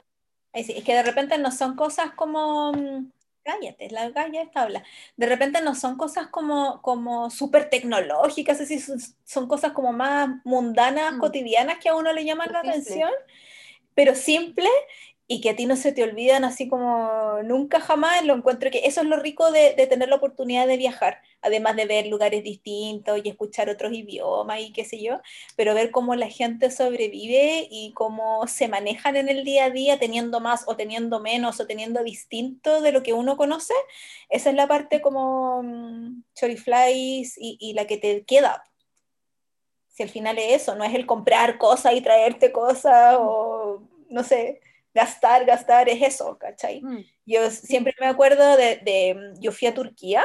[0.52, 2.72] es que de repente no son cosas como.
[2.72, 3.10] mm,
[3.44, 4.84] Cállate, la galla esta habla.
[5.16, 11.14] De repente no son cosas como, como súper tecnológicas, son, son cosas como más mundanas,
[11.14, 11.18] Mm.
[11.18, 13.10] cotidianas que a uno le llaman la atención,
[13.94, 14.68] pero simple
[15.28, 18.24] y que a ti no se te olvidan así como nunca jamás.
[18.24, 21.76] Lo encuentro que eso es lo rico de, de tener la oportunidad de viajar, además
[21.76, 25.20] de ver lugares distintos y escuchar otros idiomas y qué sé yo
[25.56, 29.98] pero ver cómo la gente sobrevive y cómo se manejan en el día a día
[29.98, 33.74] teniendo más o teniendo menos o teniendo distinto de lo que uno conoce,
[34.28, 38.64] esa es la parte como mm, Choriflies y, y la que te queda.
[39.88, 44.22] Si al final es eso, no es el comprar cosas y traerte cosas o no
[44.22, 44.60] sé,
[45.00, 46.80] gastar, gastar, es eso, ¿cachai?
[46.82, 50.22] mm, Yo siempre me acuerdo de, de- yo fui a Turquía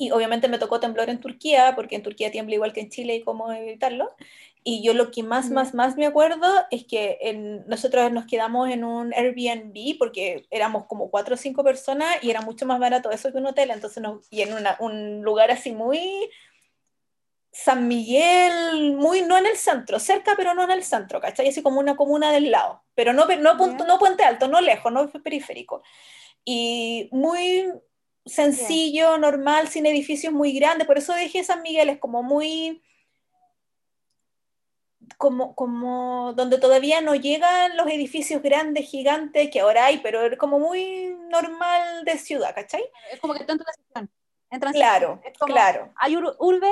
[0.00, 3.16] y obviamente me tocó temblor en Turquía, porque en Turquía tiembla igual que en Chile
[3.16, 4.14] y cómo evitarlo.
[4.62, 5.54] Y yo lo que más, Ya.
[5.54, 10.86] más, más me acuerdo es que en- nosotros nos quedamos en un Airbnb porque éramos
[10.86, 14.00] como cuatro o cinco personas y era mucho más barato eso que un hotel, entonces
[14.02, 16.00] nos, y en una- un lugar así muy
[17.64, 21.48] San Miguel, muy, no en el centro, cerca pero no en el centro, ¿cachai?
[21.48, 24.92] Así como una comuna del lado, pero no, no, punto- no Puente Alto, no lejos,
[24.92, 25.82] no periférico.
[26.44, 27.68] Y muy
[28.24, 32.82] sencillo, normal, sin edificios muy grandes, por eso dije San Miguel, es como muy...
[35.16, 40.36] Como, como donde todavía no llegan los edificios grandes, gigantes que ahora hay, pero es
[40.38, 42.84] como muy normal de ciudad, ¿cachai?
[43.10, 44.10] es como que está en transición.
[44.50, 44.88] en transición.
[44.88, 45.92] Claro, Es como- claro.
[45.96, 46.70] Hay ur- urbe,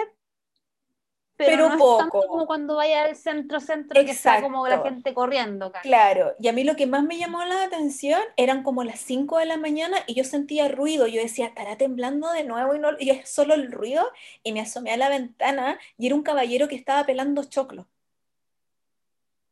[1.37, 1.99] pero, Pero no es poco.
[1.99, 4.91] tanto como cuando vaya al centro, centro, que está como la Exacto.
[4.91, 5.71] gente corriendo.
[5.71, 5.91] ¿cachai?
[5.91, 9.39] Claro, y a mí lo que más me llamó la atención eran como las 5
[9.39, 12.91] de la mañana y yo sentía ruido, yo decía, estará temblando de nuevo y, no,
[12.99, 14.11] y es solo el ruido
[14.43, 17.87] y me asomé a la ventana y era un caballero que estaba pelando choclo.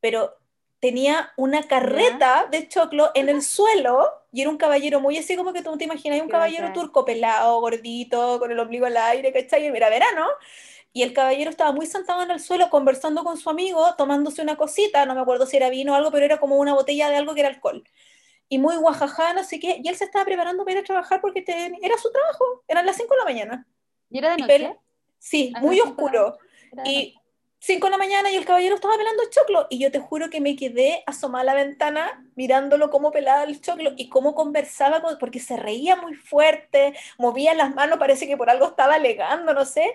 [0.01, 0.37] Pero
[0.81, 5.53] tenía una carreta de choclo en el suelo y era un caballero muy así como
[5.53, 9.67] que tú te imaginas, un caballero turco pelado, gordito, con el ombligo al aire, ¿cachai?
[9.67, 10.27] Era verano.
[10.97, 14.55] Y el caballero estaba muy sentado en el suelo conversando con su amigo, tomándose una
[14.57, 17.17] cosita, no me acuerdo si era vino o algo, pero era como una botella de
[17.17, 17.83] algo que era alcohol.
[18.49, 21.21] Y muy guajajá, no sé qué, y él se estaba preparando para ir a trabajar
[21.21, 23.67] porque te- era su trabajo, eran las 5 de la mañana.
[24.09, 24.53] ¿Y era de noche?
[24.69, 24.79] pel-
[25.19, 26.39] Sí, Ah, muy oscuro.
[26.71, 27.19] Era Y
[27.59, 29.67] 5 de la mañana y el caballero estaba pelando el choclo.
[29.71, 33.61] Y yo te juro que me quedé asomada a la ventana mirándolo cómo pelaba el
[33.61, 38.37] choclo y cómo conversaba, con- porque se reía muy fuerte, movía las manos, parece que
[38.37, 39.95] por algo estaba alegando, no sé.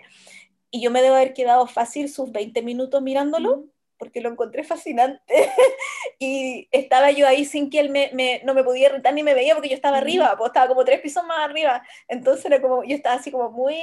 [0.72, 3.64] Y yo me debo haber quedado fácil sus 20 minutos mirándolo,
[3.98, 5.22] porque lo encontré fascinante.
[6.20, 9.34] y estaba yo ahí sin que él me, me- no me podía irritar ni me
[9.34, 11.84] veía porque yo estaba arriba, pues estaba como tres pisos más arriba.
[12.08, 13.76] Entonces era como, yo estaba así como muy,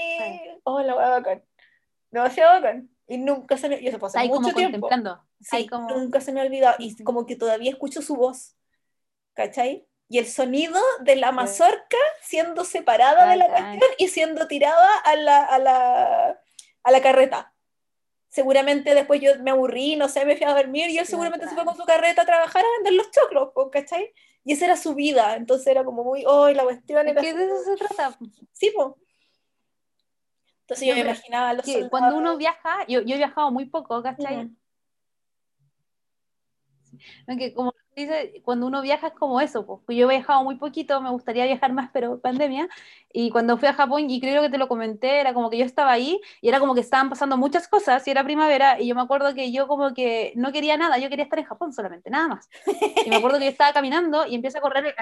[0.64, 1.42] oh, la hueá bacán.
[2.10, 2.88] Demasiado bacán.
[3.08, 4.88] Y nunca se me, y eso pasó mucho como tiempo.
[5.40, 6.76] Sí, como- nunca se me ha olvidado.
[6.78, 8.54] Y como que todavía escucho su voz.
[9.34, 9.86] ¿Cachai?
[10.08, 15.16] Y el sonido de la mazorca siendo separada de la cuestión y siendo tirada a
[15.16, 16.40] la, a la,
[16.86, 17.52] a la carreta.
[18.28, 21.48] Seguramente después yo me aburrí, no sé, me fui a dormir y él Qué seguramente
[21.48, 24.12] se fue con su carreta a trabajar a vender los choclos, ¿cachai?
[24.44, 25.36] Y esa era su vida.
[25.36, 28.18] Entonces era como muy, oh, la cuestión Es era que de eso se trata.
[28.52, 28.98] Sí, po.
[30.60, 31.90] Entonces yo me imaginaba los soldados.
[31.90, 34.50] cuando uno viaja, yo, yo he viajado muy poco, ¿cachai?
[37.38, 39.81] Que como dice, cuando uno viaja es como eso, pues.
[39.97, 42.68] Yo he viajado muy poquito, me gustaría viajar más, pero pandemia.
[43.12, 45.64] Y cuando fui a Japón, y creo que te lo comenté, era como que yo
[45.64, 48.78] estaba ahí y era como que estaban pasando muchas cosas y era primavera.
[48.81, 51.47] Y yo me acuerdo que yo como que no quería nada, yo quería estar en
[51.47, 52.48] Japón solamente, nada más.
[53.05, 54.94] Y me acuerdo que yo estaba caminando y empieza a correr,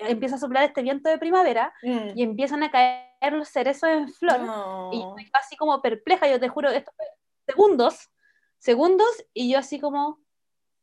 [0.00, 2.10] empieza a soplar este viento de primavera Mm.
[2.16, 4.36] y empiezan a caer los cerezos en flor.
[4.92, 5.16] Y yo No.
[5.34, 7.06] así como perpleja, yo te juro, esto fue
[7.46, 8.10] segundos,
[8.58, 10.18] segundos, y yo así como,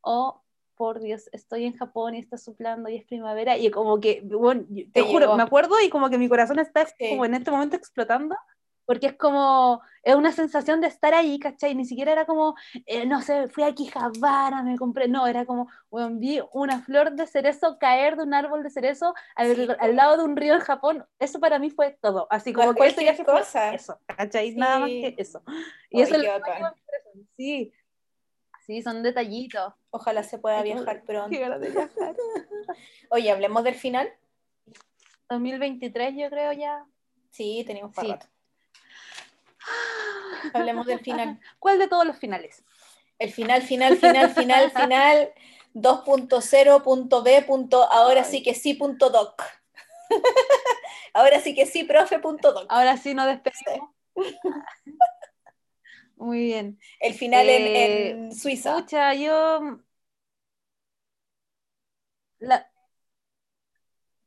[0.02, 0.41] oh,
[0.82, 4.64] por Dios, estoy en Japón y está soplando y es primavera, y como que, bueno,
[4.74, 5.36] te, Te juro, llegó.
[5.36, 7.10] me acuerdo y como que mi corazón está Sí.
[7.10, 8.34] como en este momento explotando,
[8.84, 11.76] porque es como, es una sensación de estar ahí, ¿cachai?
[11.76, 12.56] Ni siquiera era como,
[12.86, 17.12] eh, no sé, fui aquí Javara, me compré, no, era como, bueno, vi una flor
[17.12, 20.54] de cerezo caer de un árbol de cerezo al, Sí, al lado de un río
[20.54, 23.72] en Japón, eso para mí fue todo, así como que Cualquier ese viaje fue cosa.
[23.72, 24.52] eso, ¿cachai?
[24.56, 25.00] Nada más Sí.
[25.00, 25.42] que eso.
[25.90, 26.52] Y Ay, eso es lo que.
[27.36, 27.72] Sí,
[28.66, 29.74] sí, son detallitos.
[29.90, 31.28] Ojalá se pueda viajar pronto.
[31.28, 32.16] Viajar.
[33.10, 34.12] Oye, hablemos del final.
[35.28, 36.84] 2023 yo creo ya.
[37.30, 38.12] Sí, tenemos para Sí.
[38.12, 38.26] rato.
[40.54, 41.40] Hablemos del final.
[41.58, 42.64] ¿Cuál de todos los finales?
[43.18, 45.32] El final, final, final, final, final.
[45.74, 49.42] 2.0, punto B, punto, ahora sí que sí, punto doc.
[51.14, 52.66] ahora sí que sí, profe, doc.
[52.68, 53.90] Ahora sí nos despedimos.
[56.22, 56.78] Muy bien.
[57.00, 58.76] El final en- Eh, en, Suiza.
[58.76, 59.80] Pucha, yo.
[62.38, 62.68] la-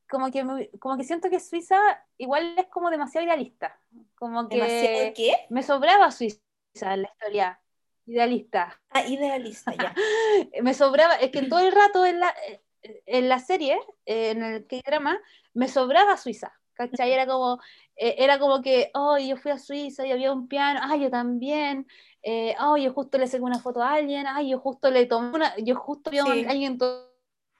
[0.09, 1.77] Como que, me- como que siento que Suiza
[2.17, 3.79] igual es como demasiado idealista.
[4.15, 5.33] Como que ¿Demasiado qué?
[5.49, 6.39] me sobraba Suiza
[6.81, 7.61] en la historia.
[8.05, 8.79] Idealista.
[8.89, 9.95] Ah, idealista, ya.
[10.61, 12.35] Me sobraba, es que todo el rato en la,
[12.83, 15.19] en la serie, en el K-drama,
[15.53, 16.53] me sobraba Suiza.
[16.75, 17.11] ¿Cachai?
[17.11, 17.59] Era como,
[17.95, 21.09] eh, era como que, oh, yo fui a Suiza y había un piano, ay, yo
[21.09, 21.87] también,
[22.21, 25.29] eh, oh, yo justo le saqué una foto a alguien, ay, yo justo le tomé
[25.35, 27.11] una, yo justo vi a alguien to-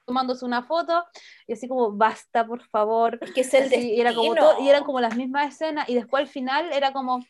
[0.04, 1.04] tomándose una foto,
[1.48, 3.18] y así como, basta, por favor.
[3.22, 4.52] Es que es el Así, y, era como destino.
[4.54, 7.24] todo- y eran como las mismas escenas, y después al final era como,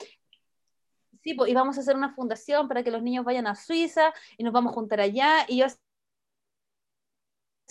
[1.23, 4.13] sí, pues, y vamos a hacer una fundación para que los niños vayan a Suiza,
[4.37, 5.79] y nos vamos a juntar allá, y yo así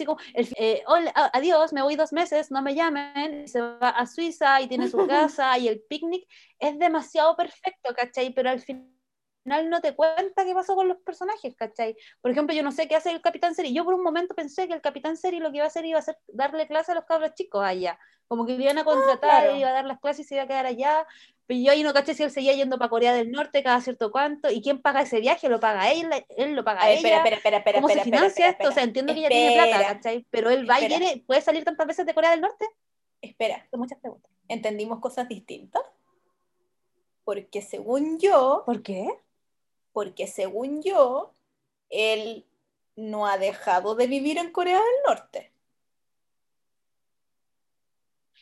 [0.03, 4.05] como, el- eh, hola, adiós, me voy dos meses, no me llamen, se va a
[4.07, 6.27] Suiza y tiene su casa y el picnic
[6.59, 8.33] es demasiado perfecto, ¿cachai?
[8.33, 8.91] Pero al final
[9.45, 11.95] no te cuenta qué pasó con los personajes, ¿cachai?
[12.21, 13.73] Por ejemplo, yo no sé qué hace el Capitán Seri.
[13.73, 15.99] Yo por un momento pensé que el Capitán Seri lo que iba a hacer iba
[15.99, 17.99] a ser darle clase a los cabros chicos allá.
[18.27, 19.55] Como que iban a contratar, claro.
[19.55, 21.05] iba a dar las clases y se iba a quedar allá.
[21.45, 24.11] Pero yo ahí no caché si él seguía yendo para Corea del Norte cada cierto
[24.11, 24.49] cuánto.
[24.49, 25.47] ¿Y quién paga ese viaje?
[25.47, 26.09] ¿Lo paga él?
[26.35, 27.17] ¿Él lo paga A ver, ella?
[27.17, 27.77] espera, espera, espera, espera.
[27.77, 28.69] ¿Cómo se espera, financia espera, esto?
[28.69, 30.25] O sea, entiendo que ella tiene plata, ¿cachai?
[30.31, 32.65] Pero él va y viene, ¿puede salir tantas veces de Corea del Norte?
[33.21, 34.31] Espera, Son muchas preguntas.
[34.47, 35.83] ¿entendimos cosas distintas?
[37.23, 39.07] Porque según yo, ¿Por qué?
[39.95, 41.33] Porque según yo,
[41.89, 42.45] él
[42.97, 45.53] no ha dejado de vivir en Corea del Norte.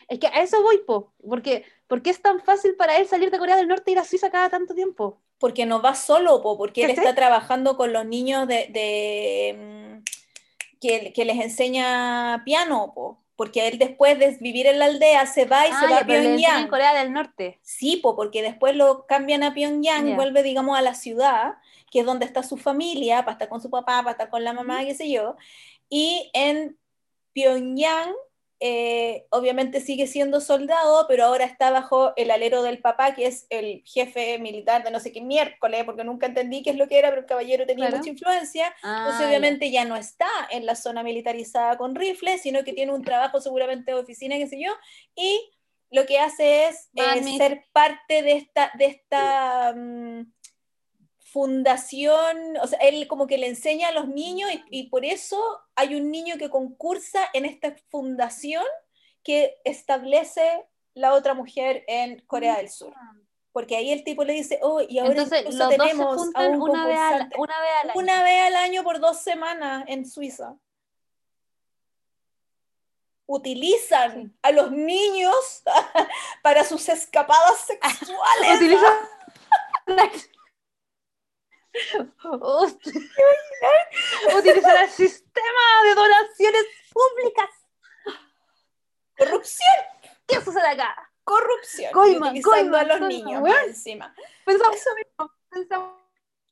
[0.07, 1.13] Es que a eso voy, po.
[1.23, 3.99] Porque, ¿Por qué es tan fácil para él salir de Corea del Norte e ir
[3.99, 5.21] a Suiza cada tanto tiempo?
[5.37, 10.79] Porque no va solo, po, porque él está trabajando con los niños de, de, mm,
[10.81, 13.22] que, que les enseña piano, po.
[13.43, 15.97] Porque él después de vivir en la aldea se va y se Ah, va ya,
[15.97, 16.61] a Pyongyang.
[16.63, 17.59] en Corea del Norte.
[17.61, 20.15] Sí, po, porque después lo cambian a Pyongyang y Ya.
[20.15, 21.55] vuelve, digamos, a la ciudad,
[21.91, 24.53] que es donde está su familia, para estar con su papá, para estar con la
[24.53, 25.35] mamá, qué sé yo.
[25.89, 26.77] Y en
[27.33, 28.13] Pyongyang,
[28.65, 33.45] eh, obviamente sigue siendo soldado, pero ahora está bajo el alero del papá, que es
[33.49, 36.97] el jefe militar de no sé qué miércoles, porque nunca entendí qué es lo que
[36.97, 37.97] era, pero el caballero tenía Claro.
[37.97, 38.73] mucha influencia.
[38.81, 39.27] Ah, Entonces, ya.
[39.27, 43.41] obviamente, ya no está en la zona militarizada con rifles, sino que tiene un trabajo
[43.41, 44.71] seguramente de oficina, qué sé yo,
[45.13, 45.41] y
[45.91, 50.21] lo que hace es eh, ser parte de esta, de esta mm,
[51.33, 55.59] fundación, o sea, él como que le enseña a los niños y, y por eso
[55.75, 58.63] hay un niño que concursa en esta fundación
[59.23, 62.93] que establece la otra mujer en Corea del Sur.
[63.51, 66.19] Porque ahí el tipo le dice, oh, y ahora Entonces, los dos se tenemos a
[66.19, 67.99] juntan un una vez, al, una vez al año.
[67.99, 70.55] una vez al año por dos semanas en Suiza.
[73.25, 74.31] Utilizan Sí.
[74.43, 75.63] a los niños
[76.43, 78.55] para sus escapadas sexuales.
[78.57, 78.87] Utiliza
[84.37, 87.49] Utilizar el sistema de donaciones públicas.
[89.17, 89.67] Corrupción,
[90.27, 91.09] ¿Qué sucede acá?
[91.23, 91.95] corrupción.
[91.97, 94.15] Utilizando coima, a los coima, niños más encima.
[94.45, 95.31] Pensamos Eso, mismo.
[95.49, 95.93] Pensamos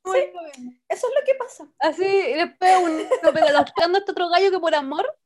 [0.04, 0.10] Sí.
[0.10, 0.72] mismo.
[0.88, 1.66] eso es lo que pasa.
[1.78, 5.16] Así, uno pega los pegando a este otro gallo que por amor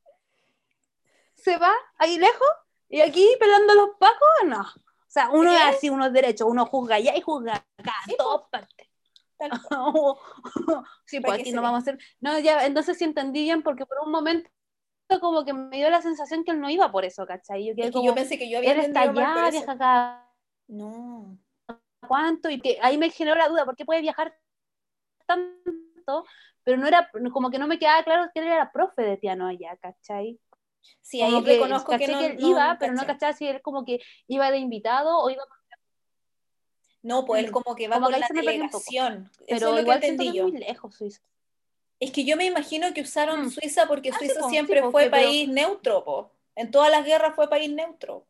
[1.35, 2.49] se va ahí lejos
[2.89, 4.61] y aquí pelando a los pacos, no.
[4.63, 8.11] O sea, uno es así, uno es derecho, uno juzga allá y juzga acá, Sí,
[8.13, 8.43] en todas
[11.07, 11.99] sí, pues que aquí no vamos a hacer.
[12.21, 14.51] No, ya, entonces sí entendí bien porque por un momento
[15.21, 17.67] como que me dio la sensación que él no iba por eso, ¿cachai?
[17.67, 20.33] Yo quedé Es que como, yo pensé que yo había por allá, viaja cada
[20.69, 21.39] No.
[22.09, 24.37] cuánto, y que ahí me generó la duda, ¿por qué puede viajar
[25.27, 26.25] tanto?
[26.65, 29.47] Pero no era, como que no me quedaba claro que él era profe de piano
[29.47, 30.41] allá, ¿cachai?
[31.01, 33.47] Sí, ahí Como que reconozco que no, que él no iba, pero no cachaba si
[33.47, 35.45] él como que iba de invitado o iba
[37.07, 39.31] No, pues él Mm, como que va como ahí la delegación.
[39.33, 40.49] Eso pero es lo que igual siento que entendí es yo.
[40.49, 41.21] muy lejos Suiza.
[42.01, 43.51] Es que yo me imagino que usaron Mm.
[43.51, 46.31] Suiza porque Ah, sí, Suiza sí, siempre fue que- pero- país neutro, po.
[46.57, 48.27] En todas las guerras fue país neutro.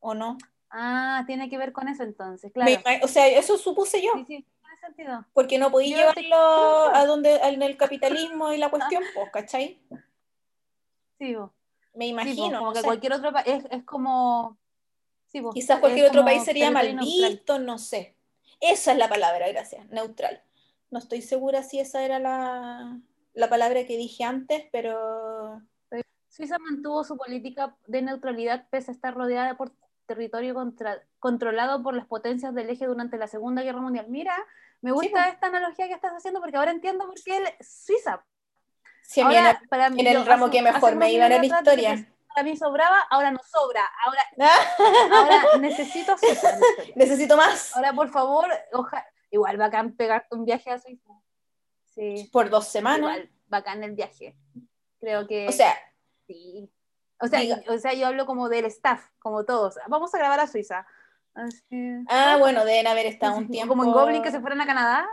[0.00, 0.36] ¿O no?
[0.70, 2.72] Ah, tiene que ver con eso entonces, claro.
[3.02, 4.26] o sea, eso supuse yo, Sí, sí,
[4.60, 5.24] tiene sentido.
[5.32, 9.78] porque no podía Yo llevarlo a donde en el capitalismo y la cuestión, pues, ¿cachai?
[11.18, 11.52] Sí, po.
[11.94, 12.84] Me Sí, imagino, como no que sé.
[12.86, 14.58] cualquier otro país es, es como.
[15.34, 18.14] Sí, po, Quizás cualquier otro país sería mal visto, no sé.
[18.60, 20.40] Esa es la palabra, gracias, neutral.
[20.92, 23.00] No estoy segura si esa era la,
[23.32, 25.60] la palabra que dije antes, pero
[26.28, 29.72] Suiza mantuvo su política de neutralidad pese a estar rodeada por
[30.06, 34.06] territorio contra- controlado por las potencias del eje durante la Segunda Guerra Mundial.
[34.08, 34.36] Mira,
[34.82, 38.12] me gusta esta analogía que estás haciendo porque ahora entiendo por qué el- Suiza.
[38.14, 38.22] a
[39.28, 41.38] mí Ahora, en para mí, en el yo ramo hace- que mejor me iba era
[41.38, 42.08] la historia.
[42.34, 43.88] Para mí sobraba, ahora no sobra.
[44.04, 44.22] Ahora,
[45.12, 46.58] ahora necesito historia.
[46.96, 47.74] Necesito más.
[47.76, 51.12] Ahora, por favor, oja- igual bacán pegarte un viaje a Suiza.
[51.94, 52.98] Sí, Por dos semanas.
[52.98, 54.36] igual bacán el viaje.
[55.00, 55.74] Creo que O sea,
[56.26, 56.68] sí.
[57.20, 59.76] O sea, diga- o sea, yo hablo como del staff, como todos.
[59.86, 60.86] Vamos a grabar a Suiza.
[61.34, 63.72] Así- ah, bueno, deben haber estado un tiempo.
[63.74, 65.08] Como en Goblin que se fueran a Canadá.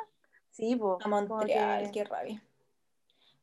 [0.50, 2.44] Sí, po, a Montreal, que- qué rabia.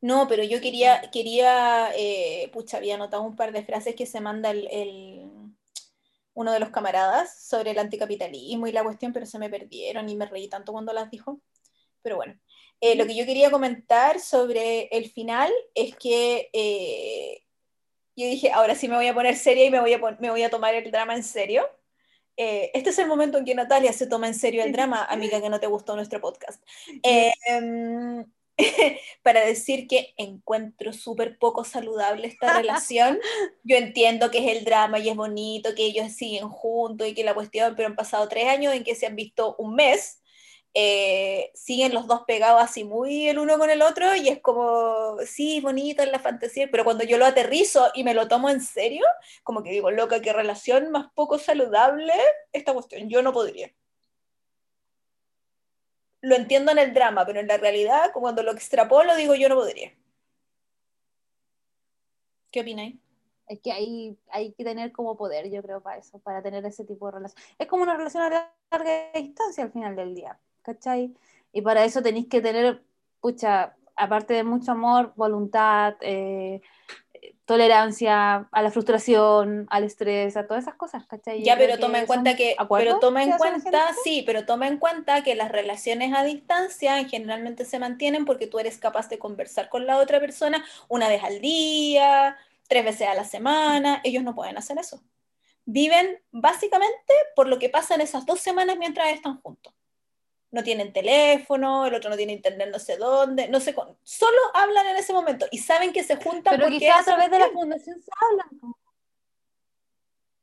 [0.01, 4.20] No, pero yo quería, quería, eh, pucha, había anotado un par de frases que se
[4.20, 5.31] manda el, el-
[6.35, 10.16] uno de los camaradas sobre el anticapitalismo y la cuestión, pero se me perdieron y
[10.16, 11.41] me reí tanto cuando las dijo.
[12.03, 12.39] Pero bueno,
[12.81, 17.45] eh, lo que yo quería comentar sobre el final es que eh,
[18.16, 20.43] yo dije, ahora sí me voy a poner seria y me voy a, me voy
[20.45, 21.65] a tomar el drama en serio.
[22.37, 25.41] Eh, este es el momento en que Natalia se toma en serio el drama, amiga
[25.43, 26.62] que no te gustó nuestro podcast.
[27.03, 27.33] Eh,
[29.23, 33.19] para decir que encuentro súper poco saludable esta relación.
[33.63, 37.25] Yo entiendo que es el drama y es bonito, que ellos siguen juntos y que
[37.25, 40.21] la cuestión, pero han pasado tres años en que se han visto un mes.
[40.75, 45.17] eh, siguen los dos pegados así muy el uno con el otro y es como,
[45.27, 48.61] sí, bonito en la fantasía, pero cuando yo lo aterrizo y me lo tomo en
[48.61, 49.05] serio,
[49.43, 52.13] como que digo, loca, qué relación más poco saludable
[52.53, 53.73] esta cuestión, yo no podría
[56.20, 59.57] lo entiendo en el drama, pero en la realidad, cuando lo extrapolo, digo yo no
[59.57, 59.93] podría.
[62.51, 62.97] ¿Qué opináis?
[63.47, 66.85] Es que hay, hay que tener como poder, yo creo, para eso, para tener ese
[66.85, 67.43] tipo de relación.
[67.59, 71.15] Es como una relación a larga distancia al final del día, ¿cachai?
[71.53, 72.82] Y para eso tenéis que tener,
[73.20, 76.61] pucha, aparte de mucho amor, voluntad, eh,
[77.49, 81.43] tolerancia a la frustración, al estrés, a todas esas cosas, ¿cachai?
[81.43, 85.23] Ya, pero toma en cuenta que, pero toma en cuenta, sí, pero toma en cuenta
[85.23, 89.87] que las relaciones a distancia generalmente se mantienen porque tú eres capaz de conversar con
[89.87, 92.37] la otra persona una vez al día,
[92.69, 95.03] tres veces a la semana, ellos no pueden hacer eso.
[95.65, 99.73] Viven básicamente por lo que pasa en esas dos semanas mientras están juntos.
[100.51, 104.39] No tienen teléfono, el otro no tiene internet no sé dónde, no sé, con- solo
[104.55, 107.39] hablan en ese momento y saben que se juntan Pero porque quizás a través de
[107.39, 108.75] la fundación se hablan.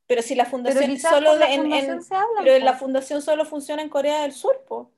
[0.07, 2.43] Pero si la fundación solo la en- en- fundación se hablan.
[2.43, 4.91] pero la fundación solo funciona en Corea del Sur, po.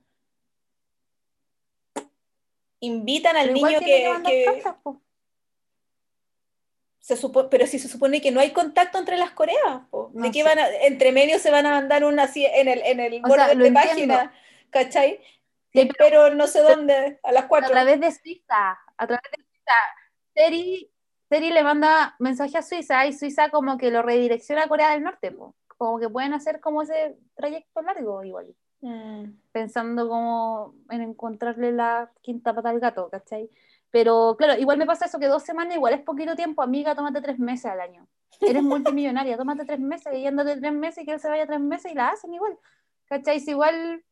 [2.81, 4.75] Invitan al Pero niño que cartas,
[6.99, 10.11] se supo- pero si se supone que no hay contacto entre las Coreas, po.
[10.13, 10.43] ¿De No qué sé.
[10.43, 13.27] van a, entre medio se van a mandar una así en el, en el O
[13.29, 14.13] borde de entiendo.
[14.69, 15.19] ¿Cachai?
[15.71, 17.69] Sí, Te espero no sé dónde, a las a cuatro.
[17.71, 19.73] través de Suiza, a través de Suiza.
[20.33, 20.91] Seri,
[21.29, 25.03] Seri le manda mensaje a Suiza y Suiza como que lo redirecciona a Corea del
[25.03, 25.55] Norte, po.
[25.77, 29.31] como que pueden hacer como ese trayecto largo igual, Mm.
[29.51, 33.49] pensando como en encontrarle la quinta pata al gato, ¿cachai?
[33.89, 37.19] Pero claro, igual me pasa eso que dos semanas igual es poquito tiempo, amiga, tómate
[37.21, 38.07] tres meses al año.
[38.41, 41.59] Eres multimillonaria, tómate tres meses, y yéndote tres meses y que él se vaya tres
[41.59, 42.55] meses y la hacen igual,
[43.05, 43.39] ¿cachai?
[43.39, 44.03] Si igual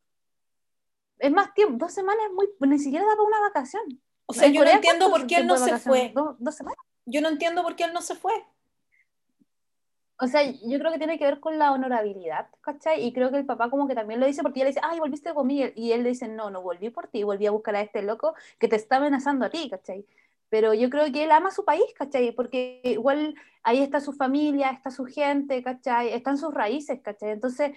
[1.18, 4.00] es más tiempo, dos semanas es muy, ni siquiera da para una vacación.
[4.26, 6.12] O sea, En yo no entiendo ¿cuánto por qué él no se fue.
[6.14, 6.78] ¿Dos, dos semanas?
[7.04, 8.32] Yo no entiendo por qué él no se fue.
[10.18, 13.04] O sea, yo creo que tiene que ver con la honorabilidad, ¿cachai?
[13.04, 14.98] Y creo que el papá como que también lo dice porque ella le dice, ay,
[14.98, 15.68] volviste conmigo.
[15.74, 18.34] Y él le dice, no, no volví por ti, volví a buscar a este loco
[18.58, 20.06] que te está amenazando a ti, ¿cachai?
[20.48, 22.32] Pero yo creo que él ama su país, ¿cachai?
[22.32, 26.12] Porque igual ahí está su familia, está su gente, ¿cachai?
[26.14, 27.30] Están sus raíces, ¿cachai?
[27.30, 27.72] Entonces,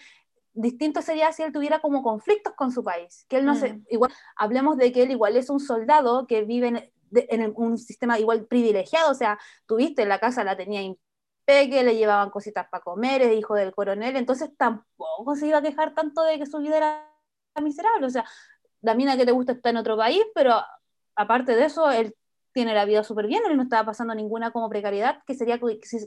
[0.54, 3.86] distinto sería si él tuviera como conflictos con su país, que él no se, Mm.
[3.90, 6.76] igual, hablemos de que él igual es un soldado que vive en,
[7.12, 11.96] de- en un sistema igual privilegiado, o sea, tuviste la casa, la tenía impeque, le
[11.96, 16.24] llevaban cositas para comer, es hijo del coronel, entonces tampoco se iba a quejar tanto
[16.24, 17.12] de que su vida era
[17.62, 18.26] miserable, o sea,
[18.82, 20.54] la mina que te gusta está en otro país, pero
[21.16, 22.16] aparte de eso, él
[22.54, 25.60] tiene la vida súper bien, él no estaba pasando ninguna como precariedad, que sería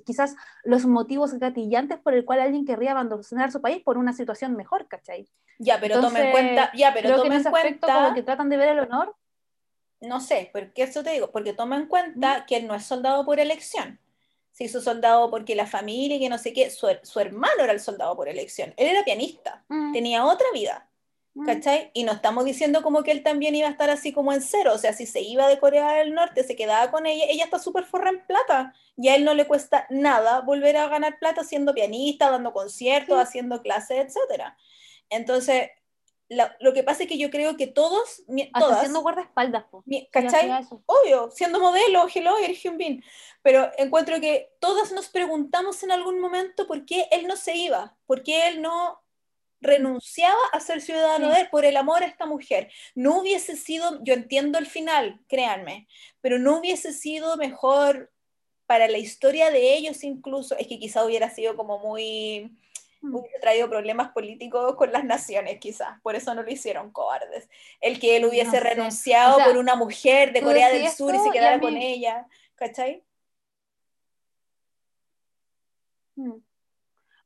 [0.05, 4.57] quizás los motivos gatillantes por el cual alguien querría abandonar su país por una situación
[4.57, 5.29] mejor, ¿cachai?
[5.59, 8.03] Ya, pero toma en Entonces, cuenta, ya, pero Creo que en en ese aspecto cuenta,
[8.03, 9.15] como que tratan de ver el honor.
[10.01, 13.25] no sé, porque eso te digo, porque toma en cuenta que él no es soldado
[13.25, 14.01] por elección.
[14.53, 17.73] se hizo soldado porque la familia y que no sé qué, su, su hermano era
[17.73, 20.89] el soldado por elección, él era pianista, Mm, tenía otra vida.
[21.47, 21.91] ¿Cachai?
[21.95, 24.73] Y no estamos diciendo como que él también iba a estar así como en cero,
[24.75, 27.59] o sea, si se iba de Corea del Norte, se quedaba con ella, ella está
[27.59, 31.43] súper forra en plata, y a él no le cuesta nada volver a ganar plata
[31.45, 33.23] siendo pianista, dando conciertos, Sí.
[33.23, 34.57] haciendo clases, etcétera.
[35.09, 35.71] Entonces,
[36.29, 39.85] la- lo que pasa es que yo creo que todos, Hasta todas, haciendo guardaespaldas, po.
[40.11, 40.51] ¿cachai?
[40.87, 43.05] obvio, siendo modelo, hello, eres Bin.
[43.43, 47.97] Pero encuentro que todas nos preguntamos en algún momento por qué él no se iba,
[48.07, 49.02] por qué él no
[49.63, 51.35] renunciaba a ser ciudadano Sí.
[51.35, 52.71] de él por el amor a esta mujer.
[52.95, 55.87] No hubiese sido, yo entiendo el final, créanme,
[56.21, 58.13] pero no hubiese sido mejor
[58.67, 62.51] para la historia de ellos incluso, es que quizá hubiera sido como muy,
[63.03, 63.17] Mm.
[63.17, 67.49] hubiera traído problemas políticos con las naciones, quizás, por eso no lo hicieron cobardes.
[67.81, 68.61] El que él hubiese sé.
[68.61, 71.63] renunciado O sea, por una mujer de Corea del Sur y se y quedara mí-
[71.63, 73.03] con ella, ¿cachai?
[76.17, 76.43] Mm.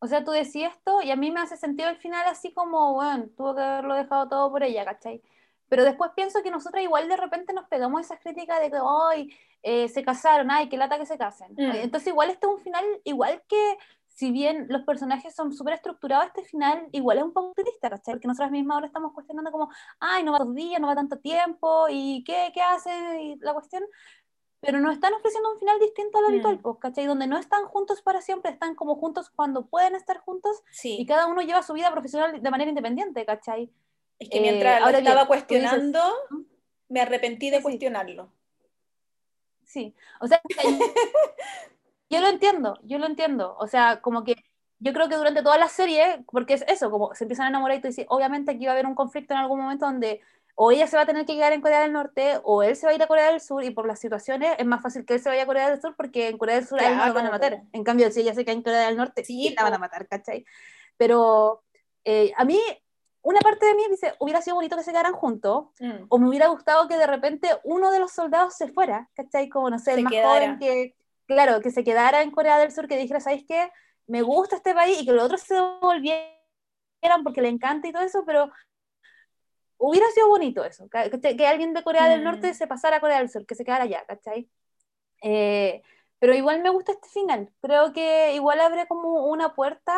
[0.07, 2.95] O sea, tú decías esto y a mí me hace sentido el final así como,
[2.95, 5.21] bueno, tuvo que haberlo dejado todo por ella, ¿cachai?
[5.69, 9.37] Pero después pienso que nosotros igual de repente nos pegamos esas críticas de que hoy
[9.63, 11.53] se casaron, ay, qué lata que se casen.
[11.55, 11.73] Mm.
[11.83, 16.29] Entonces igual este es un final, igual que si bien los personajes son súper estructurados,
[16.29, 18.15] este final igual es un poco triste, ¿cachai?
[18.15, 19.69] Porque nosotras mismas ahora estamos cuestionando como,
[19.99, 22.91] ay, no va dos días, no va tanto tiempo, y qué, qué hace
[23.23, 23.83] y la cuestión.
[24.61, 26.73] Pero nos están ofreciendo un final distinto al habitual, Mm.
[26.79, 27.07] ¿cachai?
[27.07, 31.07] Donde no están juntos para siempre, están como juntos cuando pueden estar juntos Sí, y
[31.07, 33.71] cada uno lleva su vida profesional de manera independiente, ¿cachai?
[34.19, 36.15] es que eh, mientras lo ahora estaba bien, tú dices- cuestionando,
[36.89, 37.63] me arrepentí de sí.
[37.63, 38.31] cuestionarlo.
[39.65, 40.41] Sí, o sea,
[42.11, 44.37] yo lo entiendo, yo lo entiendo, o sea, como que
[44.79, 47.79] yo creo que durante toda la serie, porque es eso, como se empiezan a enamorar
[47.79, 50.21] y tú dices, obviamente aquí va a haber un conflicto en algún momento donde
[50.59, 52.87] o ella se va a tener que quedar en Corea del Norte o él se
[52.87, 55.15] va a ir a Corea del Sur y por las situaciones es más fácil que
[55.15, 57.07] él se vaya a Corea del Sur porque en Corea del Sur a él no
[57.07, 57.57] lo van a Claro.
[57.57, 57.63] matar.
[57.73, 60.09] En cambio, si ella se queda en Corea del Norte, Sí, la van a matar,
[60.09, 60.45] ¿cachai?
[60.97, 61.63] Pero
[62.05, 62.59] eh, a mí,
[63.23, 66.05] una parte de mí dice, hubiera sido bonito que se quedaran juntos, Mm.
[66.09, 69.49] o me hubiera gustado que de repente uno de los soldados se fuera, ¿cachai?
[69.49, 70.29] Como, no sé, el Se más quedara.
[70.31, 70.95] joven que,
[71.27, 73.71] claro, que se quedara en Corea del Sur, que dijera, ¿sabéis qué?
[74.07, 76.31] Me gusta este país y que los otros se volvieran
[77.25, 78.51] porque le encanta y todo eso, pero
[79.79, 81.37] hubiera sido bonito eso, ¿cachai?
[81.37, 82.25] que alguien de Corea del Mm.
[82.25, 84.49] Norte se pasara a Corea del Sur, que se quedara allá, ¿cachai?
[85.23, 85.83] Eh,
[86.19, 89.95] pero igual me gusta este final, creo que igual abre como una puerta,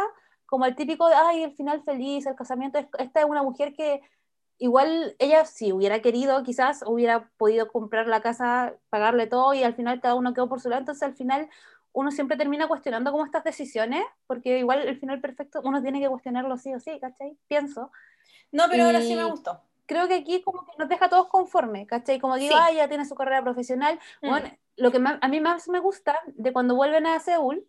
[0.47, 4.01] como el típico de, ay, el final feliz, el casamiento, esta es una mujer que
[4.59, 9.75] igual ella si hubiera querido quizás hubiera podido comprar la casa, pagarle todo y al
[9.75, 11.49] final cada uno quedó por su lado, entonces al final
[11.93, 16.09] uno siempre termina cuestionando como estas decisiones, porque igual el final perfecto uno tiene que
[16.09, 17.37] cuestionarlo sí o sí, ¿cachai?
[17.49, 17.91] Pienso.
[18.53, 19.61] No, pero ahora sí Y- me gustó.
[19.87, 22.19] Creo que aquí como que nos deja a todos conformes, ¿cachai?
[22.21, 22.61] Como digo, Sí.
[22.63, 23.99] ah, ya tiene su carrera profesional.
[24.21, 24.29] Mm.
[24.29, 27.67] Bueno, lo que más- a mí más me gusta de cuando vuelven a Seúl,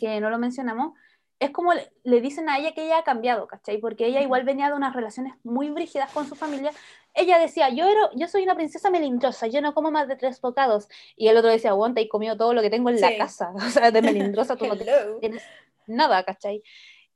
[0.00, 0.94] que no lo mencionamos,
[1.40, 3.78] es como le, le dicen a ella que ella ha cambiado, ¿cachai?
[3.78, 6.72] Porque ella igual venía de unas relaciones muy brígidas con su familia.
[7.14, 10.40] Ella decía, yo, era, yo soy una princesa melindrosa, yo no como más de tres
[10.40, 10.88] bocados.
[11.14, 13.02] Y el otro decía, te he comido todo lo que tengo en Sí.
[13.02, 13.52] la casa.
[13.66, 14.76] O sea, de melindrosa tú no
[15.20, 15.42] tienes
[15.86, 16.62] nada, ¿cachai?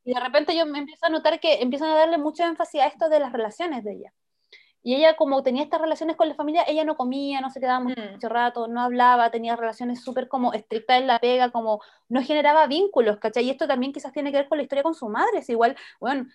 [0.05, 2.87] Y de repente yo me empiezo a notar que empiezan a darle mucho énfasis a
[2.87, 4.13] esto de las relaciones de ella.
[4.85, 7.79] Y ella, como tenía estas relaciones con la familia, ella no comía, no se quedaba
[7.79, 8.31] mucho Mm.
[8.31, 13.19] rato, no hablaba, tenía relaciones súper como estrictas en la pega, como no generaba vínculos,
[13.19, 13.45] ¿cachai?
[13.45, 15.77] Y esto también quizás tiene que ver con la historia con su madre, es igual,
[16.01, 16.27] bueno,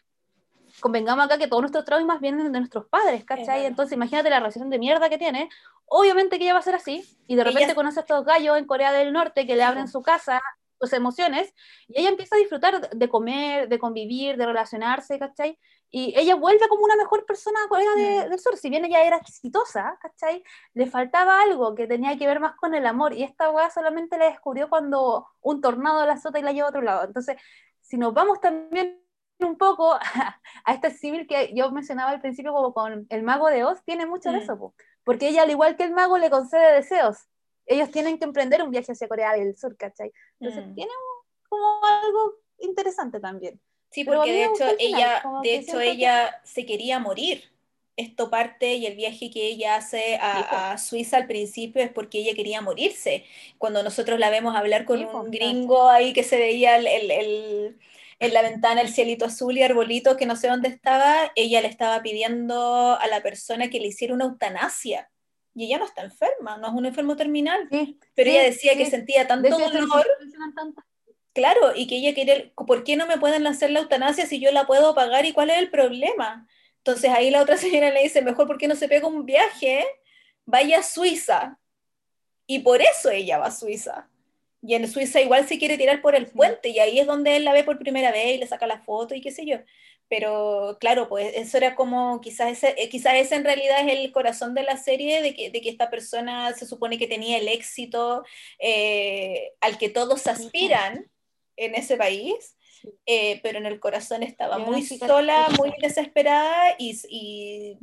[0.80, 3.66] convengamos acá que todos nuestros traumas vienen de nuestros padres, ¿cachai?
[3.66, 5.50] Entonces imagínate la relación de mierda que tiene,
[5.86, 8.58] obviamente que ella va a ser así, y de Ella- repente conoce a estos gallos
[8.58, 10.42] en Corea del Norte que le abren su casa,
[10.80, 11.54] sus emociones,
[11.88, 15.58] y ella empieza a disfrutar de comer, de convivir, de relacionarse, ¿cachai?
[15.90, 18.30] Y ella vuelve como una mejor persona a Corea de- Mm.
[18.32, 20.44] del Sur, si bien ella era exitosa, ¿cachai?
[20.74, 24.18] Le faltaba algo que tenía que ver más con el amor, y esta weá solamente
[24.18, 27.06] la descubrió cuando un tornado la azota y la lleva a otro lado.
[27.06, 27.38] Entonces,
[27.82, 29.02] si nos vamos también
[29.40, 30.00] un poco a,
[30.66, 34.06] a este civil que yo mencionaba al principio como con el mago de Oz, tiene
[34.06, 34.42] mucho de Mm.
[34.42, 34.74] eso, po.
[35.06, 37.18] porque ella al igual que el mago le concede deseos.
[37.68, 40.12] Ellos tienen que emprender un viaje hacia Corea del Sur, ¿cachai?
[40.40, 40.76] Entonces Mm.
[40.76, 40.92] tiene
[41.50, 43.60] como algo interesante también.
[43.92, 47.44] Sí, porque de hecho final, ella, de hecho siento que- ella se quería morir.
[47.96, 51.90] Esto parte y el viaje que ella hace Sí, a, a Suiza al principio es
[51.92, 53.26] porque ella quería morirse.
[53.58, 55.32] Cuando nosotros la vemos hablar con Sí, un claro.
[55.32, 57.80] gringo ahí que se veía el- el- el-
[58.20, 61.68] en la ventana el cielito azul y arbolitos que no sé dónde estaba, ella le
[61.70, 65.10] estaba pidiendo a la persona que le hiciera una eutanasia.
[65.58, 67.68] Y ella no está enferma, no es un enfermo terminal.
[67.72, 70.06] Sí, Pero sí, ella decía que sentía tanto dolor
[71.34, 74.52] Claro, y que ella quería, ¿por qué no me pueden hacer la eutanasia si yo
[74.52, 76.48] la puedo pagar y cuál es el problema?
[76.78, 79.84] Entonces ahí la otra señora le dice, mejor porque no se pega un viaje,
[80.46, 81.58] vaya a Suiza.
[82.46, 84.08] Y por eso ella va a Suiza.
[84.62, 87.46] Y en Suiza igual se quiere tirar por el puente y ahí es donde él
[87.46, 89.58] la ve por primera vez y le saca la foto y qué sé yo.
[90.10, 94.12] Pero claro, pues eso era como, quizás ese, eh, quizás ese en realidad es el
[94.12, 97.48] corazón de la serie, de que, de que esta persona se supone que tenía el
[97.48, 98.24] éxito
[98.60, 101.10] eh, al que todos aspiran
[101.58, 102.58] en ese país,
[103.06, 107.78] eh, pero en el corazón estaba muy sola, muy desesperada y, y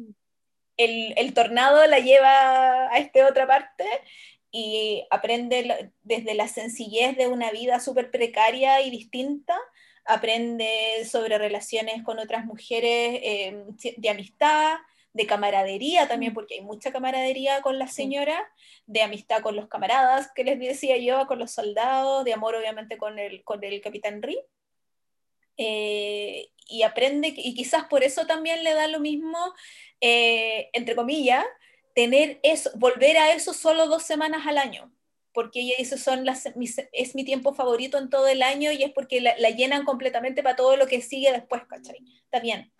[0.77, 3.85] el, el tornado la lleva a esta otra parte
[4.51, 9.59] y aprende desde la sencillez de una vida súper precaria y distinta,
[10.05, 13.65] aprende sobre relaciones con otras mujeres eh,
[13.97, 14.79] de amistad,
[15.13, 17.95] de camaradería también, porque hay mucha camaradería con la Sí.
[17.95, 18.45] señora,
[18.87, 22.99] de amistad con los camaradas, que les decía yo, con los soldados, de amor obviamente
[22.99, 24.39] con el, con el capitán Ri.
[25.57, 29.39] Eh, y aprende, y quizás por eso también le da lo mismo,
[30.01, 31.45] eh, entre comillas,
[31.95, 34.91] tener eso, volver a eso solo dos semanas al año,
[35.35, 38.83] porque ella dice, son las, mis- es mi tiempo favorito en todo el año y
[38.85, 41.99] es porque la, la llenan completamente para todo lo que sigue después, ¿cachai?
[42.25, 42.73] Está bien.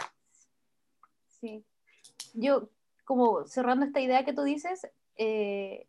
[1.41, 1.65] Sí.
[2.33, 2.69] Yo,
[3.05, 5.87] como cerrando esta idea que tú dices, eh,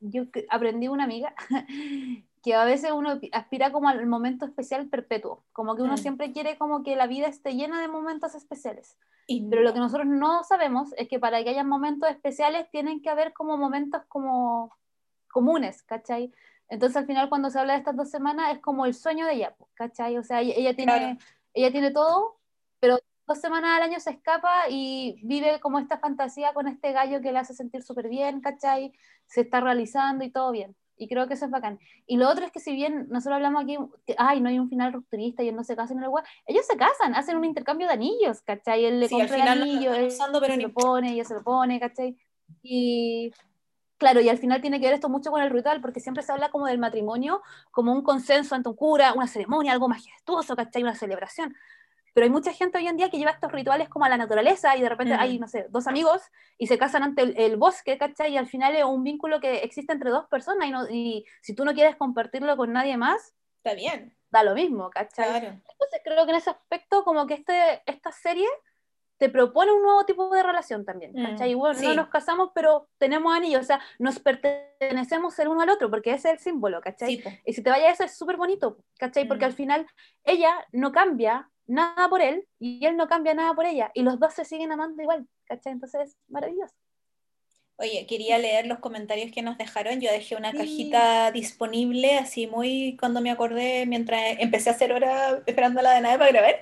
[0.00, 1.34] yo aprendí una amiga
[2.42, 5.98] que a veces uno aspira como al momento especial perpetuo, como que uno Mm.
[5.98, 8.96] siempre quiere como que la vida esté llena de momentos especiales.
[9.26, 9.74] Y Pero lo no.
[9.74, 13.56] que nosotros no sabemos es que para que haya momentos especiales tienen que haber como
[13.58, 14.74] momentos como
[15.30, 16.32] comunes, ¿cachai?
[16.68, 19.34] Entonces al final cuando se habla de estas dos semanas es como el sueño de
[19.34, 20.16] ella, ¿cachai?
[20.18, 21.18] O sea, ella, ella tiene, Claro.
[21.54, 22.38] ella tiene todo,
[22.78, 27.20] pero dos semanas al año se escapa y vive como esta fantasía con este gallo
[27.20, 28.92] que le hace sentir súper bien, ¿cachai?
[29.26, 30.76] Se está realizando y todo bien.
[30.96, 31.78] Y creo que eso es bacán.
[32.06, 34.68] Y lo otro es que si bien nosotros hablamos aquí, que, ay, no hay un
[34.68, 37.44] final rupturista y él no se casa en el web, ellos se casan, hacen un
[37.46, 38.84] intercambio de anillos, ¿cachai?
[38.84, 41.42] Él le Sí, compra el anillo, él pero se no lo pone, ella se lo
[41.42, 42.18] pone, ¿cachai?
[42.62, 43.32] Y
[44.00, 46.32] claro, y al final tiene que ver esto mucho con el ritual, porque siempre se
[46.32, 50.82] habla como del matrimonio, como un consenso ante un cura, una ceremonia, algo majestuoso, ¿cachai?
[50.82, 51.54] Una celebración.
[52.12, 54.76] Pero hay mucha gente hoy en día que lleva estos rituales como a la naturaleza
[54.76, 55.20] y de repente Mm.
[55.20, 56.20] hay, no sé, dos amigos
[56.58, 58.32] y se casan ante el, el bosque, ¿cachai?
[58.32, 61.54] Y al final es un vínculo que existe entre dos personas y, no, y si
[61.54, 65.28] tú no quieres compartirlo con nadie más, Está bien, da lo mismo, ¿cachai?
[65.28, 65.46] claro.
[65.48, 68.48] Entonces creo que en ese aspecto como que este, esta serie
[69.20, 71.50] te propone un nuevo tipo de relación también, Mm, ¿cachai?
[71.50, 71.86] Y bueno, sí.
[71.86, 76.10] no nos casamos, pero tenemos anillos, o sea, nos pertenecemos el uno al otro, porque
[76.14, 77.18] ese es el símbolo, ¿cachai?
[77.18, 77.24] Sí.
[77.44, 79.28] Y si te vaya eso es súper bonito, ¿cachai?
[79.28, 79.48] Porque Mm.
[79.48, 79.86] al final
[80.24, 84.18] ella no cambia nada por él y él no cambia nada por ella, y los
[84.18, 85.72] dos se siguen amando igual, ¿cachai?
[85.74, 86.74] Entonces es maravilloso.
[87.80, 90.00] Oye, quería leer los comentarios que nos dejaron.
[90.02, 90.58] Yo dejé una Sí.
[90.58, 96.02] cajita disponible, así muy cuando me acordé, mientras empecé a hacer hora esperando la de
[96.02, 96.60] nave para grabar.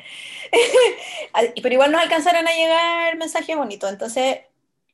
[1.63, 4.39] Pero igual nos alcanzaron a llegar mensajes bonitos, entonces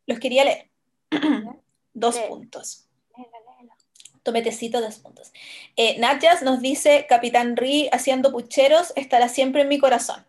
[0.07, 0.69] los quería leer.
[1.93, 2.23] Dos Lee.
[2.29, 2.81] puntos.
[4.23, 5.31] Tometecito, dos puntos.
[5.77, 10.25] Eh, Natjas nos dice, Capitán Ri haciendo pucheros estará siempre en mi corazón.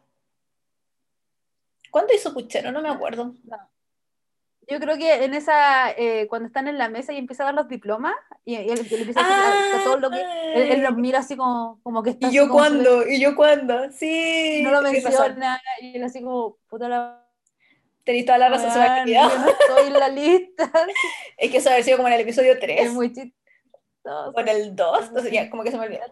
[1.89, 2.73] ¿Cuándo hizo puchero?
[2.73, 3.33] No me acuerdo.
[4.67, 7.55] Yo creo que en esa, eh, cuando están en la mesa y empieza a dar
[7.55, 9.35] los diplomas, y, y él, él empieza a decir
[9.75, 12.31] a- a todo lo que, él, él los mira así como, como que está ¿Y
[12.33, 13.07] yo cuándo?
[13.07, 13.91] ¿Y yo cuándo?
[13.91, 14.59] Sí.
[14.59, 17.21] y no lo menciona, y él así como, puta la
[18.03, 20.71] Tenéis toda la razón, se me no estoy en la lista,
[21.37, 24.31] Es que eso haber sido como en el episodio 3 es muy chistoso.
[24.35, 26.03] o en el 2, entonces ya como que se me olvidó.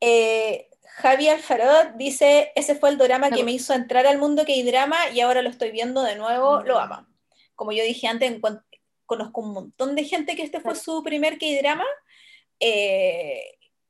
[0.00, 4.52] Eh, Javi Alfarot dice, ese fue el drama que me hizo entrar al mundo que
[4.52, 7.08] hay drama y ahora lo estoy viendo de nuevo, lo ama.
[7.54, 8.40] Como yo dije antes,
[9.06, 11.84] conozco un montón de gente que este fue su primer K-drama
[12.60, 13.42] eh,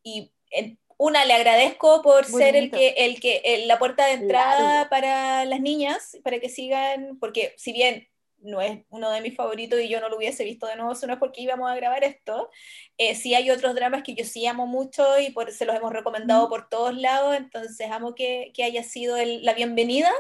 [0.03, 4.07] y en- una le agradezco por Muy ser el que, el que el- la puerta
[4.07, 4.91] de entrada Claro.
[4.91, 8.09] para las niñas, para que sigan, porque si bien
[8.39, 11.07] no es uno de mis favoritos y yo no lo hubiese visto de nuevo, si
[11.07, 12.51] no es porque íbamos a grabar esto,
[12.99, 15.93] eh, sí hay otros dramas que yo sí amo mucho y por, se los hemos
[15.93, 16.51] recomendado Mm.
[16.51, 20.11] por todos lados, entonces amo que, que haya sido el- la bienvenida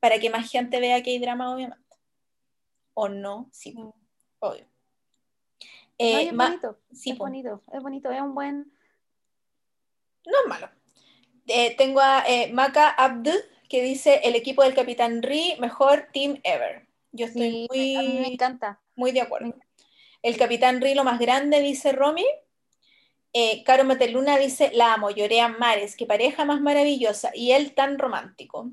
[0.00, 1.87] para que más gente vea que hay drama, obviamente.
[3.00, 3.48] ¿O no?
[3.52, 3.90] Sí, Mm.
[4.40, 4.66] obvio.
[5.98, 8.72] Eh, es bonito, sí, es bonito, es bonito, es un buen...
[10.26, 10.68] No es malo.
[11.46, 16.40] Eh, tengo a eh, Maka Abdul que dice el equipo del Capitán Ri, mejor team
[16.42, 16.86] ever.
[17.12, 18.80] Yo estoy Sí, a mí me muy, encanta.
[18.96, 19.54] muy de acuerdo.
[20.22, 22.26] El Capitán Ri, lo más grande, dice Romy.
[23.32, 27.30] Eh, Caro Mateluna dice, la amo, lloré a mares, qué pareja más maravillosa.
[27.34, 28.70] Y él tan romántico.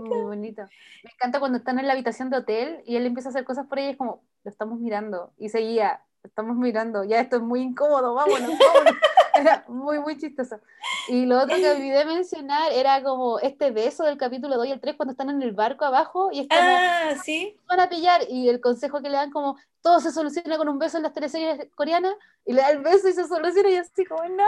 [0.00, 0.62] Muy bonito.
[1.04, 3.66] Me encanta cuando están en la habitación de hotel y él empieza a hacer cosas
[3.66, 5.32] por ella y es como, lo estamos mirando.
[5.38, 8.94] Y seguía, lo estamos mirando, ya esto es muy incómodo, vámonos, vámonos.
[9.34, 10.58] Era muy, muy chistoso.
[11.06, 14.80] Y lo otro que olvidé mencionar era como este beso del capítulo 2 y el
[14.80, 17.56] 3 cuando están en el barco abajo y es como, Ah, sí.
[17.68, 20.80] van a pillar y el consejo que le dan como, todo se soluciona con un
[20.80, 24.04] beso en las teleseries coreanas y le da el beso y se soluciona y así
[24.04, 24.44] como, no.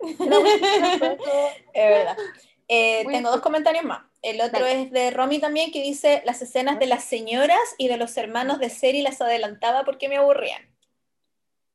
[0.20, 2.16] Era muy chistoso, como- Es verdad.
[2.68, 4.02] Eh, tengo dos comentarios más.
[4.22, 4.82] El otro Dale.
[4.82, 8.58] es de Romy también, que dice, las escenas de las señoras y de los hermanos
[8.58, 10.62] de Seri las adelantaba porque me aburrían.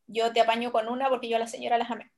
[0.07, 2.11] Yo te apaño con una porque yo a la señora las amé.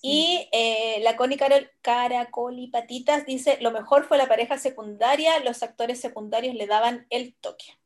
[0.00, 5.38] Y eh, la Connie Carol, Caracol y Patitas dice, lo mejor fue la pareja secundaria,
[5.44, 7.78] los actores secundarios le daban el toque.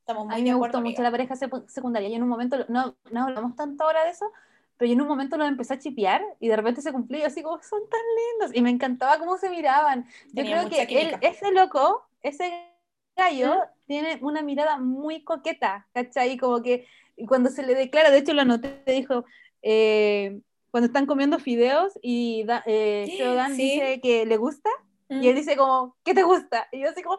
[0.00, 1.02] Estamos A muy mí de me acuerdo, gustó mucho amiga.
[1.04, 2.08] la pareja secu- secundaria.
[2.08, 4.30] Yo en un momento, no, no hablamos tanto ahora de eso,
[4.78, 7.22] pero yo en un momento lo empecé a chipear y de repente se cumplió y
[7.22, 8.00] yo así como, son tan
[8.40, 8.56] lindos.
[8.56, 10.08] Y me encantaba cómo se miraban.
[10.32, 12.72] Yo creo que él, ese loco, ese
[13.16, 16.36] gallo, tiene una mirada muy coqueta, ¿cachai?
[16.38, 16.86] Como que
[17.26, 19.24] cuando se le declara, de hecho lo anoté, dijo,
[19.62, 20.40] eh,
[20.70, 23.62] cuando están comiendo fideos y da, eh, Seo Dan Sí.
[23.72, 24.70] dice que le gusta
[25.08, 25.22] Mm.
[25.22, 26.68] y él dice como, ¿qué te gusta?
[26.70, 27.16] Y yo así como,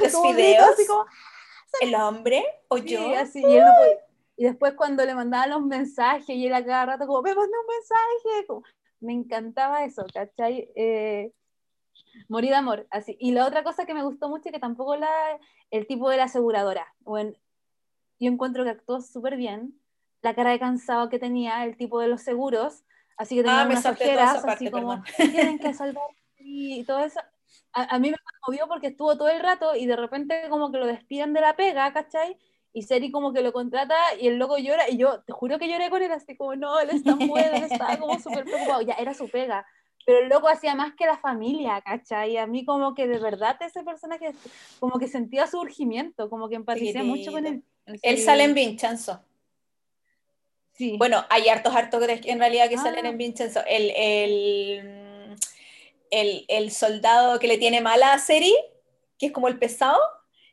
[0.00, 0.68] ¿Los como fideos?
[0.68, 1.06] así como,
[1.80, 3.16] ¿El hombre o Sí, yo?
[3.18, 3.96] así, y, él no podía-
[4.38, 7.56] y después cuando le mandaban los mensajes y él a cada rato como, me manda
[7.60, 8.62] un mensaje, como-
[9.00, 10.70] me encantaba eso, ¿cachai?
[10.76, 11.32] Eh,
[12.28, 13.16] morir de amor, así.
[13.20, 15.08] Y la otra cosa que me gustó mucho, que tampoco la,
[15.70, 17.32] el tipo de la aseguradora, bueno,
[18.20, 19.74] yo encuentro que actuó súper bien,
[20.22, 22.84] la cara de cansado que tenía, el tipo de los seguros,
[23.16, 26.04] así que tenía Ah, unas ojeras, parte, así como, tienen que salvar
[26.38, 27.20] y todo eso.
[27.72, 30.78] A, a mí me conmovió porque estuvo todo el rato y de repente como que
[30.78, 32.36] lo despiden de la pega, ¿cachai?
[32.72, 35.68] Y Seri como que lo contrata y el loco llora y yo te juro que
[35.68, 38.94] lloré con él así como, no, él está bueno, él estaba como súper preocupado, ya
[38.94, 39.66] era su pega.
[40.06, 42.32] Pero el loco hacía más que la familia, ¿cachai?
[42.32, 44.32] Y a mí como que de verdad ese personaje
[44.78, 47.62] como que sentía su urgimiento, como que empaticé mucho con él.
[48.02, 49.22] Él sale en Vincenzo.
[50.72, 50.96] Sí.
[50.96, 51.74] Bueno, hay hartos
[52.22, 52.82] que en realidad que Ah.
[52.82, 53.60] salen en Vincenzo.
[53.66, 55.36] El, el,
[56.10, 58.54] el, el soldado que le tiene mala a Seri,
[59.18, 59.98] que es como el pesado,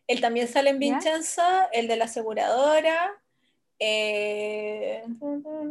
[0.08, 0.94] él también sale en ¿Ya?
[0.94, 1.42] Vincenzo,
[1.74, 3.12] el de la aseguradora.
[3.80, 5.04] eh,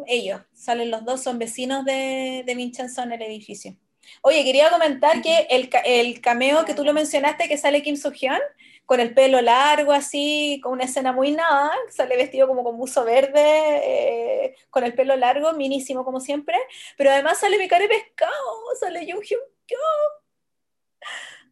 [0.07, 3.77] ellos, salen los dos, son vecinos de, de Vincenzo en el edificio.
[4.23, 7.97] Oye, quería comentar que el, ca- el cameo que tú lo mencionaste, que sale Kim
[7.97, 8.39] So-hyun,
[8.85, 13.03] con el pelo largo así, con una escena muy nada, sale vestido como con buzo
[13.05, 16.59] verde, eh, con el pelo largo, minísimo como siempre,
[16.99, 18.31] pero además sale mi cara de pescado,
[18.79, 19.79] sale Jung Hyun Kyo.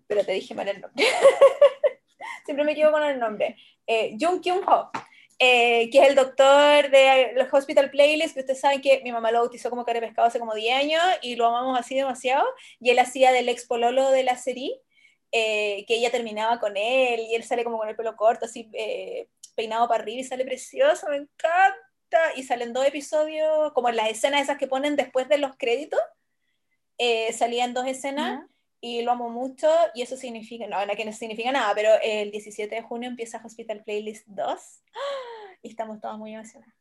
[0.06, 1.06] Pero te dije mal el nombre.
[2.44, 3.56] Siempre me equivoco con el nombre.
[3.86, 4.90] Eh, Jung Kyun Ho.
[5.38, 9.32] eh, que es el doctor de los Hospital Playlist, que ustedes saben que mi mamá
[9.32, 12.46] lo bautizó como cara de pescado hace como 10 años y lo amamos así demasiado,
[12.78, 14.80] y él hacía del ex pololo de la serie,
[15.32, 18.70] eh, que ella terminaba con él y él sale como con el pelo corto, así
[18.74, 21.78] eh, peinado para arriba y sale precioso, me encanta.
[22.36, 26.00] Y salen dos episodios, como en las escenas esas que ponen después de los créditos,
[26.98, 28.51] eh, salían dos escenas ¿Ya?
[28.84, 32.32] Y lo amo mucho y eso significa, no, no que no significa nada, pero el
[32.32, 34.82] 17 de junio empieza Hospital Playlist 2
[35.62, 36.74] y estamos todas muy emocionadas.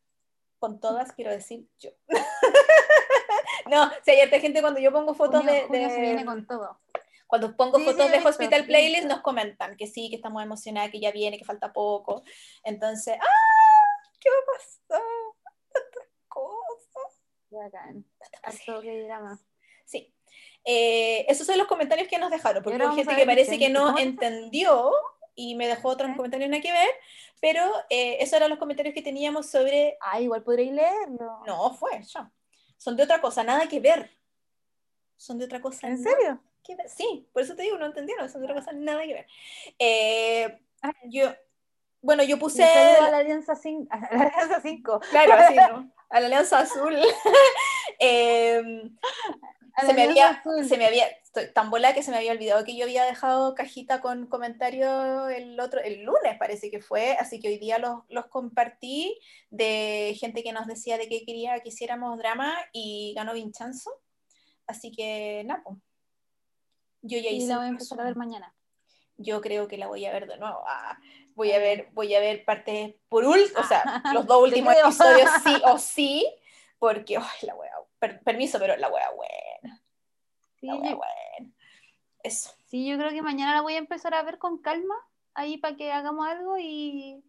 [0.59, 1.91] Con todas quiero decir yo.
[3.69, 6.45] no, si hay gente cuando yo pongo fotos Junio- de, junio se de- viene con
[6.47, 6.79] todo.
[7.27, 10.41] cuando pongo Sí, fotos sí, de visto, Hospital Playlist nos comentan que sí, que estamos
[10.43, 12.23] emocionadas, que ya viene, que falta poco.
[12.63, 14.01] Entonces, ¡ah!
[14.19, 15.07] ¿Qué va a pasar?
[15.73, 17.19] Tantas cosas.
[17.49, 18.05] Bacán.
[18.43, 19.39] Harto que drama.
[19.85, 20.13] Sí.
[20.63, 23.97] Eh, esos son los comentarios que nos dejaron, porque hay gente que parece que no
[23.97, 24.91] entendió
[25.35, 26.13] y me dejó otros ¿Eh?
[26.15, 26.89] comentarios nada que ver,
[27.39, 29.97] pero eh, esos eran los comentarios que teníamos sobre...
[30.01, 31.41] Ah, igual podréis leerlo.
[31.47, 32.31] No, fue ya.
[32.77, 34.11] Son de otra cosa, nada que ver.
[35.17, 35.87] Son de otra cosa.
[35.87, 36.43] ¿En nada serio?
[36.63, 36.89] que ver.
[36.89, 39.27] Sí, por eso te digo, no entendieron, son de otra cosa, nada que ver.
[39.79, 40.93] Eh, Ah.
[41.05, 41.31] yo,
[42.01, 42.63] bueno, yo puse...
[42.63, 43.87] a la Alianza 5.
[43.91, 44.99] A la Alianza 5.
[45.11, 45.91] Claro, así, ¿no?
[46.09, 46.97] A la Alianza Azul.
[49.85, 52.75] Se me había, se me había, estoy tan volada que se me había olvidado que
[52.75, 57.47] yo había dejado cajita con comentarios el otro, el lunes parece que fue, así que
[57.47, 59.17] hoy día los, los compartí
[59.49, 63.91] de gente que nos decía de que quería que hiciéramos drama y ganó Vinchanzo.
[64.67, 65.77] Así que nada, pues.
[67.01, 68.53] Yo ya Y hice la voy a empezar a ver mañana.
[69.17, 70.63] yo creo que la voy a ver de nuevo.
[70.67, 70.97] Ah,
[71.35, 75.29] voy a ver, voy a ver partes por último, o sea, los dos últimos episodios
[75.43, 76.27] sí o sí,
[76.79, 79.33] porque ay, la wea, per- permiso, pero la wea buena,
[80.61, 81.53] Sí, la wea yo, buena.
[82.23, 82.51] Eso.
[82.67, 84.95] sí, yo creo que mañana la voy a empezar a ver con calma,
[85.33, 87.23] ahí para que hagamos algo y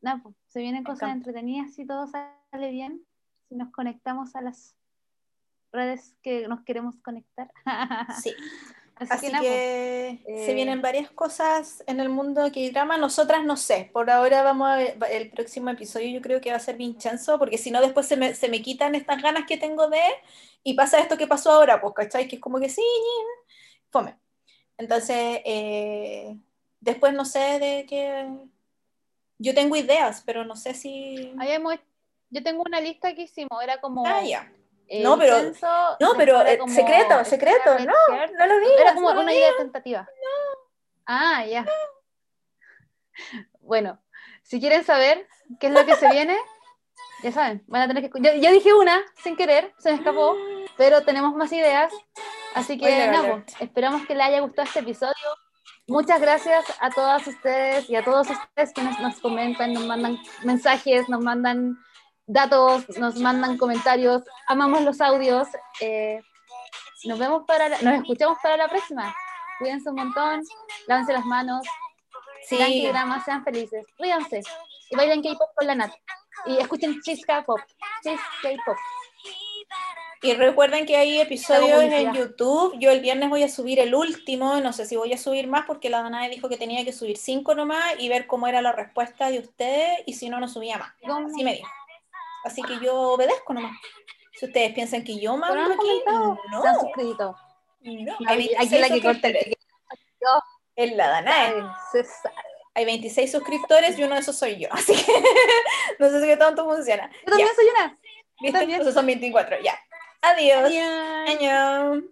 [0.00, 3.06] nada, pues, se vienen cosas entretenidas si todo sale bien,
[3.48, 4.74] si nos conectamos a las
[5.70, 7.52] redes que nos queremos conectar.
[8.22, 8.32] Sí.
[8.96, 12.70] Así, Así que, nada, que pues, se eh, vienen varias cosas en el mundo que
[12.70, 12.98] drama.
[12.98, 13.90] Nosotras no sé.
[13.92, 17.38] Por ahora vamos a ver, el próximo episodio yo creo que va a ser Vincenzo,
[17.38, 20.00] porque si no después se me, se me quitan estas ganas que tengo de
[20.62, 22.28] y pasa esto que pasó ahora, pues, ¿cachai?
[22.28, 22.82] Que es como que sí,
[23.90, 24.16] fome.
[24.78, 26.36] Entonces, eh,
[26.80, 28.28] después no sé de qué...
[29.38, 31.34] Yo tengo ideas, pero no sé si...
[31.38, 31.78] habíamos-
[32.30, 34.06] yo tengo una lista que hicimos, era como...
[34.06, 34.52] Ah, ya.
[34.92, 35.36] Eh, No, pero-
[36.00, 37.94] No, pero eh, como secreto, secreto, no,
[38.38, 38.80] no lo digas.
[38.80, 40.06] Era como no una idea tentativa.
[41.06, 41.64] Ah, ya.
[43.60, 43.98] Bueno,
[44.42, 45.26] si quieren saber
[45.58, 46.36] qué es lo que se viene,
[47.22, 48.20] ya saben, van a tener que...
[48.20, 50.36] Yo, yo dije una sin querer, se me escapó,
[50.76, 51.92] pero tenemos más ideas.
[52.54, 55.14] Así que nada, esperamos que les haya gustado este episodio.
[55.86, 60.18] Muchas gracias a todas ustedes y a todos ustedes que nos, nos comentan, nos mandan
[60.44, 61.76] mensajes, nos mandan
[62.26, 64.22] datos, nos mandan comentarios.
[64.48, 65.48] Amamos los audios.
[65.80, 66.20] eh,
[67.04, 69.14] nos vemos para la- nos escuchamos para la próxima.
[69.58, 70.42] Cuídense un montón,
[70.86, 71.66] lávense las manos,
[72.48, 74.42] Sí, K-dramas, sean felices, ríanse
[74.90, 75.92] y bailen K-pop con la Nat.
[76.46, 77.60] Y escuchen Chis K-pop,
[78.02, 78.76] Chis K-pop.
[80.22, 82.12] Y recuerden que hay episodios en.
[82.12, 82.76] YouTube.
[82.78, 84.60] Yo el viernes voy a subir el último.
[84.60, 87.16] No sé si voy a subir más porque la Danae dijo que tenía que subir
[87.16, 89.98] cinco nomás y ver cómo era la respuesta de ustedes.
[90.06, 90.92] Y si no, no subía más.
[91.26, 91.68] Así me dijo.
[92.44, 93.76] Así que yo obedezco nomás.
[94.34, 96.62] Si ustedes piensan que yo mando aquí, comentado, no.
[96.62, 97.36] se han suscrito.
[97.82, 98.16] no.
[98.20, 99.56] No, Hay aquí 26 la que corta el.
[100.76, 101.54] Es la Danae.
[102.74, 104.68] Hay 26 suscriptores y uno de esos soy yo.
[104.72, 105.12] Así que
[105.98, 107.10] no sé si qué tanto funciona.
[107.10, 107.98] Yo también Ya, soy una.
[108.40, 108.58] ¿viste?
[108.58, 108.70] también.
[108.80, 109.60] Entonces son 24.
[109.60, 109.78] Ya.
[110.22, 110.72] Adiós.
[111.28, 112.02] Adiós.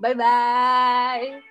[0.00, 1.44] Bye bye.